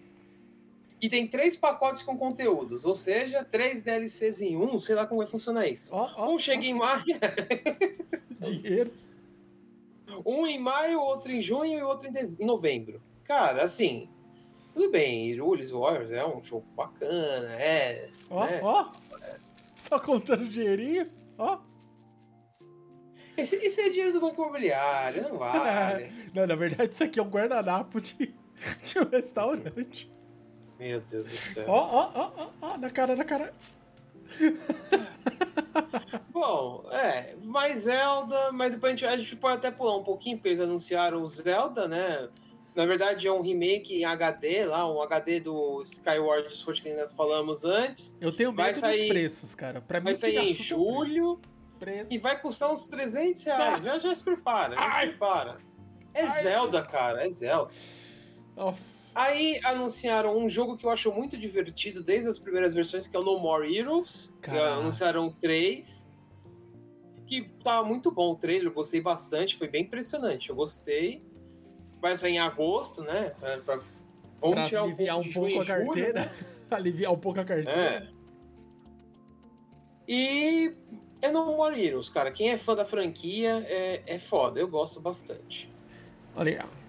E 1.01 1.09
tem 1.09 1.27
três 1.27 1.57
pacotes 1.57 2.01
com 2.03 2.17
conteúdos, 2.17 2.85
ou 2.85 2.95
seja, 2.95 3.45
três 3.45 3.83
DLCs 3.83 4.41
em 4.41 4.57
um, 4.57 4.79
sei 4.79 4.95
lá 4.95 5.05
como 5.07 5.21
vai 5.21 5.29
funcionar 5.29 5.67
isso. 5.67 5.89
Ó, 5.93 6.09
ó, 6.17 6.31
Um 6.33 6.39
chega 6.39 6.65
em 6.65 6.75
maio, 6.75 7.05
dinheiro. 8.41 8.93
um 10.25 10.47
em 10.47 10.59
maio, 10.59 11.01
outro 11.01 11.33
em 11.33 11.41
junho 11.43 11.79
e 11.79 11.83
outro 11.83 12.09
em, 12.09 12.13
dez- 12.13 12.39
em 12.39 12.45
novembro. 12.45 13.03
Cara, 13.25 13.65
assim, 13.65 14.09
tudo 14.75 14.91
bem, 14.91 15.27
Irulis 15.29 15.71
Warriors 15.71 16.13
é 16.13 16.25
um 16.25 16.43
jogo 16.43 16.67
bacana, 16.77 17.53
é. 17.55 18.09
Ó, 18.31 18.47
né? 18.47 18.61
ó. 18.63 18.93
Só 19.77 19.99
contando 19.99 20.49
dinheirinho. 20.49 21.11
Ó. 21.37 21.59
Esse, 23.37 23.57
esse 23.57 23.81
é 23.81 23.89
dinheiro 23.89 24.13
do 24.13 24.21
banco 24.21 24.43
imobiliário, 24.43 25.23
não 25.23 25.39
vale. 25.39 26.11
Não, 26.35 26.47
na 26.47 26.55
verdade, 26.55 26.93
isso 26.93 27.03
aqui 27.05 27.19
é 27.19 27.23
um 27.23 27.29
guardanapo 27.31 28.01
de, 28.01 28.15
de 28.83 28.99
um 28.99 29.09
restaurante. 29.11 30.11
Meu 30.79 31.01
Deus 31.01 31.27
do 31.27 31.33
céu. 31.33 31.65
Ó, 31.69 31.79
ó, 31.81 32.11
ó, 32.15 32.31
ó, 32.37 32.49
ó, 32.73 32.77
na 32.79 32.91
cara, 32.91 33.17
na 33.17 33.25
cara. 33.25 33.53
Bom, 36.33 36.85
é, 36.91 37.35
mais 37.43 37.83
Zelda, 37.83 38.53
mas 38.53 38.73
depois 38.73 38.93
a 38.93 38.97
gente, 38.97 39.07
a 39.07 39.17
gente 39.17 39.37
pode 39.37 39.57
até 39.57 39.71
pular 39.71 39.97
um 39.97 40.03
pouquinho, 40.03 40.37
porque 40.37 40.49
eles 40.49 40.61
anunciaram 40.61 41.23
o 41.23 41.29
Zelda, 41.29 41.87
né? 41.87 42.29
Na 42.75 42.87
verdade 42.87 43.27
é 43.27 43.33
um 43.33 43.43
remake 43.43 43.97
em 44.01 44.05
HD 44.05 44.65
lá, 44.65 44.91
um 44.91 45.03
HD 45.03 45.41
do 45.41 45.83
Skyward 45.83 46.55
Sword 46.55 46.83
que 46.83 46.93
nós 46.95 47.13
falamos 47.13 47.65
antes. 47.65 48.17
Eu 48.21 48.33
tenho 48.33 48.51
Vai 48.53 48.69
medo 48.69 48.79
sair- 48.81 48.99
dos 49.01 49.09
preços, 49.09 49.55
cara. 49.55 49.81
Pra 49.83 50.01
Vai 50.01 50.15
sair 50.15 50.37
em 50.37 50.53
assusta 50.53 50.75
é 50.75 50.77
o 50.79 51.01
preço. 51.01 51.41
Preço. 51.85 52.13
e 52.13 52.19
vai 52.19 52.41
custar 52.41 52.71
uns 52.73 52.87
300 52.87 53.43
reais. 53.45 53.83
Já, 53.83 53.99
já 53.99 54.15
se 54.15 54.23
prepara, 54.23 54.75
já 54.75 54.91
se 54.91 54.97
Ai. 54.99 55.09
prepara. 55.09 55.59
É 56.15 56.23
Ai. 56.23 56.43
Zelda, 56.43 56.83
cara, 56.83 57.27
é 57.27 57.31
Zelda. 57.31 57.71
Nossa. 58.57 59.03
Aí 59.15 59.61
anunciaram 59.65 60.37
um 60.37 60.49
jogo 60.49 60.77
que 60.77 60.87
eu 60.87 60.91
acho 60.91 61.13
muito 61.13 61.37
divertido 61.37 62.03
desde 62.03 62.29
as 62.29 62.39
primeiras 62.39 62.73
versões, 62.73 63.07
que 63.07 63.17
é 63.17 63.19
o 63.21 63.23
No 63.23 63.39
More 63.39 63.75
Heroes. 63.77 64.33
Caraca. 64.41 64.75
anunciaram 64.77 65.31
três. 65.31 66.11
Que 67.27 67.43
tá 67.65 67.83
muito 67.83 68.11
bom 68.11 68.33
o 68.33 68.37
trailer, 68.37 68.67
eu 68.69 68.73
gostei 68.73 69.01
bastante, 69.01 69.57
foi 69.57 69.69
bem 69.69 69.83
impressionante. 69.85 70.51
Eu 70.51 70.57
gostei. 70.57 71.25
Vai 72.01 72.17
sair 72.17 72.33
em 72.33 72.39
agosto, 72.39 73.03
né? 73.03 73.31
Pra, 73.41 73.59
pra- 73.59 73.81
Vamos 74.41 74.55
pra 74.57 74.65
tirar 74.65 74.83
um 74.83 74.87
aliviar 74.87 75.15
pouco 75.17 75.29
um 75.29 75.33
pouco 75.33 75.61
a 75.61 75.65
julho, 75.65 75.87
carteira. 75.87 76.21
né? 76.21 76.31
aliviar 76.71 77.13
um 77.13 77.19
pouco 77.19 77.41
a 77.41 77.45
carteira. 77.45 77.71
É. 77.81 78.09
E 80.09 80.75
é 81.23 81.31
No 81.31 81.47
More 81.57 81.81
Heroes, 81.81 82.09
cara. 82.09 82.31
Quem 82.31 82.51
é 82.51 82.59
fã 82.59 82.75
da 82.75 82.85
franquia 82.85 83.65
é, 83.69 84.03
é 84.07 84.19
foda, 84.19 84.61
eu 84.61 84.69
gosto 84.69 85.01
bastante. 85.01 85.73
Olha 86.37 86.53
aí. 86.53 86.59
ó. 86.63 86.83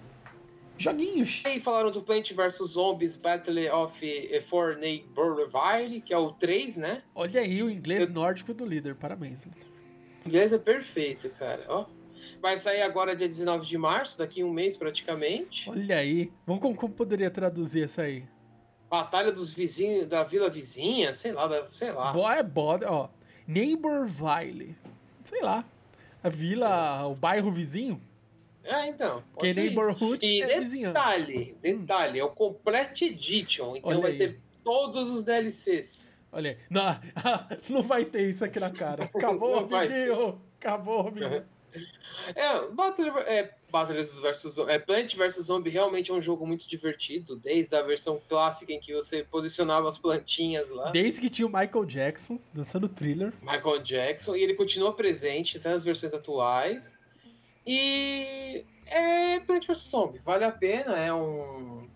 Joguinhos. 0.78 1.42
Aí 1.46 1.60
falaram 1.62 1.92
do 1.92 2.02
Plant 2.02 2.32
vs 2.34 2.58
Zombies 2.72 3.16
Battle 3.16 3.72
of 3.74 4.42
For 4.42 4.76
Neighborville, 4.76 6.02
que 6.02 6.14
é 6.14 6.18
o 6.18 6.32
3, 6.32 6.78
né? 6.78 7.04
Olha 7.14 7.42
aí 7.42 7.62
o 7.62 7.70
inglês 7.70 8.08
Eu- 8.08 8.14
nórdico 8.14 8.54
do 8.54 8.66
líder. 8.66 8.96
Parabéns. 8.96 9.40
O 9.46 10.28
inglês 10.28 10.52
é 10.52 10.58
perfeito, 10.58 11.30
cara. 11.30 11.64
Ó. 11.70 11.86
Vai 12.42 12.58
sair 12.58 12.82
agora 12.82 13.16
dia 13.16 13.28
19 13.28 13.66
de 13.66 13.78
março, 13.78 14.18
daqui 14.18 14.42
a 14.42 14.46
um 14.46 14.52
mês 14.52 14.76
praticamente. 14.76 15.70
Olha 15.70 15.98
aí. 15.98 16.32
Vamos 16.46 16.62
como, 16.62 16.76
como 16.76 16.94
poderia 16.94 17.30
traduzir 17.30 17.84
essa 17.84 18.02
aí? 18.04 18.26
Batalha 18.90 19.32
dos 19.32 19.54
vizinhos 19.54 20.06
da 20.08 20.24
vila 20.24 20.50
vizinha, 20.50 21.14
sei 21.14 21.32
lá, 21.34 21.48
da- 21.48 21.70
sei 21.70 21.92
lá. 21.92 22.12
Bo 22.14 22.30
é 22.30 22.42
boda, 22.44 22.92
ó. 22.92 23.10
Neighborville. 23.48 24.76
Sei 25.24 25.42
lá. 25.42 25.64
A 26.24 26.30
vila, 26.30 27.06
o 27.08 27.16
bairro 27.16 27.52
vizinho. 27.52 28.02
É, 28.64 28.88
então. 28.88 29.22
pode 29.34 29.48
Que 29.48 29.54
ser 29.54 29.66
isso. 29.66 29.76
neighborhood 29.80 30.26
E 30.26 30.42
é 30.42 30.60
vizinhança. 30.62 30.94
detalhe, 30.94 31.58
detalhe, 31.62 32.20
é 32.20 32.24
o 32.24 32.30
Complete 32.30 33.06
Edition, 33.06 33.76
então 33.76 33.92
Olha 33.92 34.00
vai 34.02 34.12
aí. 34.12 34.18
ter 34.18 34.40
todos 34.64 35.10
os 35.10 35.24
DLCs. 35.26 36.10
Olha 36.32 36.52
aí. 36.52 36.58
Não, 36.70 37.00
não 37.70 37.84
vai 37.84 38.06
ter 38.06 38.30
isso 38.30 38.44
aqui 38.46 38.60
na 38.62 38.70
cara. 38.70 39.04
Acabou, 39.14 39.58
amiguinho. 39.60 40.42
Acabou, 40.58 41.08
amiguinho. 41.10 41.44
É, 42.36 42.68
Battle, 42.72 43.18
é, 43.20 43.54
Battle 43.74 43.96
vs 43.96 44.60
é, 44.68 44.78
Plant 44.78 45.16
vs 45.16 45.46
Zombie 45.46 45.72
realmente 45.72 46.12
é 46.12 46.14
um 46.14 46.22
jogo 46.22 46.46
muito 46.46 46.70
divertido, 46.70 47.36
desde 47.36 47.76
a 47.76 47.82
versão 47.82 48.22
clássica 48.30 48.72
em 48.72 48.80
que 48.80 48.94
você 48.94 49.24
posicionava 49.24 49.90
as 49.90 49.98
plantinhas 49.98 50.70
lá. 50.70 50.92
Desde 50.92 51.20
que 51.20 51.28
tinha 51.28 51.48
o 51.48 51.52
Michael 51.52 51.84
Jackson 51.86 52.40
dançando 52.54 52.88
thriller. 52.88 53.34
Michael 53.42 53.80
Jackson, 53.80 54.36
e 54.36 54.44
ele 54.44 54.54
continua 54.54 54.94
presente 54.94 55.58
até 55.58 55.70
nas 55.70 55.84
versões 55.84 56.14
atuais. 56.14 56.96
E 57.66 58.64
é 58.86 59.40
Plant 59.40 59.66
vs 59.66 59.80
Zombie, 59.90 60.20
vale 60.20 60.46
a 60.46 60.52
pena, 60.52 60.96
é 60.96 61.12
um 61.12 61.90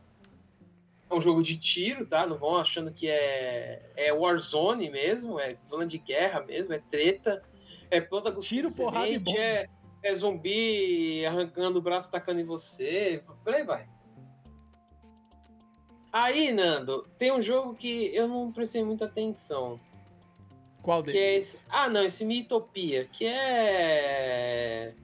é 1.09 1.13
um 1.15 1.21
jogo 1.21 1.43
de 1.43 1.57
tiro, 1.57 2.07
tá? 2.07 2.25
Não 2.25 2.39
vão 2.39 2.57
achando 2.57 2.91
que 2.91 3.07
é 3.07 3.91
é 3.95 4.11
Warzone 4.11 4.89
mesmo, 4.89 5.39
é 5.39 5.55
zona 5.69 5.85
de 5.85 5.99
guerra 5.99 6.41
mesmo, 6.41 6.73
é 6.73 6.79
treta, 6.79 7.43
é 7.89 8.01
planta 8.01 8.31
com 8.31 8.41
Tiro, 8.41 8.73
porrada 8.73 9.07
e 9.07 9.19
bomba. 9.19 9.37
é, 9.37 9.69
é 10.07 10.15
zumbi 10.15 11.25
arrancando 11.25 11.79
o 11.79 11.81
braço, 11.81 12.09
tacando 12.11 12.39
em 12.39 12.45
você, 12.45 13.21
por 13.43 13.53
aí 13.53 13.63
vai. 13.63 13.87
Aí, 16.11 16.51
Nando, 16.51 17.05
tem 17.17 17.31
um 17.31 17.41
jogo 17.41 17.75
que 17.75 18.15
eu 18.15 18.27
não 18.27 18.51
prestei 18.51 18.83
muita 18.83 19.05
atenção. 19.05 19.79
Qual 20.81 21.03
Que 21.03 21.11
deles? 21.11 21.21
é 21.21 21.35
esse... 21.37 21.59
Ah, 21.69 21.89
não, 21.89 22.03
esse 22.03 22.23
Miitopia, 22.23 23.05
que 23.05 23.25
é... 23.25 24.95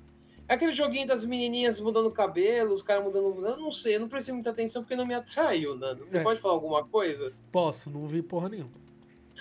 é 0.47 0.53
aquele 0.53 0.71
joguinho 0.71 1.05
das 1.05 1.25
menininhas 1.25 1.79
mudando 1.81 2.09
cabelo, 2.09 2.71
os 2.73 2.81
caras 2.81 3.03
mudando... 3.03 3.45
Eu 3.45 3.57
não 3.57 3.71
sei, 3.71 3.95
eu 3.95 3.99
não 3.99 4.07
prestei 4.07 4.33
muita 4.33 4.49
atenção 4.51 4.81
porque 4.81 4.95
não 4.95 5.05
me 5.05 5.13
atraiu, 5.13 5.75
Nando. 5.75 6.03
Você 6.05 6.19
É. 6.19 6.23
pode 6.23 6.39
falar 6.39 6.53
alguma 6.53 6.87
coisa? 6.87 7.33
Posso, 7.51 7.89
não 7.89 8.07
vi 8.07 8.21
porra 8.21 8.47
nenhuma. 8.49 8.82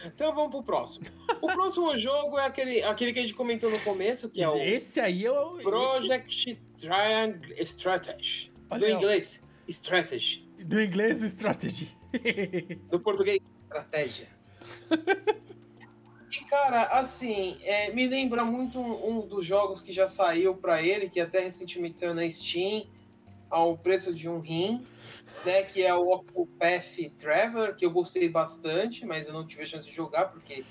Então 0.07 0.35
vamos 0.35 0.51
pro 0.51 0.63
próximo. 0.63 1.07
O 1.41 1.47
próximo 1.49 1.95
jogo 1.99 2.39
é 2.39 2.47
aquele, 2.47 2.83
aquele 2.83 3.13
que 3.13 3.19
a 3.19 3.23
gente 3.23 3.35
comentou 3.35 3.71
no 3.71 3.79
começo, 3.81 4.29
que 4.29 4.43
é 4.43 4.49
o 4.49 4.57
Esse 4.57 5.01
aí 5.01 5.23
eu. 5.25 5.59
Project 5.63 6.55
Triangle 6.77 7.55
Strategy. 7.61 8.53
Olha 8.71 8.81
do 8.81 8.91
inglês, 8.93 9.43
Strategy. 9.69 10.47
esse- 10.59 10.65
Do 10.65 10.83
inglês 10.83 11.23
Strategy. 11.23 11.97
Do 12.91 13.01
português, 13.01 13.39
Estratégia. 13.65 14.29
E, 16.31 16.45
cara, 16.47 16.85
assim, 16.99 17.59
é, 17.63 17.93
me 17.93 18.07
lembra 18.07 18.45
muito 18.45 18.79
um, 18.79 19.19
um 19.19 19.27
dos 19.27 19.45
jogos 19.45 19.83
que 19.83 19.93
já 19.93 20.09
saiu 20.09 20.55
pra 20.55 20.83
ele, 20.83 21.09
que 21.09 21.21
até 21.21 21.41
recentemente 21.41 21.97
saiu 21.97 22.15
na 22.15 22.29
Steam, 22.31 22.87
ao 23.51 23.77
preço 23.77 24.15
de 24.15 24.29
um 24.31 24.41
rim, 24.41 24.83
né? 25.45 25.63
Que 25.63 25.83
é 25.83 25.95
o 25.95 26.13
Octopath 26.13 26.97
Traveler, 27.19 27.75
que 27.77 27.85
eu 27.85 27.91
gostei 27.91 28.29
bastante, 28.29 29.05
mas 29.07 29.27
eu 29.27 29.33
não 29.33 29.47
tive 29.47 29.63
a 29.63 29.67
chance 29.67 29.87
de 29.87 29.93
jogar, 29.95 30.27
porque 30.27 30.65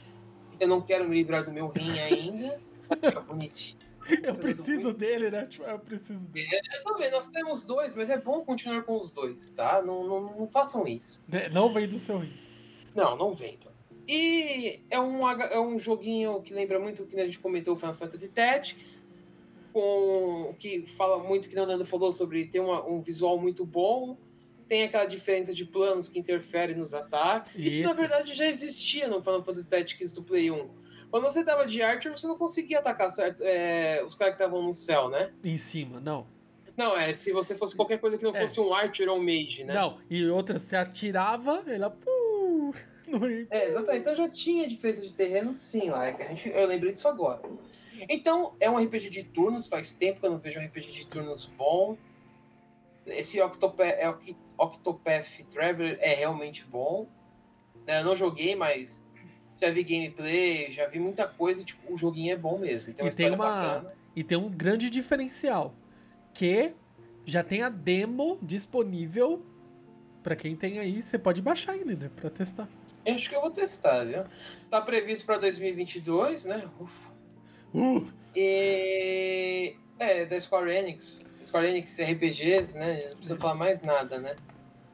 eu 0.60 0.68
não 0.68 0.82
quero 0.82 1.08
me 1.08 1.16
livrar 1.16 1.44
do 1.44 1.52
meu 1.52 1.68
rim 1.70 2.00
ainda. 2.00 2.62
É 3.02 3.20
bonitinho. 3.20 3.80
eu 4.24 4.36
preciso 4.36 4.94
dele, 4.94 5.30
né? 5.30 5.46
Tipo, 5.46 5.64
eu 5.66 5.80
preciso 5.80 6.20
dele. 6.26 6.50
Eu 6.76 6.84
tô 6.84 6.98
vendo, 6.98 7.12
nós 7.14 7.28
temos 7.28 7.66
dois, 7.66 7.96
mas 7.96 8.10
é 8.10 8.20
bom 8.20 8.44
continuar 8.44 8.84
com 8.84 8.96
os 8.98 9.12
dois, 9.14 9.54
tá? 9.54 9.82
Não, 9.82 10.04
não, 10.06 10.22
não 10.40 10.48
façam 10.48 10.88
isso. 10.88 11.24
Né, 11.28 11.50
Não 11.50 11.72
vem 11.72 11.88
do 11.88 12.00
seu 12.00 12.18
rim. 12.18 12.34
Não, 12.96 13.16
não 13.16 13.34
vendo. 13.34 13.72
E 14.08 14.82
é 14.90 15.00
um, 15.00 15.30
é 15.30 15.60
um 15.60 15.78
joguinho 15.78 16.42
que 16.42 16.54
lembra 16.54 16.80
muito 16.80 17.04
o 17.04 17.06
que 17.08 17.18
a 17.20 17.24
gente 17.26 17.40
comentou, 17.40 17.76
Final 17.76 17.94
Fantasy 17.94 18.30
Tactics, 18.30 19.02
com 19.72 20.54
que 20.58 20.86
fala 20.86 21.24
muito 21.24 21.48
que 21.48 21.58
o 21.58 21.66
Nando 21.66 21.86
falou 21.86 22.12
sobre 22.12 22.46
ter 22.46 22.60
uma- 22.60 22.86
um 22.86 23.02
visual 23.02 23.38
muito 23.40 23.66
bom, 23.66 24.18
tem 24.72 24.84
aquela 24.84 25.04
diferença 25.04 25.54
de 25.54 25.66
planos 25.66 26.08
que 26.08 26.18
interfere 26.18 26.74
nos 26.74 26.94
ataques. 26.94 27.60
Isso, 27.60 27.82
na 27.82 27.90
Isso. 27.90 28.00
verdade 28.00 28.34
já 28.34 28.46
existia 28.46 29.10
no 29.10 29.22
Final 29.22 29.44
Fantasy 29.44 29.68
Tactics 29.68 30.14
do 30.14 30.24
Play 30.24 30.50
1. 30.50 30.70
Quando 31.10 31.24
você 31.24 31.44
tava 31.44 31.68
de 31.68 31.82
Archer, 31.82 32.10
você 32.10 32.26
não 32.26 32.38
conseguia 32.38 32.80
atacar 32.80 33.12
certo, 33.12 33.44
é, 33.44 34.02
os 34.02 34.16
caras 34.16 34.34
que 34.38 34.42
estavam 34.42 34.64
no 34.64 34.74
céu, 34.74 35.10
né? 35.10 35.30
Em 35.44 35.58
cima, 35.58 36.00
não. 36.00 36.26
Não, 36.78 36.98
é 36.98 37.14
se 37.14 37.34
você 37.34 37.54
fosse 37.54 37.76
qualquer 37.76 38.00
coisa 38.00 38.18
que 38.18 38.24
não 38.24 38.34
É. 38.34 38.40
fosse 38.44 38.62
um 38.62 38.74
Archer 38.74 39.10
ou 39.10 39.18
um 39.18 39.22
Mage, 39.22 39.66
né? 39.66 39.74
Não, 39.74 40.00
e 40.10 40.26
outra, 40.28 40.58
você 40.58 40.78
atirava, 40.78 41.64
ela. 41.68 41.94
Rim. 43.06 43.46
É, 43.52 43.68
exatamente. 43.68 44.00
Então 44.04 44.16
já 44.16 44.30
tinha 44.30 44.66
diferença 44.66 45.02
de 45.02 45.12
terreno, 45.12 45.52
sim, 45.52 45.90
lá. 45.90 46.06
É 46.06 46.14
que 46.14 46.24
a 46.24 46.28
gente, 46.28 46.48
eu 46.48 46.66
lembrei 46.66 46.94
disso 46.94 47.10
agora. 47.10 47.42
Então, 48.08 48.56
é 48.58 48.70
um 48.70 48.78
RPG 48.78 49.10
de 49.10 49.24
turnos, 49.24 49.68
faz 49.68 49.94
tempo 49.96 50.22
que 50.22 50.26
eu 50.26 50.32
não 50.32 50.40
vejo 50.40 50.62
um 50.62 50.64
RPG 50.64 50.92
de 50.92 51.08
turnos 51.08 51.46
bom. 51.46 51.98
Esse 53.06 53.42
Octopath, 53.42 53.86
é, 53.98 54.08
Octopath 54.64 55.44
Traveler 55.50 55.98
é 56.02 56.14
realmente 56.14 56.64
bom. 56.66 57.08
né, 57.88 58.00
Eu 58.02 58.06
não 58.06 58.16
joguei, 58.16 58.56
mas 58.56 59.04
já 59.60 59.70
vi 59.72 59.84
gameplay, 59.84 60.70
já 60.72 60.88
vi 60.88 61.00
muita 61.00 61.28
coisa, 61.28 61.62
e, 61.62 61.66
tipo, 61.66 61.92
o 61.94 61.98
joguinho 61.98 62.34
é 62.34 62.38
bom 62.38 62.58
mesmo. 62.60 62.94
Uma 63.00 63.10
E 63.10 63.16
tem 63.16 63.30
uma- 63.30 63.38
bacana. 63.38 63.94
E 64.16 64.24
tem 64.24 64.38
um 64.38 64.50
grande 64.50 64.90
diferencial. 64.90 65.74
Que 66.34 66.74
já 67.26 67.44
tem 67.44 67.62
a 67.62 67.70
demo 67.70 68.38
disponível. 68.42 69.46
Pra 70.24 70.36
quem 70.36 70.56
tem 70.56 70.78
aí, 70.80 71.02
você 71.02 71.18
pode 71.18 71.42
baixar 71.42 71.72
aí, 71.74 71.84
líder, 71.84 72.10
pra 72.12 72.30
testar. 72.30 72.68
Eu 73.06 73.16
acho 73.16 73.28
que 73.30 73.36
eu 73.36 73.42
vou 73.42 73.50
testar, 73.50 74.04
viu? 74.04 74.24
Tá 74.70 74.80
previsto 74.82 75.26
pra 75.26 75.38
2022, 75.40 76.46
né? 76.46 76.70
Ufa. 76.80 77.10
Uh, 77.74 78.08
E. 78.36 79.76
É, 79.98 80.26
da 80.26 80.40
Square 80.40 80.72
Enix. 80.72 81.24
Square 81.44 81.68
Enix 81.68 81.98
RPGs, 82.00 82.78
né? 82.78 83.06
Não 83.10 83.18
precisa 83.18 83.38
falar 83.38 83.56
mais 83.56 83.82
nada, 83.82 84.20
né? 84.20 84.36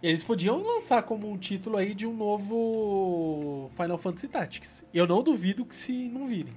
Eles 0.02 0.24
podiam 0.24 0.62
lançar 0.62 1.04
como 1.04 1.30
um 1.30 1.38
título 1.38 1.78
aí 1.78 1.94
de 1.96 2.06
um 2.06 2.14
novo 2.16 3.70
Final 3.76 3.98
Fantasy 3.98 4.28
Tactics. 4.28 4.86
Eu 4.94 5.08
não 5.08 5.24
duvido 5.24 5.66
que 5.66 5.76
se 5.76 6.08
não 6.10 6.28
virem. 6.28 6.54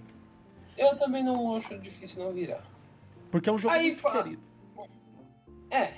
Eu 0.76 0.96
também 0.96 1.22
não 1.22 1.54
acho 1.56 1.78
difícil 1.78 2.22
não 2.24 2.32
virar. 2.32 2.64
Porque 3.30 3.48
é 3.48 3.52
um 3.52 3.58
jogo 3.58 3.74
Aí 3.74 3.94
fa- 3.94 4.22
querido. 4.22 4.42
É. 5.70 5.94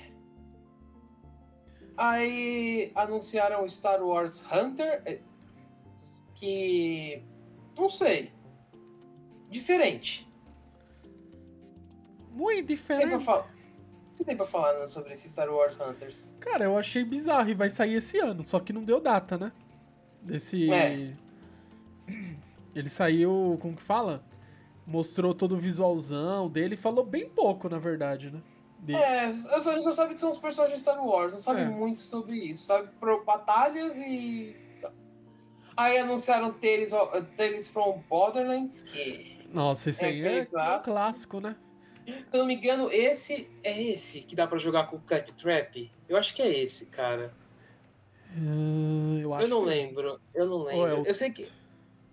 Aí 1.95 2.91
anunciaram 2.95 3.67
Star 3.69 4.01
Wars 4.03 4.43
Hunter, 4.51 5.01
eh, 5.05 5.21
que. 6.35 7.23
Não 7.77 7.87
sei. 7.87 8.31
Diferente. 9.49 10.27
Muito 12.31 12.67
Tem 12.67 12.75
pra 12.77 12.97
diferente. 12.97 13.23
Que 14.23 14.27
tem 14.29 14.37
pra 14.37 14.45
falar 14.45 14.73
né, 14.79 14.87
sobre 14.87 15.13
esse 15.13 15.29
Star 15.29 15.49
Wars 15.49 15.79
Hunters? 15.79 16.29
Cara, 16.39 16.65
eu 16.65 16.77
achei 16.77 17.03
bizarro 17.03 17.49
e 17.49 17.53
vai 17.53 17.69
sair 17.69 17.95
esse 17.95 18.17
ano, 18.19 18.43
só 18.43 18.59
que 18.59 18.71
não 18.73 18.83
deu 18.83 18.99
data, 18.99 19.37
né? 19.37 19.51
Desse. 20.21 20.71
É. 20.71 21.13
Ele 22.75 22.89
saiu, 22.89 23.57
como 23.61 23.75
que 23.75 23.81
fala? 23.83 24.23
Mostrou 24.85 25.33
todo 25.33 25.55
o 25.55 25.57
visualzão 25.59 26.49
dele, 26.49 26.75
falou 26.75 27.05
bem 27.05 27.29
pouco, 27.29 27.69
na 27.69 27.77
verdade, 27.77 28.31
né? 28.31 28.41
Dele. 28.79 28.99
É, 28.99 29.29
eu 29.29 29.61
só, 29.61 29.69
a 29.69 29.73
gente 29.75 29.83
só 29.83 29.91
sabe 29.93 30.13
que 30.13 30.19
são 30.19 30.29
os 30.29 30.37
personagens 30.37 30.79
de 30.79 30.83
Star 30.83 31.01
Wars, 31.05 31.33
não 31.33 31.39
sabe 31.39 31.61
É. 31.61 31.65
muito 31.65 32.01
sobre 32.01 32.35
isso. 32.35 32.65
Sabe 32.65 32.89
pro 32.99 33.23
batalhas 33.23 33.95
e. 33.97 34.55
Aí 35.75 35.97
anunciaram 35.97 36.51
Tales, 36.53 36.91
Tales 37.37 37.67
from 37.67 38.03
Borderlands, 38.09 38.81
que, 38.81 39.39
Nossa, 39.51 39.89
esse 39.89 40.03
É 40.03 40.07
aí 40.07 40.21
é 40.27 40.45
clássico. 40.45 40.91
clássico, 40.93 41.39
né? 41.39 41.55
Se 42.05 42.35
eu 42.35 42.39
não 42.39 42.45
me 42.45 42.55
engano, 42.55 42.89
esse 42.91 43.49
é 43.63 43.81
esse 43.81 44.21
que 44.21 44.35
dá 44.35 44.45
pra 44.47 44.57
jogar 44.57 44.87
com 44.87 44.97
o 44.97 45.01
Claptrap. 45.01 45.91
Eu 46.09 46.17
acho 46.17 46.33
que 46.35 46.41
é 46.41 46.49
esse, 46.59 46.85
cara. 46.87 47.33
Ah, 48.35 49.19
eu 49.21 49.33
acho 49.33 49.45
Eu 49.45 49.49
não 49.49 49.61
que- 49.63 49.69
lembro, 49.69 50.19
eu 50.33 50.45
não 50.45 50.63
lembro. 50.63 50.79
Ou 50.81 50.87
é 50.87 50.93
o- 50.93 51.05
Eu 51.05 51.15
sei 51.15 51.31
que. 51.31 51.47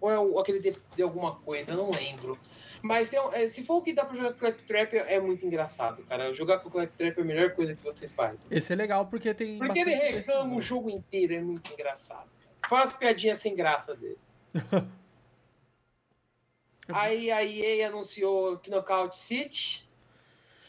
Ou 0.00 0.10
é 0.10 0.18
o- 0.18 0.38
aquele 0.38 0.60
de, 0.60 0.76
de 0.96 1.02
alguma 1.02 1.36
coisa, 1.36 1.72
eu 1.72 1.76
não 1.76 1.90
lembro. 1.90 2.38
Mas 2.82 3.12
é, 3.12 3.48
se 3.48 3.62
for 3.64 3.76
o 3.76 3.82
que 3.82 3.92
dá 3.92 4.04
pra 4.04 4.16
jogar 4.16 4.30
com 4.30 4.36
o 4.36 4.38
Claptrap, 4.40 4.94
é, 4.94 5.14
é 5.16 5.20
muito 5.20 5.44
engraçado, 5.44 6.02
cara. 6.04 6.32
Jogar 6.32 6.60
com 6.60 6.68
o 6.68 6.72
Claptrap 6.72 7.18
é 7.18 7.20
a 7.20 7.24
melhor 7.24 7.50
coisa 7.54 7.74
que 7.76 7.82
você 7.82 8.08
faz. 8.08 8.46
Esse 8.50 8.72
é 8.72 8.76
legal 8.76 9.06
porque 9.06 9.32
tem. 9.34 9.58
Porque 9.58 9.78
ele 9.80 9.94
reclama 9.94 10.54
o 10.56 10.60
jogo 10.60 10.88
inteiro, 10.88 11.34
é 11.34 11.40
muito 11.40 11.70
engraçado. 11.72 12.30
Fala 12.68 12.84
as 12.84 12.92
piadinhas 12.94 13.38
sem 13.38 13.54
graça 13.54 13.94
dele. 13.96 14.18
Aí 16.94 17.30
a 17.30 17.44
EA 17.44 17.88
anunciou 17.88 18.60
Knockout 18.66 19.16
City, 19.16 19.88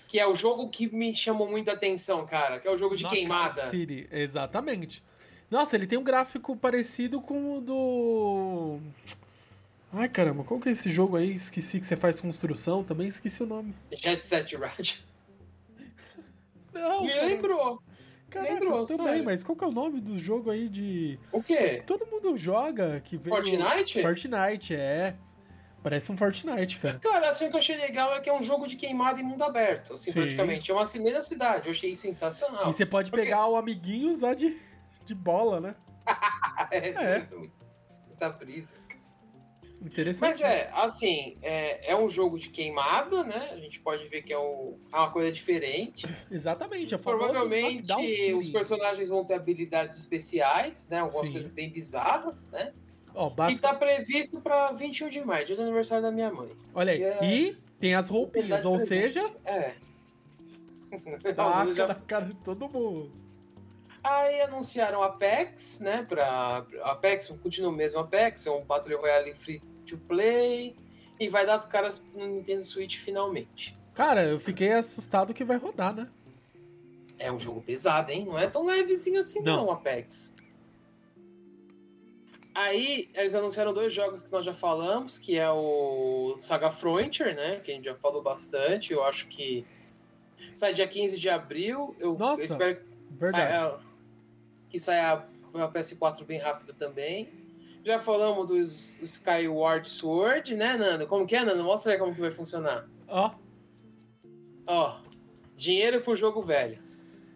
que 0.07 0.19
é 0.19 0.27
o 0.27 0.35
jogo 0.35 0.69
que 0.69 0.93
me 0.93 1.13
chamou 1.13 1.49
muita 1.49 1.73
atenção, 1.73 2.25
cara. 2.25 2.59
Que 2.59 2.67
é 2.67 2.71
o 2.71 2.77
jogo 2.77 2.95
de 2.95 3.03
Knockout 3.03 3.19
queimada. 3.19 3.69
City, 3.69 4.07
exatamente. 4.11 5.03
Nossa, 5.49 5.75
ele 5.75 5.85
tem 5.85 5.99
um 5.99 6.03
gráfico 6.03 6.55
parecido 6.55 7.19
com 7.19 7.57
o 7.57 7.61
do. 7.61 8.79
Ai 9.93 10.07
caramba, 10.07 10.45
qual 10.45 10.59
que 10.59 10.69
é 10.69 10.71
esse 10.71 10.89
jogo 10.89 11.17
aí? 11.17 11.35
Esqueci 11.35 11.79
que 11.79 11.85
você 11.85 11.97
faz 11.97 12.21
construção 12.21 12.83
também, 12.83 13.09
esqueci 13.09 13.43
o 13.43 13.45
nome. 13.45 13.75
Jet 13.91 14.25
Set 14.25 14.55
Radio. 14.55 14.99
Não, 16.73 17.03
Me 17.03 17.09
cara. 17.09 17.25
lembrou. 17.25 17.83
Caraca, 18.29 18.53
lembrou, 18.53 18.85
também, 18.87 19.05
sério. 19.05 19.25
mas 19.25 19.43
qual 19.43 19.57
que 19.57 19.63
é 19.65 19.67
o 19.67 19.71
nome 19.71 19.99
do 19.99 20.17
jogo 20.17 20.49
aí 20.49 20.69
de. 20.69 21.19
O 21.33 21.43
quê? 21.43 21.83
Todo 21.85 22.05
mundo 22.05 22.37
joga 22.37 23.01
que 23.01 23.17
veio. 23.17 23.35
Fortnite? 23.35 24.01
Fortnite, 24.01 24.73
é. 24.73 25.15
Parece 25.83 26.11
um 26.11 26.17
Fortnite, 26.17 26.77
cara. 26.77 26.99
Cara, 26.99 27.29
assim, 27.29 27.45
o 27.45 27.49
que 27.49 27.55
eu 27.55 27.59
achei 27.59 27.75
legal 27.75 28.13
é 28.15 28.19
que 28.19 28.29
é 28.29 28.33
um 28.33 28.41
jogo 28.43 28.67
de 28.67 28.75
queimada 28.75 29.19
em 29.19 29.23
mundo 29.23 29.43
aberto, 29.43 29.93
assim, 29.93 30.11
Sim. 30.11 30.19
praticamente. 30.19 30.69
É 30.69 30.73
uma 30.73 30.85
primeira 30.85 31.21
cidade, 31.23 31.67
eu 31.67 31.71
achei 31.71 31.95
sensacional. 31.95 32.69
E 32.69 32.73
você 32.73 32.85
pode 32.85 33.09
Porque- 33.09 33.25
pegar 33.25 33.47
o 33.47 33.55
amiguinho 33.55 34.09
e 34.09 34.13
usar 34.13 34.35
de, 34.35 34.59
de 35.05 35.15
bola, 35.15 35.59
né? 35.59 35.75
é, 36.71 36.89
É. 36.89 37.19
muito- 37.35 37.53
muita 38.07 38.29
brisa. 38.29 38.75
Interessante. 39.83 40.29
Mas 40.29 40.41
é, 40.41 40.69
assim, 40.75 41.39
é, 41.41 41.93
é 41.93 41.95
um 41.95 42.07
jogo 42.07 42.37
de 42.37 42.49
queimada, 42.49 43.23
né? 43.23 43.49
A 43.51 43.57
gente 43.57 43.79
pode 43.79 44.07
ver 44.09 44.21
que 44.21 44.31
é, 44.31 44.37
um- 44.37 44.77
é 44.93 44.95
uma 44.95 45.09
coisa 45.09 45.31
diferente. 45.31 46.05
Exatamente, 46.29 46.93
é 46.93 46.97
Provavelmente 46.99 47.91
os 48.35 48.47
personagens 48.51 49.09
vão 49.09 49.25
ter 49.25 49.33
habilidades 49.33 49.97
especiais, 49.97 50.87
né? 50.87 50.99
Algumas 50.99 51.25
Sim. 51.25 51.33
coisas 51.33 51.51
bem 51.51 51.71
bizarras, 51.71 52.47
né? 52.51 52.71
Ó, 53.13 53.27
E 53.27 53.33
basic... 53.35 53.61
tá 53.61 53.73
previsto 53.73 54.39
pra 54.41 54.71
21 54.71 55.09
de 55.09 55.23
maio, 55.25 55.45
dia 55.45 55.55
do 55.55 55.61
aniversário 55.63 56.01
da 56.03 56.11
minha 56.11 56.31
mãe. 56.31 56.51
Olha 56.73 56.93
aí. 56.93 57.03
é- 57.03 57.23
E 57.25 57.57
tem 57.79 57.93
as 57.95 58.09
roupinhas, 58.09 58.63
ou 58.65 58.79
seja, 58.79 59.29
É. 59.45 59.73
já- 61.75 61.87
na 61.87 61.95
cara 61.95 62.25
de 62.25 62.33
todo 62.35 62.67
mundo. 62.69 63.11
Aí 64.03 64.41
anunciaram 64.41 65.03
Apex, 65.03 65.79
né? 65.79 66.03
Pra 66.07 66.65
Apex, 66.83 67.27
continua 67.41 67.69
o 67.69 67.73
mesmo 67.73 67.99
Apex, 67.99 68.45
é 68.47 68.51
um 68.51 68.63
Battle 68.63 68.97
Royale 68.99 69.33
free 69.35 69.59
to 69.85 69.97
play. 69.97 70.75
E 71.19 71.29
vai 71.29 71.45
dar 71.45 71.53
as 71.53 71.65
caras 71.65 72.01
no 72.15 72.25
Nintendo 72.25 72.63
Switch 72.63 72.97
finalmente. 72.97 73.77
Cara, 73.93 74.23
eu 74.23 74.39
fiquei 74.39 74.71
assustado 74.73 75.35
que 75.35 75.43
vai 75.43 75.57
rodar, 75.57 75.93
né? 75.93 76.07
É 77.19 77.31
um 77.31 77.39
jogo 77.39 77.61
pesado, 77.61 78.09
hein? 78.09 78.25
Não 78.25 78.39
é 78.39 78.47
tão 78.47 78.65
levezinho 78.65 79.19
assim, 79.19 79.39
Não. 79.43 79.65
não, 79.67 79.71
Apex. 79.71 80.33
Aí 82.53 83.09
eles 83.13 83.33
anunciaram 83.33 83.73
dois 83.73 83.93
jogos 83.93 84.21
que 84.21 84.31
nós 84.31 84.43
já 84.45 84.53
falamos, 84.53 85.17
que 85.17 85.37
é 85.37 85.49
o 85.49 86.35
Saga 86.37 86.69
Frontier, 86.69 87.33
né? 87.35 87.59
Que 87.61 87.71
a 87.71 87.75
gente 87.75 87.85
já 87.85 87.95
falou 87.95 88.21
bastante. 88.21 88.91
Eu 88.91 89.03
acho 89.03 89.27
que 89.27 89.65
sai 90.53 90.73
dia 90.73 90.87
15 90.87 91.17
de 91.17 91.29
abril. 91.29 91.95
Eu, 91.97 92.17
Nossa, 92.17 92.41
eu 92.41 92.45
espero 92.45 92.75
que 92.75 92.83
verdade. 93.11 93.51
saia, 93.53 93.79
que 94.69 94.79
saia 94.79 95.25
pra 95.51 95.69
PS4 95.71 96.25
bem 96.25 96.39
rápido 96.39 96.73
também. 96.73 97.29
Já 97.85 97.99
falamos 97.99 98.45
dos 98.45 98.99
Skyward 98.99 99.89
Sword, 99.89 100.55
né, 100.55 100.77
Nando? 100.77 101.07
Como 101.07 101.25
que 101.25 101.35
é, 101.35 101.43
Nando? 101.43 101.63
Mostra 101.63 101.93
aí 101.93 101.97
como 101.97 102.13
que 102.13 102.21
vai 102.21 102.31
funcionar. 102.31 102.87
Ó, 103.07 103.31
Ó, 104.67 104.99
dinheiro 105.55 106.01
pro 106.01 106.15
jogo 106.15 106.41
velho. 106.41 106.81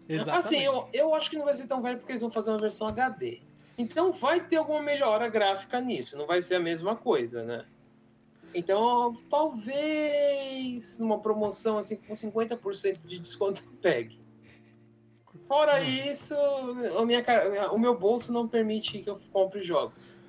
exatamente. 0.08 0.38
Assim, 0.38 0.60
eu, 0.62 0.88
eu 0.92 1.14
acho 1.14 1.28
que 1.30 1.36
não 1.36 1.44
vai 1.44 1.54
ser 1.54 1.66
tão 1.66 1.82
velho 1.82 1.98
porque 1.98 2.12
eles 2.12 2.22
vão 2.22 2.30
fazer 2.30 2.50
uma 2.50 2.60
versão 2.60 2.86
HD. 2.86 3.40
Então 3.78 4.10
vai 4.12 4.40
ter 4.40 4.56
alguma 4.56 4.80
melhora 4.82 5.28
gráfica 5.28 5.80
nisso, 5.80 6.16
não 6.16 6.26
vai 6.26 6.40
ser 6.42 6.54
a 6.56 6.60
mesma 6.60 6.96
coisa, 6.96 7.44
né? 7.44 7.64
Então, 8.54 9.14
talvez 9.28 10.98
numa 10.98 11.18
promoção 11.18 11.76
assim 11.78 11.96
com 11.96 12.14
50% 12.14 13.04
de 13.04 13.18
desconto 13.18 13.62
pegue. 13.82 14.18
Fora 15.46 15.80
isso, 15.82 16.34
a 16.34 17.04
minha, 17.04 17.22
o 17.70 17.78
meu 17.78 17.96
bolso 17.96 18.32
não 18.32 18.48
permite 18.48 18.98
que 19.00 19.08
eu 19.10 19.20
compre 19.32 19.62
jogos. 19.62 20.20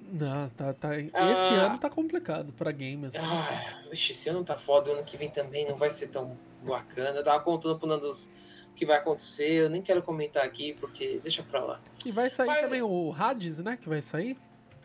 Não, 0.00 0.48
tá, 0.50 0.72
tá... 0.72 0.96
Esse 0.98 1.10
Ah. 1.14 1.66
ano 1.66 1.78
tá 1.78 1.90
complicado 1.90 2.52
pra 2.52 2.70
game, 2.70 3.06
assim. 3.06 3.18
Ah, 3.20 3.82
esse 3.90 4.28
ano 4.28 4.44
tá 4.44 4.56
foda, 4.58 4.90
o 4.90 4.92
ano 4.94 5.04
que 5.04 5.16
vem 5.16 5.28
também 5.30 5.66
não 5.68 5.76
vai 5.76 5.90
ser 5.90 6.08
tão 6.08 6.38
bacana. 6.62 7.18
Eu 7.18 7.24
tava 7.24 7.42
contando 7.42 7.78
pro 7.78 7.88
Nando 7.88 8.08
os- 8.08 8.26
o 8.26 8.30
que 8.74 8.84
vai 8.86 8.96
acontecer, 8.96 9.64
eu 9.64 9.70
nem 9.70 9.82
quero 9.82 10.02
comentar 10.02 10.44
aqui 10.44 10.74
porque 10.74 11.20
deixa 11.22 11.42
pra 11.42 11.62
lá. 11.64 11.80
E 12.04 12.10
vai 12.12 12.28
sair 12.30 12.46
Mas- 12.46 12.60
também 12.62 12.82
o 12.82 13.14
Hades, 13.16 13.58
né? 13.58 13.76
Que 13.80 13.88
vai 13.88 14.02
sair. 14.02 14.36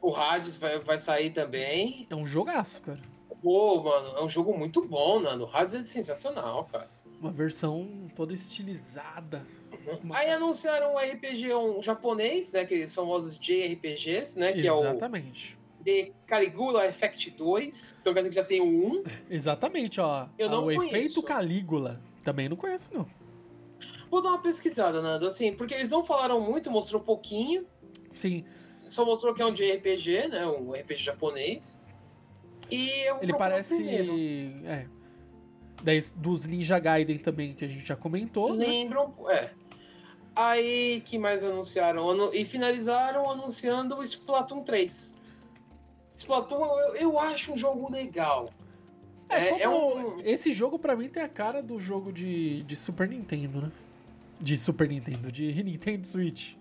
O 0.01 0.15
Hades 0.15 0.57
vai, 0.57 0.79
vai 0.79 0.99
sair 0.99 1.31
também. 1.31 2.05
É 2.09 2.15
um 2.15 2.25
jogaço, 2.25 2.81
cara. 2.83 2.99
Pô, 3.41 3.81
mano, 3.83 4.17
é 4.17 4.23
um 4.23 4.29
jogo 4.29 4.57
muito 4.57 4.83
bom, 4.85 5.19
Nando. 5.19 5.45
O 5.45 5.49
Hades 5.51 5.73
é 5.75 5.83
sensacional, 5.83 6.65
cara. 6.71 6.89
Uma 7.19 7.31
versão 7.31 7.87
toda 8.15 8.33
estilizada. 8.33 9.41
Uma- 10.03 10.17
Aí 10.17 10.29
anunciaram 10.29 10.93
um 10.95 10.97
RPG 10.99 11.53
um 11.53 11.81
japonês, 11.81 12.51
né? 12.51 12.61
Aqueles 12.61 12.93
famosos 12.93 13.37
JRPGs, 13.37 14.37
né? 14.37 14.53
Que 14.53 14.67
é 14.67 14.73
o 14.73 14.81
Exatamente. 14.81 15.57
The 15.83 16.11
Caligula 16.25 16.85
Effect 16.87 17.31
2. 17.31 17.97
Então 18.01 18.13
quer 18.13 18.19
dizer 18.19 18.29
que 18.29 18.35
já 18.35 18.43
tem 18.43 18.61
o 18.61 18.65
1. 18.65 19.03
Exatamente, 19.29 19.99
ó. 20.01 20.27
Eu 20.37 20.49
não 20.49 20.59
o 20.61 20.65
conheço. 20.65 20.85
efeito 20.87 21.23
Calígula. 21.23 22.01
Também 22.23 22.49
não 22.49 22.57
conheço, 22.57 22.89
não. 22.93 23.07
Vou 24.09 24.21
dar 24.21 24.29
uma 24.29 24.41
pesquisada, 24.41 25.01
Nando, 25.01 25.25
assim, 25.27 25.53
porque 25.53 25.73
eles 25.73 25.89
não 25.91 26.03
falaram 26.03 26.39
muito, 26.39 26.71
mostrou 26.71 27.01
pouquinho. 27.01 27.65
Sim, 28.11 28.43
Só 28.87 29.03
mostrou 29.05 29.33
que 29.33 29.41
é 29.41 29.45
um 29.45 29.53
JRPG, 29.53 30.29
né? 30.29 30.45
Um 30.47 30.71
RPG 30.71 30.95
japonês. 31.03 31.79
E 32.71 32.89
eu 33.07 33.19
ele 33.21 33.33
parece. 33.33 33.83
É. 34.65 34.87
Dos 36.15 36.45
Ninja 36.47 36.79
Gaiden 36.79 37.17
também, 37.19 37.53
que 37.53 37.63
a 37.63 37.67
gente 37.67 37.85
já 37.85 37.95
comentou. 37.95 38.53
né? 38.53 38.65
Lembram, 38.65 39.13
é. 39.29 39.51
Aí, 40.35 41.01
que 41.05 41.17
mais 41.17 41.43
anunciaram? 41.43 42.09
Anu- 42.09 42.33
E 42.33 42.45
finalizaram 42.45 43.29
anunciando 43.29 43.95
o 43.97 44.03
Splatoon 44.03 44.63
3. 44.63 45.15
Splatoon, 46.15 46.65
eu, 46.79 46.95
eu 46.95 47.19
acho 47.19 47.53
um 47.53 47.57
jogo 47.57 47.91
legal. 47.91 48.49
É, 49.29 49.49
é 49.49 49.67
como- 49.67 50.15
um. 50.17 50.21
Esse 50.23 50.51
jogo, 50.51 50.79
pra 50.79 50.95
mim, 50.95 51.09
tem 51.09 51.21
a 51.23 51.27
cara 51.29 51.61
do 51.61 51.79
jogo 51.79 52.11
de, 52.11 52.63
de 52.63 52.75
Super 52.75 53.07
Nintendo, 53.09 53.61
né? 53.61 53.71
De 54.39 54.57
Super 54.57 54.87
Nintendo, 54.87 55.31
de 55.31 55.63
Nintendo 55.63 56.05
Switch. 56.05 56.55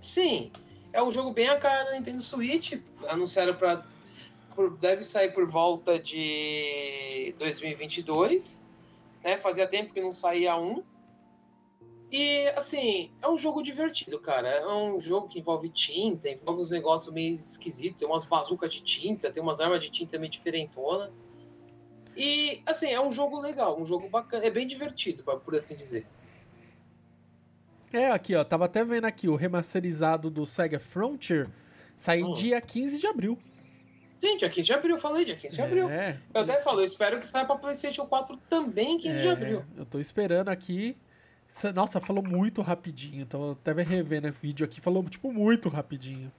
Sim. 0.00 0.50
é 0.92 1.02
um 1.02 1.12
jogo 1.12 1.32
bem 1.32 1.48
a 1.48 1.56
cara 1.56 1.84
da 1.84 1.92
Nintendo 1.92 2.20
Switch. 2.20 2.74
Anunciaram 3.08 3.54
para 3.54 3.84
deve 4.80 5.04
sair 5.04 5.32
por 5.32 5.46
volta 5.46 5.98
de 5.98 7.34
2022, 7.38 8.64
né? 9.24 9.38
Fazia 9.38 9.66
tempo 9.66 9.94
que 9.94 10.00
não 10.00 10.12
saía 10.12 10.56
um. 10.56 10.82
E, 12.10 12.46
assim, 12.48 13.10
é 13.22 13.28
um 13.28 13.38
jogo 13.38 13.62
divertido, 13.62 14.18
cara. 14.18 14.48
É 14.48 14.66
um 14.66 15.00
jogo 15.00 15.28
que 15.28 15.38
envolve 15.38 15.70
tinta, 15.70 16.28
envolve 16.28 16.60
uns 16.60 16.70
negócios 16.70 17.12
meio 17.12 17.32
esquisitos. 17.32 17.98
Tem 17.98 18.06
umas 18.06 18.26
bazucas 18.26 18.74
de 18.74 18.82
tinta, 18.82 19.30
tem 19.30 19.42
umas 19.42 19.60
armas 19.60 19.80
de 19.80 19.90
tinta 19.90 20.18
meio 20.18 20.30
diferentona. 20.30 21.10
E, 22.14 22.60
assim, 22.66 22.88
é 22.88 23.00
um 23.00 23.10
jogo 23.10 23.40
legal, 23.40 23.80
um 23.80 23.86
jogo 23.86 24.10
bacana. 24.10 24.44
É 24.44 24.50
bem 24.50 24.66
divertido, 24.66 25.24
por 25.24 25.54
assim 25.56 25.74
dizer. 25.74 26.06
É, 27.92 28.10
aqui, 28.10 28.34
ó. 28.34 28.42
Tava 28.42 28.64
até 28.64 28.84
vendo 28.84 29.04
aqui 29.04 29.28
o 29.28 29.36
remasterizado 29.36 30.30
do 30.30 30.46
Sega 30.46 30.80
Frontier. 30.80 31.48
Saiu 31.96 32.28
hum. 32.28 32.34
dia 32.34 32.60
15 32.60 32.98
de 32.98 33.06
abril. 33.06 33.38
Sim, 34.16 34.36
dia 34.36 34.48
15 34.48 34.66
de 34.66 34.72
abril, 34.72 34.96
eu 34.96 35.00
falei, 35.00 35.24
dia 35.24 35.36
15 35.36 35.54
de 35.54 35.62
abril. 35.62 35.90
É. 35.90 36.16
Eu 36.32 36.42
até 36.42 36.62
falo, 36.62 36.80
eu 36.80 36.84
espero 36.84 37.18
que 37.18 37.26
saia 37.26 37.44
pra 37.44 37.56
PlayStation 37.56 38.06
4 38.06 38.36
também 38.48 38.96
15 38.98 39.18
é, 39.18 39.20
de 39.20 39.28
abril. 39.28 39.64
Eu 39.76 39.84
tô 39.84 39.98
esperando 39.98 40.48
aqui. 40.48 40.96
Nossa, 41.74 42.00
falou 42.00 42.22
muito 42.22 42.62
rapidinho. 42.62 43.22
Então, 43.22 43.46
eu 43.46 43.52
até 43.52 43.72
revendo 43.82 44.28
o 44.28 44.32
vídeo 44.32 44.64
aqui, 44.64 44.80
falou, 44.80 45.02
tipo, 45.04 45.32
muito 45.32 45.68
rapidinho. 45.68 46.32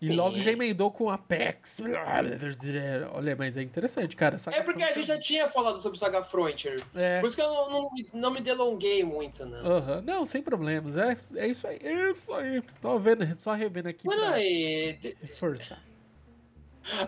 E 0.00 0.08
Sim. 0.08 0.16
logo 0.16 0.38
já 0.38 0.50
emendou 0.50 0.90
com 0.90 1.08
Apex. 1.08 1.80
Olha, 3.12 3.36
mas 3.36 3.56
é 3.56 3.62
interessante, 3.62 4.14
cara. 4.16 4.36
Saga 4.38 4.58
é 4.58 4.62
porque 4.62 4.80
Frontier... 4.80 4.90
a 4.90 4.98
gente 4.98 5.06
já 5.06 5.18
tinha 5.18 5.48
falado 5.48 5.78
sobre 5.78 5.98
Saga 5.98 6.22
Frontier. 6.22 6.76
É. 6.94 7.20
Por 7.20 7.26
isso 7.28 7.36
que 7.36 7.42
eu 7.42 7.48
não, 7.48 7.70
não, 7.70 7.90
não 8.12 8.30
me 8.30 8.40
delonguei 8.40 9.02
muito, 9.04 9.46
né? 9.46 9.60
Uhum. 9.62 10.02
Não, 10.02 10.26
sem 10.26 10.42
problemas. 10.42 10.96
É, 10.96 11.16
é 11.36 11.46
isso 11.46 11.66
aí. 11.66 11.78
É 11.82 12.10
isso 12.10 12.32
aí. 12.34 12.62
Tô 12.80 12.98
vendo, 12.98 13.38
só 13.38 13.52
revendo 13.52 13.88
aqui. 13.88 14.06
Mano, 14.06 14.24
aí. 14.24 14.98
Força. 15.38 15.78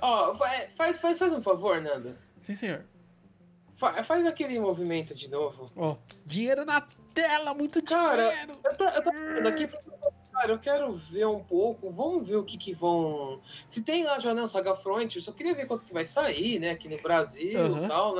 Ó, 0.00 0.30
oh, 0.30 0.34
faz, 0.34 0.96
faz, 0.96 1.18
faz 1.18 1.32
um 1.32 1.42
favor, 1.42 1.80
Nando. 1.82 2.16
Sim, 2.40 2.54
senhor. 2.54 2.84
Fa 3.74 4.02
faz 4.02 4.26
aquele 4.26 4.58
movimento 4.58 5.14
de 5.14 5.30
novo. 5.30 5.70
Ó, 5.76 5.92
oh, 5.92 5.96
dinheiro 6.24 6.64
na 6.64 6.80
tela, 7.12 7.52
muito 7.52 7.82
cara, 7.82 8.30
dinheiro. 8.30 8.52
Eu 8.64 8.76
tô, 8.76 8.84
eu 8.84 9.02
tô 9.42 9.48
aqui 9.48 9.68
Cara, 10.36 10.52
eu 10.52 10.58
quero 10.58 10.92
ver 10.92 11.26
um 11.26 11.42
pouco, 11.42 11.88
vamos 11.88 12.28
ver 12.28 12.36
o 12.36 12.44
que 12.44 12.58
que 12.58 12.74
vão... 12.74 13.40
Se 13.66 13.82
tem 13.82 14.04
lá 14.04 14.20
já 14.20 14.34
na 14.34 14.46
Saga 14.46 14.74
Front, 14.74 15.16
eu 15.16 15.22
só 15.22 15.32
queria 15.32 15.54
ver 15.54 15.66
quanto 15.66 15.82
que 15.82 15.94
vai 15.94 16.04
sair, 16.04 16.58
né, 16.58 16.70
aqui 16.70 16.90
no 16.90 17.00
Brasil 17.00 17.52
e 17.52 17.56
uhum. 17.56 17.88
tal, 17.88 18.14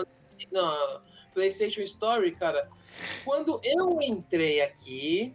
na, 0.51 1.03
PlayStation 1.35 1.83
Story, 1.83 2.33
cara. 2.33 2.71
Quando 3.23 3.61
eu 3.63 4.01
entrei 4.01 4.63
aqui, 4.63 5.35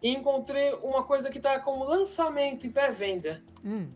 encontrei 0.00 0.72
uma 0.74 1.02
coisa 1.02 1.28
que 1.28 1.40
tá 1.40 1.58
como 1.58 1.84
lançamento 1.84 2.64
em 2.64 2.70
pré-venda. 2.70 3.42
Hum. 3.64 3.90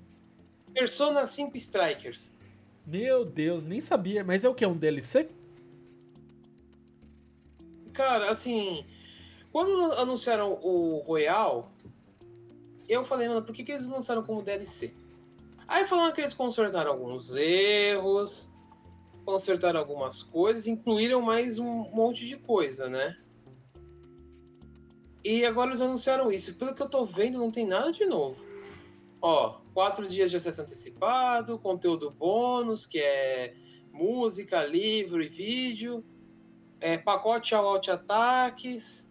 Persona 0.75 1.29
5 1.29 1.57
Strikers. 1.57 2.35
Meu 2.85 3.25
Deus, 3.25 3.65
nem 3.65 3.81
sabia. 3.81 4.25
Mas 4.25 4.43
é 4.43 4.49
o 4.49 4.55
que? 4.55 4.65
É 4.65 4.69
um 4.69 4.77
DLC? 4.77 5.29
Cara, 7.93 8.33
assim. 8.33 8.85
Quando 9.53 9.93
anunciaram 9.93 10.53
o 10.63 11.03
Royal, 11.07 11.71
eu 12.89 13.05
falei, 13.05 13.29
mano, 13.29 13.43
por 13.43 13.55
que, 13.55 13.65
que 13.65 13.73
eles 13.73 13.89
lançaram 13.89 14.23
como 14.23 14.43
DLC? 14.43 14.95
Aí 15.67 15.87
falaram 15.87 16.13
que 16.13 16.21
eles 16.21 16.35
consertaram 16.35 16.93
alguns 16.93 17.35
erros, 17.35 18.51
consertaram 19.25 19.79
algumas 19.79 20.23
coisas, 20.23 20.67
incluíram 20.67 21.21
mais 21.21 21.59
um 21.59 21.91
monte 21.91 22.27
de 22.27 22.37
coisa, 22.37 22.89
né? 22.89 23.17
E 25.25 25.45
agora 25.45 25.71
eles 25.71 25.81
anunciaram 25.81 26.33
isso. 26.33 26.55
Pelo 26.55 26.75
que 26.75 26.83
eu 26.83 26.89
tô 26.89 27.05
vendo, 27.05 27.39
não 27.39 27.51
tem 27.51 27.67
nada 27.67 27.93
de 27.93 28.07
novo. 28.07 28.43
Ó, 29.21 29.61
quatro 29.75 30.07
dias 30.07 30.31
de 30.31 30.37
acesso 30.37 30.63
antecipado, 30.63 31.59
conteúdo 31.59 32.11
bônus, 32.11 32.87
que 32.87 32.99
é 32.99 33.55
música, 33.93 34.65
livro 34.65 35.21
e 35.21 35.29
vídeo, 35.29 36.05
é, 36.81 36.97
pacote 36.97 37.55
out 37.55 37.91
ataques. 37.91 39.08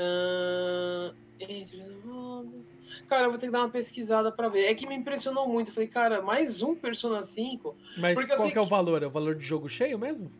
Uh, 0.00 1.14
cara, 3.06 3.24
eu 3.24 3.30
vou 3.30 3.38
ter 3.38 3.46
que 3.46 3.52
dar 3.52 3.60
uma 3.60 3.68
pesquisada 3.68 4.32
para 4.32 4.48
ver. 4.48 4.64
É 4.64 4.74
que 4.74 4.86
me 4.86 4.94
impressionou 4.94 5.46
muito. 5.46 5.68
Eu 5.68 5.74
falei, 5.74 5.88
cara, 5.88 6.22
mais 6.22 6.62
um 6.62 6.74
Persona 6.74 7.22
5. 7.22 7.76
Mas 7.98 8.14
porque, 8.14 8.34
qual 8.34 8.50
que 8.50 8.58
é 8.58 8.60
o 8.60 8.64
valor? 8.64 9.02
É 9.02 9.06
o 9.06 9.10
valor 9.10 9.34
de 9.34 9.44
jogo 9.44 9.68
cheio 9.68 9.98
mesmo? 9.98 10.32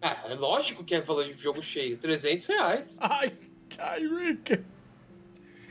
Ah, 0.00 0.24
é 0.28 0.34
lógico 0.34 0.82
que 0.82 0.96
é 0.96 1.00
valor 1.00 1.24
de 1.24 1.40
jogo 1.40 1.62
cheio. 1.62 1.96
300 1.96 2.46
reais. 2.46 2.98
Ai, 3.00 3.32
Rick. 4.00 4.64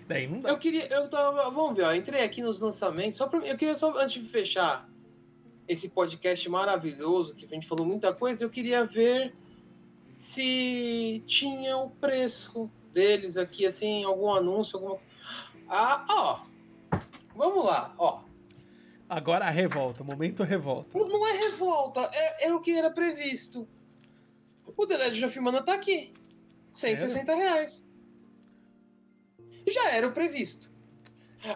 Daí 0.08 0.28
não 0.28 0.40
dá. 0.40 0.50
Eu 0.50 0.58
queria. 0.58 0.88
Eu 0.88 1.10
tava, 1.10 1.50
vamos 1.50 1.76
ver, 1.76 1.84
ó, 1.84 1.94
entrei 1.94 2.22
aqui 2.24 2.42
nos 2.42 2.62
lançamentos. 2.62 3.18
Só 3.18 3.28
pra, 3.28 3.40
eu 3.40 3.58
queria 3.58 3.76
só, 3.76 3.94
antes 3.98 4.24
de 4.24 4.30
fechar 4.30 4.90
esse 5.68 5.90
podcast 5.90 6.48
maravilhoso, 6.50 7.34
que 7.34 7.46
a 7.46 7.48
gente 7.48 7.68
falou 7.68 7.86
muita 7.86 8.14
coisa, 8.14 8.44
eu 8.44 8.50
queria 8.50 8.86
ver 8.86 9.34
se 10.18 11.24
tinha 11.26 11.78
o 11.78 11.90
preço 11.90 12.70
deles 12.92 13.38
aqui, 13.38 13.66
assim, 13.66 14.04
algum 14.04 14.34
anúncio, 14.34 14.78
alguma. 14.78 15.00
Ah, 15.68 16.06
ó. 16.10 16.98
Vamos 17.36 17.66
lá, 17.66 17.94
ó. 17.98 18.22
Agora 19.10 19.46
a 19.46 19.50
revolta, 19.50 20.04
momento 20.04 20.44
revolta. 20.44 20.98
Não, 20.98 21.28
é 21.28 21.34
revolta, 21.34 22.10
é, 22.14 22.48
é, 22.48 22.54
o 22.54 22.62
que 22.62 22.72
era 22.72 22.90
previsto. 22.90 23.68
O 24.78 24.88
The 24.88 24.98
Legend 24.98 25.26
of 25.26 25.40
Mana 25.40 25.62
tá 25.62 25.74
aqui. 25.74 26.14
160 26.72 27.32
é? 27.32 27.36
reais 27.36 27.92
já 29.70 29.90
era 29.90 30.08
o 30.08 30.12
previsto. 30.12 30.71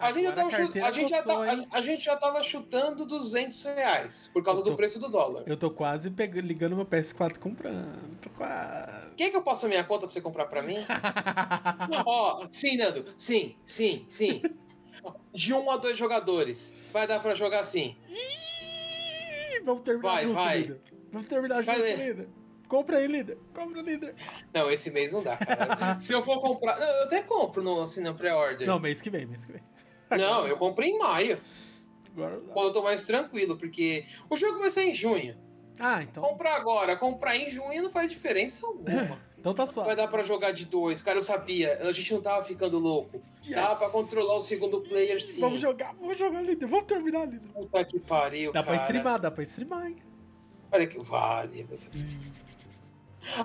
A 0.00 0.12
gente, 0.12 0.24
já 0.24 0.32
tava 0.32 0.50
chut... 0.50 0.80
a, 0.80 0.90
gente 0.90 1.10
já 1.10 1.22
tá... 1.22 1.66
a, 1.70 1.80
gente 1.80 2.04
já 2.04 2.16
tava 2.16 2.42
chutando 2.42 3.06
200 3.06 3.64
reais 3.64 4.30
por 4.32 4.42
causa 4.42 4.62
tô... 4.62 4.70
do 4.70 4.76
preço 4.76 4.98
do 4.98 5.08
dólar. 5.08 5.44
Eu 5.46 5.56
tô 5.56 5.70
quase 5.70 6.10
peg... 6.10 6.40
ligando 6.40 6.74
meu 6.74 6.84
PS4 6.84 7.38
comprando. 7.38 8.18
Tô 8.20 8.28
quase. 8.30 9.10
Quer 9.16 9.30
que 9.30 9.36
eu 9.36 9.42
passe 9.42 9.64
a 9.64 9.68
minha 9.68 9.84
conta 9.84 10.06
pra 10.06 10.10
você 10.10 10.20
comprar 10.20 10.46
pra 10.46 10.62
mim? 10.62 10.78
Ó, 12.04 12.42
oh, 12.42 12.46
sim, 12.50 12.76
Nando. 12.76 13.04
Sim, 13.16 13.54
sim, 13.64 14.04
sim. 14.08 14.42
De 15.32 15.54
um 15.54 15.70
a 15.70 15.76
dois 15.76 15.96
jogadores. 15.96 16.74
Vai 16.92 17.06
dar 17.06 17.20
pra 17.20 17.34
jogar 17.34 17.60
assim. 17.60 17.96
Vamos 19.64 19.82
terminar 19.82 20.10
vai, 20.10 20.22
junto, 20.24 20.34
vai. 20.34 20.76
Vamos 21.12 21.28
terminar 21.28 21.62
junto, 21.62 21.78
líder. 21.78 22.28
Compra 22.68 22.98
aí, 22.98 23.06
líder. 23.06 23.38
Compra, 23.54 23.80
líder. 23.80 24.14
Não, 24.52 24.70
esse 24.70 24.90
mês 24.90 25.12
não 25.12 25.22
dá, 25.22 25.36
cara. 25.36 25.96
Se 25.98 26.12
eu 26.12 26.22
for 26.22 26.40
comprar. 26.40 26.78
Não, 26.78 26.86
eu 26.86 27.04
até 27.04 27.22
compro 27.22 27.62
no, 27.62 27.80
assim, 27.82 28.00
no 28.02 28.14
pré-order. 28.14 28.66
Não, 28.66 28.78
mês 28.80 29.00
que 29.00 29.10
vem, 29.10 29.26
mês 29.26 29.44
que 29.44 29.52
vem. 29.52 29.62
Não, 30.10 30.46
eu 30.46 30.56
comprei 30.56 30.90
em 30.90 30.98
maio. 30.98 31.40
Agora 32.12 32.40
Quando 32.52 32.66
eu 32.68 32.72
tô 32.72 32.82
mais 32.82 33.04
tranquilo, 33.04 33.56
porque 33.56 34.06
o 34.30 34.36
jogo 34.36 34.58
vai 34.58 34.70
sair 34.70 34.90
em 34.90 34.94
junho. 34.94 35.36
Ah, 35.78 36.02
então. 36.02 36.22
Comprar 36.22 36.56
agora, 36.56 36.96
comprar 36.96 37.36
em 37.36 37.48
junho 37.48 37.82
não 37.82 37.90
faz 37.90 38.08
diferença 38.08 38.66
alguma. 38.66 39.20
então 39.38 39.52
tá 39.52 39.66
só. 39.66 39.84
Vai 39.84 39.94
dar 39.94 40.08
pra 40.08 40.22
jogar 40.22 40.52
de 40.52 40.64
dois. 40.64 41.02
Cara, 41.02 41.18
eu 41.18 41.22
sabia. 41.22 41.78
A 41.82 41.92
gente 41.92 42.12
não 42.14 42.22
tava 42.22 42.44
ficando 42.44 42.78
louco. 42.78 43.20
Yes. 43.44 43.56
Dá 43.56 43.76
pra 43.76 43.90
controlar 43.90 44.36
o 44.36 44.40
segundo 44.40 44.80
player 44.80 45.22
sim. 45.22 45.40
Vamos 45.40 45.60
jogar, 45.60 45.94
vamos 46.00 46.16
jogar 46.16 46.40
líder. 46.42 46.66
Vamos 46.66 46.86
terminar 46.86 47.26
líder. 47.26 47.48
Puta 47.52 47.84
que 47.84 48.00
pariu, 48.00 48.52
Dá 48.52 48.62
cara. 48.62 48.76
pra 48.76 48.84
streamar, 48.84 49.20
dá 49.20 49.30
pra 49.30 49.42
streamar, 49.44 49.86
hein? 49.86 49.96
Olha 50.72 50.86
que 50.86 50.98
vale. 50.98 51.66
Hum. 51.94 52.45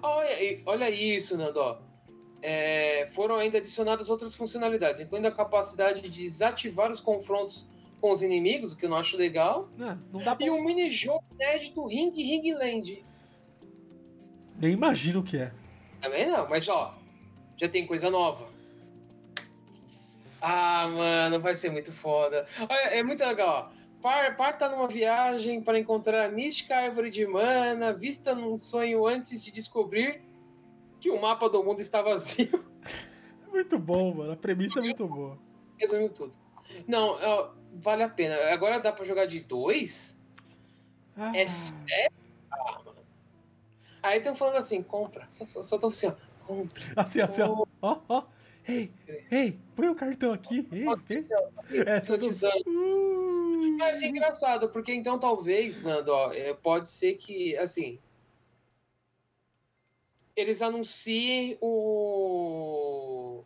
Olha, 0.02 0.62
olha 0.66 0.90
isso, 0.90 1.38
Nando. 1.38 1.80
É, 2.42 3.08
foram 3.12 3.36
ainda 3.36 3.60
adicionadas 3.60 4.10
outras 4.10 4.36
funcionalidades, 4.36 5.00
incluindo 5.00 5.28
a 5.28 5.32
capacidade 5.32 6.02
de 6.02 6.10
desativar 6.10 6.90
os 6.92 7.00
confrontos 7.00 7.68
com 8.00 8.12
os 8.12 8.24
inimigos, 8.24 8.72
o 8.72 8.78
que 8.78 8.86
eu 8.86 8.90
não 8.90 8.98
acho 8.98 9.16
legal. 9.16 9.70
Não, 9.78 9.96
não 10.12 10.20
dá 10.20 10.36
pra... 10.36 10.46
E 10.46 10.50
um 10.50 10.64
mini-jogo 10.64 11.24
inédito 11.34 11.86
Ring 11.86 12.12
Ring 12.16 12.54
Land. 12.54 13.06
Nem 14.58 14.74
imagino 14.74 15.20
o 15.20 15.24
que 15.24 15.38
é. 15.38 15.54
Também 16.02 16.28
não, 16.28 16.50
mas 16.50 16.68
ó, 16.68 16.98
já 17.56 17.70
tem 17.70 17.86
coisa 17.86 18.10
nova. 18.10 18.50
Ah, 20.42 20.88
mano, 20.88 21.40
vai 21.40 21.54
ser 21.54 21.70
muito 21.70 21.94
foda. 21.94 22.48
Olha, 22.60 22.96
é 22.96 23.04
muito 23.04 23.24
legal, 23.24 23.72
ó. 23.72 23.81
Par, 24.02 24.36
parta 24.36 24.68
numa 24.68 24.88
viagem 24.88 25.62
para 25.62 25.78
encontrar 25.78 26.26
a 26.26 26.30
mística 26.30 26.76
árvore 26.76 27.10
de 27.10 27.26
mana, 27.28 27.94
vista 27.94 28.34
num 28.34 28.58
sonho 28.58 29.06
antes 29.06 29.44
de 29.44 29.52
descobrir 29.52 30.24
que 31.00 31.10
o 31.12 31.22
mapa 31.22 31.48
do 31.50 31.64
mundo 31.64 31.82
está 31.82 32.02
vazio. 32.02 32.66
Muito 33.52 33.78
bom, 33.78 34.14
mano. 34.14 34.32
A 34.32 34.36
premissa 34.36 34.80
é 34.80 34.82
muito 34.82 35.06
boa. 35.06 35.38
Resumiu 35.78 36.10
tudo. 36.10 36.34
Não, 36.88 37.18
vale 37.74 38.02
a 38.02 38.08
pena. 38.08 38.36
Agora 38.54 38.80
dá 38.80 38.94
para 38.94 39.04
jogar 39.04 39.26
de 39.26 39.42
dois? 39.42 40.18
Ah. 41.18 41.36
É 41.36 41.46
sério? 41.46 42.16
Ah, 42.50 42.82
mano. 42.86 43.00
Aí 44.02 44.20
estão 44.20 44.34
falando 44.36 44.56
assim, 44.56 44.82
compra. 44.82 45.26
Só, 45.28 45.44
só, 45.44 45.62
só 45.62 45.88
assim, 45.88 46.08
ó. 46.08 46.14
Compra. 46.46 46.82
Assim, 46.96 47.20
assim, 47.20 47.42
ó. 47.42 47.66
Ó, 47.82 48.00
ó. 48.08 48.24
Ei, 48.66 48.90
ei, 49.30 49.60
põe 49.76 49.90
o 49.90 49.96
cartão 49.96 50.32
aqui. 50.32 50.66
Ei, 50.72 50.86
ei. 51.10 51.82
É, 51.86 52.00
tô 52.00 52.16
dizendo. 52.16 52.54
Mas 53.78 54.02
é 54.02 54.08
engraçado, 54.08 54.70
porque 54.70 54.94
então 54.94 55.20
talvez, 55.20 55.82
Nando, 55.82 56.12
ó, 56.12 56.32
é, 56.34 56.54
pode 56.54 56.90
ser 56.90 57.14
que, 57.16 57.56
assim, 57.58 58.00
eles 60.36 60.62
anunciem 60.62 61.58
o 61.62 63.44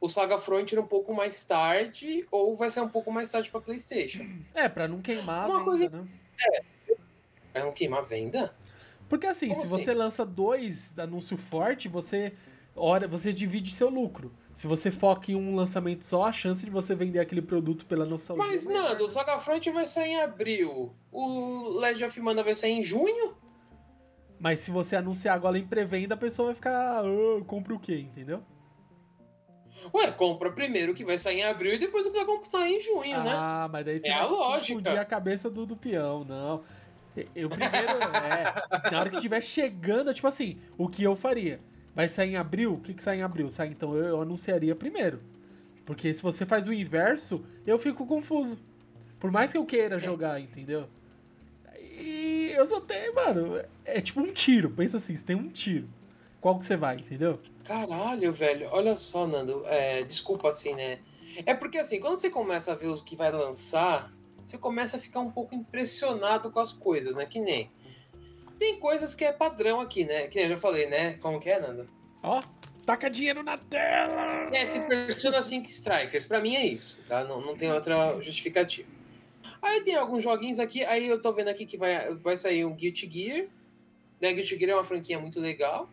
o 0.00 0.08
Saga 0.08 0.36
Frontier 0.36 0.80
um 0.80 0.86
pouco 0.86 1.14
mais 1.14 1.44
tarde, 1.44 2.26
ou 2.28 2.56
vai 2.56 2.70
ser 2.72 2.80
um 2.80 2.88
pouco 2.88 3.12
mais 3.12 3.30
tarde 3.30 3.48
pra 3.50 3.60
PlayStation. 3.60 4.26
É, 4.52 4.68
pra 4.68 4.88
não 4.88 5.00
queimar 5.00 5.48
Uma 5.48 5.60
a 5.60 5.64
coisa- 5.64 5.88
venda, 5.88 6.02
né? 6.02 6.08
Vai 7.54 7.62
não 7.62 7.72
queimar 7.72 8.00
a 8.00 8.02
venda? 8.02 8.52
Porque 9.08 9.26
assim, 9.26 9.48
Como 9.50 9.60
se 9.60 9.66
assim? 9.72 9.84
você 9.84 9.94
lança 9.94 10.26
dois 10.26 10.98
anúncios 10.98 11.40
fortes, 11.40 11.90
você 11.90 12.32
hora 12.74 13.06
você 13.06 13.32
divide 13.32 13.70
seu 13.72 13.88
lucro. 13.88 14.32
Se 14.54 14.66
você 14.66 14.90
foca 14.90 15.32
em 15.32 15.34
um 15.34 15.54
lançamento 15.56 16.04
só, 16.04 16.24
a 16.24 16.32
chance 16.32 16.64
de 16.64 16.70
você 16.70 16.94
vender 16.94 17.18
aquele 17.18 17.40
produto 17.42 17.86
pela 17.86 18.04
nostalgia. 18.04 18.46
Mas, 18.46 18.66
é 18.66 18.68
maior, 18.68 18.90
Nando, 18.90 19.04
o? 19.06 19.08
Saga 19.08 19.38
Frontier 19.38 19.74
vai 19.74 19.86
sair 19.86 20.10
em 20.12 20.20
abril. 20.20 20.94
O 21.10 21.78
Legend 21.80 22.04
of 22.04 22.20
Mana 22.20 22.42
vai 22.44 22.54
sair 22.54 22.72
em 22.72 22.82
junho? 22.82 23.34
Mas 24.38 24.60
se 24.60 24.70
você 24.70 24.96
anunciar 24.96 25.34
agora 25.36 25.58
em 25.58 25.66
pré-venda, 25.66 26.14
a 26.14 26.18
pessoa 26.18 26.46
vai 26.46 26.54
ficar. 26.54 27.02
Ah, 27.04 27.44
compra 27.46 27.74
o 27.74 27.78
quê, 27.78 27.96
entendeu? 27.98 28.42
Ué, 29.94 30.10
compra 30.12 30.50
primeiro 30.52 30.92
o 30.92 30.94
que 30.94 31.04
vai 31.04 31.18
sair 31.18 31.38
em 31.38 31.44
abril 31.44 31.74
e 31.74 31.78
depois 31.78 32.06
o 32.06 32.10
que 32.10 32.16
vai 32.16 32.26
comprar 32.26 32.68
em 32.68 32.78
junho, 32.78 33.22
né? 33.22 33.32
Ah, 33.34 33.68
mas 33.72 33.84
daí 33.84 33.98
você 33.98 34.08
É 34.08 34.14
vai 34.14 34.20
a 34.22 34.26
lógica. 34.26 35.00
a 35.00 35.04
cabeça 35.04 35.50
do, 35.50 35.64
do 35.66 35.76
peão, 35.76 36.24
não. 36.24 36.62
Eu 37.34 37.48
primeiro, 37.50 37.74
é, 37.76 38.90
na 38.90 39.00
hora 39.00 39.10
que 39.10 39.16
estiver 39.16 39.42
chegando, 39.42 40.14
tipo 40.14 40.26
assim, 40.26 40.58
o 40.78 40.88
que 40.88 41.02
eu 41.02 41.14
faria? 41.14 41.60
Vai 41.94 42.08
sair 42.08 42.30
em 42.32 42.36
abril? 42.36 42.74
O 42.74 42.80
que 42.80 42.94
que 42.94 43.02
sai 43.02 43.18
em 43.18 43.22
abril? 43.22 43.50
Sai, 43.50 43.68
então 43.68 43.94
eu, 43.94 44.04
eu 44.04 44.22
anunciaria 44.22 44.74
primeiro. 44.74 45.20
Porque 45.84 46.12
se 46.12 46.22
você 46.22 46.46
faz 46.46 46.68
o 46.68 46.72
inverso, 46.72 47.44
eu 47.66 47.78
fico 47.78 48.06
confuso. 48.06 48.58
Por 49.18 49.30
mais 49.30 49.52
que 49.52 49.58
eu 49.58 49.66
queira 49.66 49.98
jogar, 49.98 50.40
entendeu? 50.40 50.88
E 51.78 52.52
eu 52.56 52.66
só 52.66 52.80
tenho, 52.80 53.14
mano, 53.14 53.62
é 53.84 54.00
tipo 54.00 54.20
um 54.20 54.32
tiro. 54.32 54.70
Pensa 54.70 54.96
assim, 54.96 55.16
você 55.16 55.24
tem 55.24 55.36
um 55.36 55.48
tiro. 55.48 55.88
Qual 56.40 56.58
que 56.58 56.64
você 56.64 56.76
vai, 56.76 56.96
entendeu? 56.96 57.40
Caralho, 57.64 58.32
velho. 58.32 58.68
Olha 58.72 58.96
só, 58.96 59.26
Nando. 59.26 59.62
É, 59.66 60.02
desculpa 60.02 60.48
assim, 60.48 60.74
né? 60.74 60.98
É 61.46 61.54
porque 61.54 61.78
assim, 61.78 62.00
quando 62.00 62.18
você 62.18 62.28
começa 62.28 62.72
a 62.72 62.74
ver 62.74 62.88
o 62.88 63.02
que 63.02 63.14
vai 63.14 63.30
lançar, 63.30 64.12
você 64.44 64.58
começa 64.58 64.96
a 64.96 65.00
ficar 65.00 65.20
um 65.20 65.30
pouco 65.30 65.54
impressionado 65.54 66.50
com 66.50 66.58
as 66.58 66.72
coisas, 66.72 67.14
né? 67.14 67.24
Que 67.26 67.40
nem. 67.40 67.70
Tem 68.62 68.78
coisas 68.78 69.12
que 69.12 69.24
é 69.24 69.32
padrão 69.32 69.80
aqui, 69.80 70.04
né? 70.04 70.28
Que 70.28 70.38
eu 70.38 70.50
já 70.50 70.56
falei, 70.56 70.86
né? 70.86 71.14
Como 71.14 71.40
que 71.40 71.50
é, 71.50 71.58
Nando? 71.58 71.90
Ó, 72.22 72.40
taca 72.86 73.10
dinheiro 73.10 73.42
na 73.42 73.58
tela! 73.58 74.50
É, 74.54 74.62
esse 74.62 74.78
Persona 74.82 75.42
5 75.42 75.66
Strikers, 75.66 76.26
pra 76.26 76.40
mim 76.40 76.54
é 76.54 76.64
isso, 76.64 76.96
tá? 77.08 77.24
Não, 77.24 77.40
não 77.40 77.56
tem 77.56 77.72
outra 77.72 78.14
justificativa. 78.20 78.88
Aí 79.60 79.80
tem 79.80 79.96
alguns 79.96 80.22
joguinhos 80.22 80.60
aqui, 80.60 80.84
aí 80.84 81.08
eu 81.08 81.20
tô 81.20 81.32
vendo 81.32 81.48
aqui 81.48 81.66
que 81.66 81.76
vai, 81.76 82.14
vai 82.14 82.36
sair 82.36 82.64
um 82.64 82.72
Guilty 82.72 83.10
Gear. 83.10 83.48
Né? 84.20 84.32
Guilty 84.32 84.56
Gear 84.56 84.70
é 84.70 84.74
uma 84.74 84.84
franquia 84.84 85.18
muito 85.18 85.40
legal. 85.40 85.90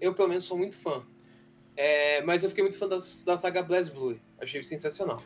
Eu, 0.00 0.14
pelo 0.14 0.28
menos, 0.28 0.44
sou 0.44 0.56
muito 0.56 0.78
fã. 0.78 1.04
É, 1.76 2.22
mas 2.22 2.44
eu 2.44 2.48
fiquei 2.48 2.62
muito 2.62 2.78
fã 2.78 2.86
da, 2.86 2.98
da 3.26 3.36
saga 3.36 3.60
Blast 3.60 3.92
Blue. 3.92 4.20
Achei 4.40 4.62
sensacional. 4.62 5.20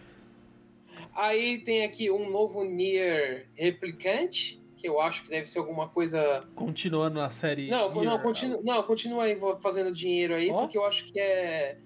Aí 1.14 1.58
tem 1.58 1.84
aqui 1.84 2.10
um 2.10 2.30
novo 2.30 2.64
Nier 2.64 3.46
Replicante, 3.52 4.61
que 4.82 4.88
eu 4.88 5.00
acho 5.00 5.22
que 5.22 5.30
deve 5.30 5.46
ser 5.46 5.60
alguma 5.60 5.88
coisa 5.88 6.44
Continuando 6.56 7.20
na 7.20 7.30
série. 7.30 7.70
não, 7.70 7.94
não, 7.94 8.18
continua, 8.18 8.60
não, 8.62 8.82
continua 8.82 9.24
aí 9.24 9.38
fazendo 9.60 9.92
dinheiro 9.92 10.34
aí, 10.34 10.50
Ó. 10.50 10.62
porque 10.62 10.76
eu 10.76 10.84
acho 10.84 11.04
que 11.04 11.20
é, 11.20 11.78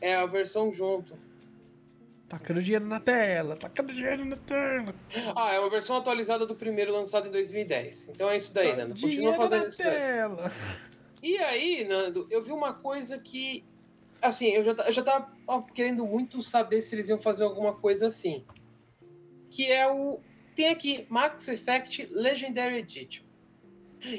é 0.00 0.14
a 0.14 0.24
versão 0.24 0.70
junto. 0.70 1.18
Tacando 2.28 2.62
dinheiro 2.62 2.86
na 2.86 3.00
tela, 3.00 3.56
tacando 3.56 3.92
dinheiro 3.92 4.24
na 4.24 4.36
tela. 4.36 4.94
Ah, 5.36 5.52
é 5.52 5.58
uma 5.58 5.68
versão 5.68 5.96
atualizada 5.96 6.46
do 6.46 6.54
primeiro 6.54 6.92
lançado 6.92 7.28
em 7.28 7.30
2010. 7.30 8.08
Então 8.10 8.30
é 8.30 8.36
isso 8.36 8.54
daí, 8.54 8.74
Nando. 8.74 8.98
Continua 8.98 9.34
fazendo 9.34 9.66
isso 9.66 9.82
daí. 9.82 9.90
tela. 9.90 10.52
E 11.22 11.36
aí, 11.38 11.84
Nando, 11.84 12.26
eu 12.30 12.42
vi 12.42 12.52
uma 12.52 12.72
coisa 12.72 13.18
que. 13.18 13.64
Assim, 14.22 14.48
eu 14.50 14.64
já, 14.64 14.70
eu 14.70 14.92
já 14.92 15.02
tava 15.02 15.30
ó, 15.46 15.60
querendo 15.60 16.06
muito 16.06 16.40
saber 16.42 16.80
se 16.80 16.94
eles 16.94 17.08
iam 17.08 17.20
fazer 17.20 17.44
alguma 17.44 17.74
coisa 17.74 18.06
assim. 18.06 18.44
Que 19.50 19.70
é 19.70 19.90
o. 19.90 20.18
Tem 20.54 20.68
aqui 20.68 21.06
Max 21.08 21.48
Effect 21.48 22.08
Legendary 22.12 22.78
Edition. 22.78 23.24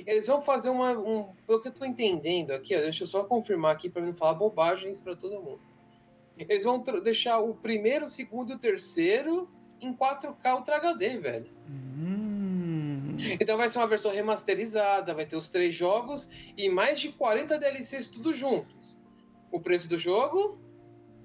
Eles 0.06 0.28
vão 0.28 0.42
fazer 0.42 0.70
uma. 0.70 0.92
Um, 0.92 1.34
pelo 1.46 1.62
que 1.62 1.68
eu 1.68 1.74
tô 1.74 1.86
entendendo 1.86 2.52
aqui, 2.52 2.76
ó, 2.76 2.80
deixa 2.80 3.04
eu 3.04 3.08
só 3.08 3.24
confirmar 3.24 3.74
aqui 3.74 3.90
pra 3.90 4.02
não 4.02 4.14
falar 4.14 4.34
bobagens 4.34 5.00
pra 5.00 5.16
todo 5.16 5.42
mundo. 5.42 5.62
Eles 6.38 6.64
vão 6.64 6.80
deixar 6.80 7.40
o 7.40 7.54
primeiro, 7.54 8.06
o 8.06 8.10
segundo 8.10 8.52
e 8.52 8.56
o 8.56 8.60
terceiro 8.60 9.50
em 9.80 9.94
4K 9.94 10.56
Ultra 10.56 10.78
HD, 10.78 11.18
velho. 11.20 11.52
Hum. 11.70 13.16
Então 13.40 13.58
vai 13.58 13.70
ser 13.70 13.78
uma 13.78 13.88
versão 13.88 14.12
remasterizada, 14.12 15.14
vai 15.14 15.26
ter 15.26 15.36
os 15.36 15.50
três 15.50 15.76
jogos 15.76 16.28
e 16.58 16.70
mais 16.70 17.00
de 17.00 17.10
40 17.10 17.60
DLCs 17.60 18.08
tudo 18.10 18.34
juntos. 18.34 18.98
O 19.52 19.60
preço 19.60 19.88
do 19.88 19.98
jogo, 19.98 20.58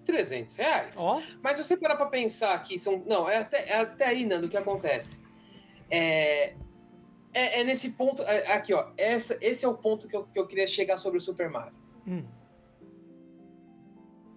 300 0.08 0.56
reais. 0.56 0.96
Ó, 0.96 1.20
Mas 1.42 1.58
se 1.58 1.64
você 1.64 1.76
parar 1.76 1.94
pra 1.96 2.06
pensar 2.06 2.58
que 2.62 2.78
são... 2.78 3.04
Não, 3.06 3.28
é 3.28 3.36
até, 3.36 3.68
é 3.68 3.80
até 3.80 4.06
aí, 4.06 4.24
Nando, 4.24 4.46
o 4.46 4.48
que 4.48 4.56
acontece. 4.56 5.20
É, 5.90 6.54
é, 7.34 7.60
é 7.60 7.64
nesse 7.64 7.90
ponto... 7.90 8.22
é- 8.22 8.52
aqui, 8.52 8.72
ó. 8.72 8.88
Essa, 8.96 9.36
esse 9.42 9.66
é 9.66 9.68
o 9.68 9.74
ponto 9.74 10.08
que 10.08 10.16
eu, 10.16 10.24
que 10.24 10.38
eu 10.38 10.46
queria 10.46 10.66
chegar 10.66 10.96
sobre 10.96 11.18
o 11.18 11.20
Super 11.20 11.50
Mario. 11.50 11.76
hum, 12.06 12.24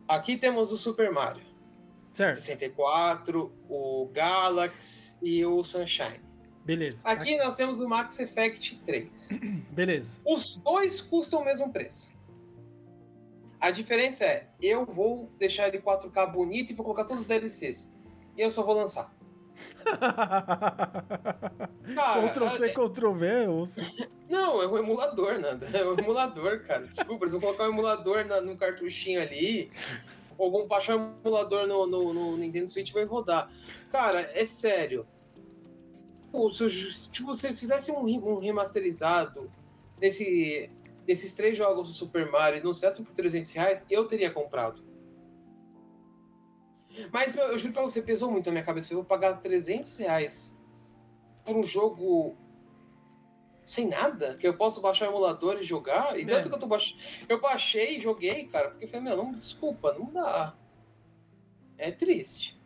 Aqui 0.07 0.35
temos 0.37 0.73
o 0.73 0.77
Super 0.77 1.09
Mario. 1.09 1.43
certo. 2.13 2.35
64, 2.35 3.49
o 3.69 4.09
Galaxy 4.11 5.15
e 5.21 5.45
o 5.45 5.63
Sunshine. 5.63 6.19
Beleza. 6.65 6.99
Aqui 7.05 7.37
nós 7.37 7.55
temos 7.55 7.79
o 7.79 7.87
Max 7.87 8.19
Effect 8.19 8.75
3. 8.85 9.29
Beleza. 9.71 10.19
Os 10.25 10.57
dois 10.57 10.99
custam 10.99 11.41
o 11.41 11.45
mesmo 11.45 11.71
preço. 11.71 12.13
A 13.61 13.69
diferença 13.71 14.25
é, 14.25 14.47
eu 14.59 14.85
vou 14.85 15.29
deixar 15.37 15.67
ele 15.67 15.79
4K 15.79 16.31
bonito 16.31 16.71
e 16.71 16.75
vou 16.75 16.83
colocar 16.83 17.05
todos 17.05 17.21
os 17.23 17.27
DLCs. 17.27 17.89
E 18.35 18.41
eu 18.41 18.49
só 18.49 18.63
vou 18.63 18.75
lançar. 18.75 19.13
Cara, 21.95 22.29
Ctrl 22.29 22.47
C, 22.49 22.65
é- 22.65 22.69
Ctrl 22.73 23.11
V, 23.13 23.27
não, 24.29 24.61
é 24.61 24.67
um 24.67 24.77
emulador, 24.77 25.39
nada. 25.39 25.67
É 25.77 25.85
um 25.85 25.97
emulador, 25.97 26.61
cara. 26.65 26.87
Desculpa, 26.87 27.25
eles 27.25 27.33
vão 27.33 27.41
colocar 27.41 27.65
um 27.65 27.71
emulador 27.73 28.25
na- 28.25 28.41
no 28.41 28.55
cartuchinho 28.57 29.21
ali. 29.21 29.69
Ou 30.37 30.51
vão 30.51 30.67
baixar 30.67 30.95
um 30.95 31.13
emulador 31.23 31.67
no, 31.67 31.85
no- 31.85 32.13
no 32.13 32.37
Nintendo 32.37 32.67
Switch 32.69 32.89
e 32.89 32.93
vai 32.93 33.03
rodar. 33.03 33.51
Cara, 33.91 34.21
é 34.33 34.45
sério. 34.45 35.05
Pô, 36.31 36.49
se, 36.49 37.09
tipo, 37.11 37.33
se 37.35 37.45
eles 37.47 37.59
fizessem 37.59 37.93
um, 37.93 38.05
um 38.05 38.39
remasterizado 38.39 39.51
desse, 39.99 40.69
desses 41.11 41.33
três 41.33 41.57
jogos 41.57 41.89
do 41.89 41.93
Super 41.93 42.31
Mario 42.31 42.57
e 42.57 42.59
não 42.61 42.67
anunciassem 42.69 43.03
por 43.03 43.13
300 43.13 43.51
reais, 43.51 43.85
eu 43.89 44.07
teria 44.07 44.31
comprado. 44.31 44.81
Mas 47.11 47.35
meu, 47.35 47.45
eu 47.45 47.57
juro 47.57 47.73
pra 47.73 47.83
você, 47.83 48.01
pesou 48.01 48.31
muito 48.31 48.45
na 48.45 48.53
minha 48.53 48.63
cabeça. 48.63 48.91
Eu 48.91 48.97
vou 48.97 49.05
pagar 49.05 49.35
300 49.41 49.97
reais 49.97 50.55
por 51.43 51.55
um 51.55 51.63
jogo 51.63 52.37
sem 53.65 53.87
nada, 53.87 54.35
que 54.35 54.47
eu 54.47 54.55
posso 54.57 54.81
baixar 54.81 55.07
o 55.07 55.11
emulador 55.11 55.57
e 55.59 55.63
jogar. 55.63 56.17
E 56.17 56.23
É. 56.23 56.25
tanto 56.25 56.49
que 56.49 56.55
eu 56.55 56.59
tô 56.59 56.67
baixando. 56.67 57.01
Eu 57.27 57.39
baixei 57.39 57.97
e 57.97 57.99
joguei, 57.99 58.45
cara, 58.45 58.69
porque 58.69 58.85
eu 58.85 58.89
falei, 58.89 59.03
meu, 59.05 59.17
não, 59.17 59.33
desculpa, 59.33 59.93
não 59.93 60.11
dá. 60.11 60.55
É 61.77 61.91
triste. 61.91 62.59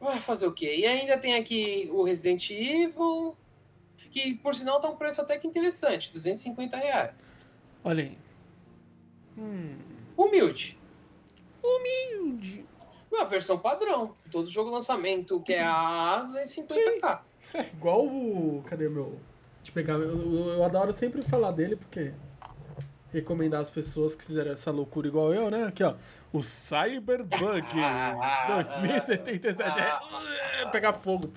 Vai 0.00 0.18
fazer 0.20 0.46
o 0.46 0.52
quê? 0.52 0.74
E 0.76 0.84
ainda 0.86 1.16
tem 1.16 1.34
aqui 1.34 1.88
o 1.92 2.02
Resident 2.02 2.50
Evil, 2.50 3.36
que 4.12 4.34
por 4.34 4.54
sinal 4.54 4.78
tá 4.78 4.88
um 4.88 4.96
preço 4.96 5.20
até 5.22 5.38
que 5.38 5.48
interessante, 5.48 6.10
250 6.10 6.76
reais. 6.76 7.34
Olha 7.82 8.04
aí. 8.04 8.18
Hum. 9.36 9.76
Humilde. 10.16 10.78
Humilde. 11.64 12.66
Uma 13.10 13.24
versão 13.24 13.58
padrão. 13.58 14.14
Todo 14.30 14.50
jogo 14.50 14.70
lançamento, 14.70 15.40
que 15.40 15.54
é 15.54 15.64
a 15.64 16.24
250k. 16.28 17.20
É 17.54 17.60
igual 17.68 18.06
o. 18.06 18.62
Cadê 18.66 18.88
meu? 18.88 19.18
Deixa 19.56 19.70
eu 19.70 19.74
pegar. 19.74 19.94
Eu, 19.94 20.10
eu, 20.10 20.48
eu 20.50 20.64
adoro 20.64 20.92
sempre 20.92 21.22
falar 21.22 21.50
dele 21.50 21.76
porque. 21.76 22.12
Recomendar 23.12 23.60
as 23.60 23.68
pessoas 23.70 24.14
que 24.14 24.24
fizeram 24.24 24.52
essa 24.52 24.70
loucura 24.70 25.06
igual 25.06 25.34
eu, 25.34 25.50
né? 25.50 25.64
Aqui, 25.64 25.82
ó. 25.84 25.94
O 26.32 26.42
Cyberpunk 26.42 27.66
2077. 28.48 29.62
É, 29.62 30.66
pegar 30.70 30.92
fogo. 30.94 31.30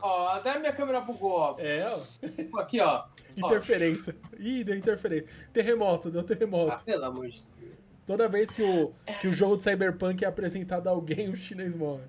Ó, 0.00 0.28
até 0.28 0.58
minha 0.58 0.72
câmera 0.72 1.00
bugou, 1.00 1.32
ó. 1.38 1.54
É, 1.58 1.86
ó. 1.86 2.58
Aqui, 2.60 2.80
ó. 2.80 3.04
Ó. 3.42 3.46
Interferência. 3.46 4.16
Ih, 4.38 4.64
deu 4.64 4.74
interferência. 4.76 5.28
Terremoto, 5.52 6.10
deu 6.10 6.22
Ah, 6.22 6.24
terremoto. 6.24 6.84
pelo 6.84 7.04
amor 7.04 7.28
de 7.28 7.44
Deus. 7.58 7.78
Toda 8.06 8.26
vez 8.26 8.50
que 8.50 8.62
o, 8.62 8.94
que 9.20 9.28
o 9.28 9.32
jogo 9.32 9.58
de 9.58 9.64
Cyberpunk 9.64 10.24
é 10.24 10.28
apresentado 10.28 10.86
a 10.88 10.90
alguém, 10.90 11.28
o 11.28 11.36
chinês 11.36 11.76
morre. 11.76 12.04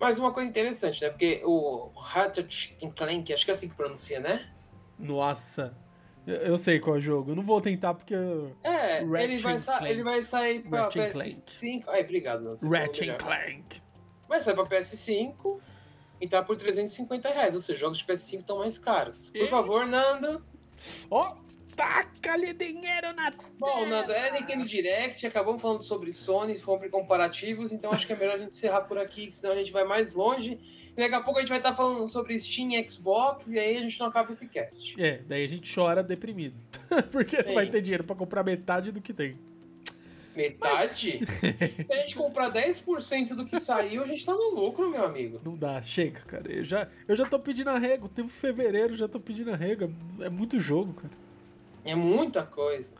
Mas 0.00 0.18
uma 0.18 0.32
coisa 0.32 0.48
interessante, 0.48 1.00
né? 1.02 1.10
Porque 1.10 1.40
o 1.44 1.92
Ratchet 1.96 2.76
Clank, 2.96 3.32
acho 3.32 3.44
que 3.44 3.50
é 3.52 3.54
assim 3.54 3.68
que 3.68 3.76
pronuncia, 3.76 4.18
né? 4.18 4.50
Nossa. 4.98 5.72
Eu, 6.28 6.58
sei 6.58 6.78
qual 6.78 6.96
é 6.96 6.98
o 6.98 7.02
jogo. 7.02 7.30
Eu 7.30 7.36
não 7.36 7.42
vou 7.42 7.60
tentar 7.60 7.94
porque. 7.94 8.14
É, 8.62 9.00
Ratchet 9.00 9.22
ele 9.24 9.38
vai, 9.38 9.58
sa 9.58 9.90
ele 9.90 10.02
vai 10.02 10.22
sair 10.22 10.60
pra 10.60 10.84
Ratchet 10.84 11.12
PS5. 11.12 11.84
Ai, 11.88 12.02
obrigado, 12.02 12.58
falou 12.58 12.74
Ratchet. 12.74 13.16
Clank. 13.16 13.82
Vai 14.28 14.40
sair 14.42 14.54
pra 14.54 14.66
PS5 14.66 15.58
e 16.20 16.28
tá 16.28 16.42
por 16.42 16.56
350 16.56 17.28
reais. 17.30 17.54
Ou 17.54 17.60
seja, 17.60 17.78
jogos 17.80 17.98
de 17.98 18.04
PS5 18.04 18.40
estão 18.40 18.58
mais 18.58 18.78
caros. 18.78 19.30
Por 19.30 19.42
E- 19.42 19.46
favor, 19.46 19.86
Nando. 19.86 20.44
Ó, 21.10 21.34
taca-lhe 21.74 22.52
dinheiro 22.52 23.12
na 23.14 23.32
Bom, 23.58 23.86
Nando, 23.86 24.12
é 24.12 24.30
Nintendo 24.32 24.64
Direct, 24.64 25.26
acabamos 25.26 25.62
falando 25.62 25.82
sobre 25.82 26.12
Sony, 26.12 26.58
fomos 26.58 26.90
comparativos, 26.90 27.72
então 27.72 27.90
acho 27.92 28.06
que 28.06 28.12
é 28.12 28.16
melhor 28.16 28.34
a 28.34 28.38
gente 28.38 28.50
encerrar 28.54 28.82
por 28.82 28.98
aqui, 28.98 29.32
senão 29.32 29.54
a 29.54 29.56
gente 29.56 29.72
vai 29.72 29.84
mais 29.84 30.12
longe. 30.14 30.58
E 30.98 31.00
daqui 31.00 31.14
a 31.14 31.20
pouco 31.20 31.38
a 31.38 31.42
gente 31.42 31.50
vai 31.50 31.58
estar 31.58 31.72
falando 31.76 32.08
sobre 32.08 32.36
Steam 32.40 32.72
e 32.72 32.90
Xbox, 32.90 33.52
e 33.52 33.58
aí 33.58 33.76
a 33.76 33.80
gente 33.82 34.00
não 34.00 34.08
acaba 34.08 34.32
esse 34.32 34.48
cast. 34.48 35.00
É, 35.00 35.20
daí 35.28 35.44
a 35.44 35.48
gente 35.48 35.72
chora 35.72 36.02
deprimido. 36.02 36.56
Porque 37.12 37.40
Sim. 37.40 37.46
não 37.46 37.54
vai 37.54 37.68
ter 37.68 37.80
dinheiro 37.80 38.02
pra 38.02 38.16
comprar 38.16 38.42
metade 38.42 38.90
do 38.90 39.00
que 39.00 39.14
tem. 39.14 39.38
Metade? 40.34 41.20
Se 41.24 41.86
a 41.88 41.96
gente 41.98 42.16
comprar 42.16 42.50
10% 42.52 43.36
do 43.36 43.44
que 43.44 43.60
saiu, 43.60 44.02
a 44.02 44.08
gente 44.08 44.24
tá 44.24 44.32
no 44.32 44.50
lucro, 44.56 44.90
meu 44.90 45.04
amigo. 45.04 45.40
Não 45.44 45.56
dá, 45.56 45.80
chega, 45.80 46.18
cara. 46.22 46.50
Eu 46.50 46.64
já, 46.64 46.88
eu 47.06 47.14
já 47.14 47.24
tô 47.26 47.38
pedindo 47.38 47.70
arrego. 47.70 48.08
Tempo 48.08 48.30
fevereiro, 48.30 48.96
já 48.96 49.06
tô 49.06 49.20
pedindo 49.20 49.52
arrego. 49.52 49.94
É 50.20 50.28
muito 50.28 50.58
jogo, 50.58 50.94
cara. 50.94 51.14
É 51.84 51.94
muita 51.94 52.42
coisa. 52.42 52.92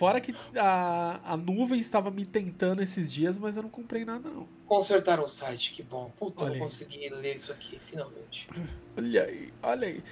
Fora 0.00 0.18
que 0.18 0.34
a, 0.56 1.20
a 1.22 1.36
nuvem 1.36 1.78
estava 1.78 2.10
me 2.10 2.24
tentando 2.24 2.82
esses 2.82 3.12
dias, 3.12 3.36
mas 3.36 3.58
eu 3.58 3.64
não 3.64 3.68
comprei 3.68 4.02
nada, 4.02 4.30
não. 4.30 4.48
Consertaram 4.64 5.24
o 5.24 5.28
site, 5.28 5.74
que 5.74 5.82
bom. 5.82 6.10
Puta, 6.16 6.44
Olha 6.44 6.54
eu 6.54 6.58
consegui 6.58 7.10
ler 7.10 7.34
isso 7.34 7.52
aqui, 7.52 7.78
finalmente. 7.84 8.48
Olha 8.96 9.24
aí, 9.24 9.52
olha 9.62 9.88
aí. 9.88 10.02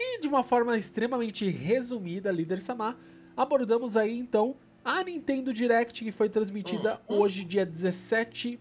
E 0.00 0.20
de 0.20 0.26
uma 0.26 0.42
forma 0.42 0.76
extremamente 0.76 1.48
resumida, 1.48 2.32
líder 2.32 2.58
Samar, 2.58 2.96
abordamos 3.36 3.96
aí 3.96 4.18
então 4.18 4.56
a 4.84 5.04
Nintendo 5.04 5.54
Direct 5.54 6.02
que 6.02 6.10
foi 6.10 6.28
transmitida 6.28 7.00
hoje, 7.06 7.44
dia 7.44 7.64
17 7.64 8.58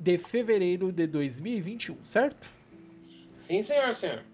de 0.00 0.18
fevereiro 0.18 0.90
de 0.90 1.06
2021, 1.06 2.04
certo? 2.04 2.50
Sim, 3.36 3.62
senhor, 3.62 3.94
senhor. 3.94 4.24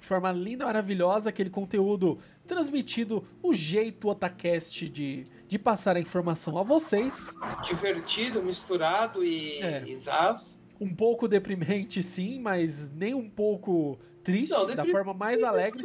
De 0.00 0.06
forma 0.08 0.32
linda, 0.32 0.64
maravilhosa, 0.64 1.28
aquele 1.28 1.50
conteúdo 1.50 2.18
transmitido, 2.48 3.24
o 3.42 3.54
jeito 3.54 4.08
Otacast 4.08 4.88
de, 4.88 5.26
de 5.48 5.58
passar 5.58 5.96
a 5.96 6.00
informação 6.00 6.58
a 6.58 6.62
vocês. 6.62 7.34
Divertido, 7.62 8.42
misturado 8.42 9.24
e, 9.24 9.58
É. 9.62 9.84
e 9.86 9.96
zaz. 9.96 10.58
Um 10.80 10.94
pouco 10.94 11.26
deprimente, 11.28 12.02
sim, 12.02 12.38
mas 12.40 12.90
nem 12.90 13.14
um 13.14 13.30
pouco 13.30 13.98
triste, 14.22 14.50
Não, 14.52 14.66
da 14.66 14.84
forma 14.84 15.14
mais 15.14 15.42
alegre. 15.42 15.82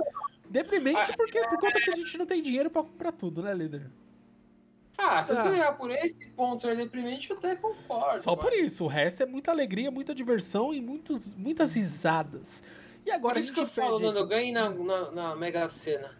Deprimente 0.49 0.99
Ah, 0.99 1.13
porque 1.15 1.39
por 1.47 1.59
conta 1.59 1.79
que 1.79 1.89
a 1.91 1.95
gente 1.95 2.17
não 2.17 2.25
tem 2.25 2.41
dinheiro 2.41 2.69
pra 2.69 2.83
comprar 2.83 3.11
tudo, 3.13 3.41
né, 3.41 3.53
líder? 3.53 3.89
Ah, 4.97 5.23
se 5.23 5.31
Ah. 5.31 5.35
você 5.37 5.49
olhar 5.49 5.77
por 5.77 5.89
esse 5.91 6.27
ponto 6.31 6.61
ser 6.61 6.75
deprimente, 6.75 7.29
eu 7.31 7.37
até 7.37 7.55
concordo. 7.55 8.21
Só 8.21 8.35
por 8.35 8.51
mas- 8.51 8.59
isso, 8.73 8.83
o 8.83 8.87
resto 8.87 9.23
é 9.23 9.25
muita 9.25 9.49
alegria, 9.51 9.89
muita 9.89 10.13
diversão 10.13 10.73
e 10.73 10.81
muitos, 10.81 11.33
muitas 11.35 11.73
risadas. 11.73 12.61
E 13.05 13.09
Por 13.09 13.13
agora 13.15 13.37
a 13.37 13.39
isso 13.39 13.47
gente 13.47 13.55
que 13.55 13.61
eu 13.79 13.83
falo, 13.83 13.99
Nando, 13.99 14.19
eu 14.19 14.27
ganhei 14.27 14.51
na, 14.51 14.69
na, 14.69 15.11
na 15.11 15.35
Mega 15.35 15.67
Sena. 15.69 16.15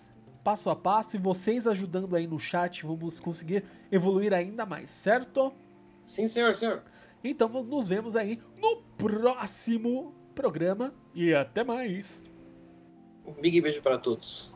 passo 0.45 0.71
a 0.71 0.77
passo. 0.77 1.17
E 1.17 1.19
vocês 1.19 1.67
ajudando 1.67 2.15
aí 2.15 2.27
no 2.27 2.39
chat, 2.39 2.87
vamos 2.87 3.19
conseguir 3.19 3.65
evoluir 3.91 4.33
ainda 4.33 4.65
mais, 4.65 4.91
certo? 4.91 5.53
Sim, 6.07 6.27
senhor, 6.27 6.55
senhor. 6.55 6.83
Então, 7.25 7.49
nos 7.49 7.89
vemos 7.89 8.17
aí 8.17 8.41
no 8.61 8.77
próximo 8.97 10.15
programa. 10.35 10.95
E 11.15 11.35
até 11.35 11.63
mais! 11.65 12.32
Um 13.25 13.33
big 13.41 13.61
beijo 13.61 13.83
para 13.83 13.99
todos. 13.99 14.52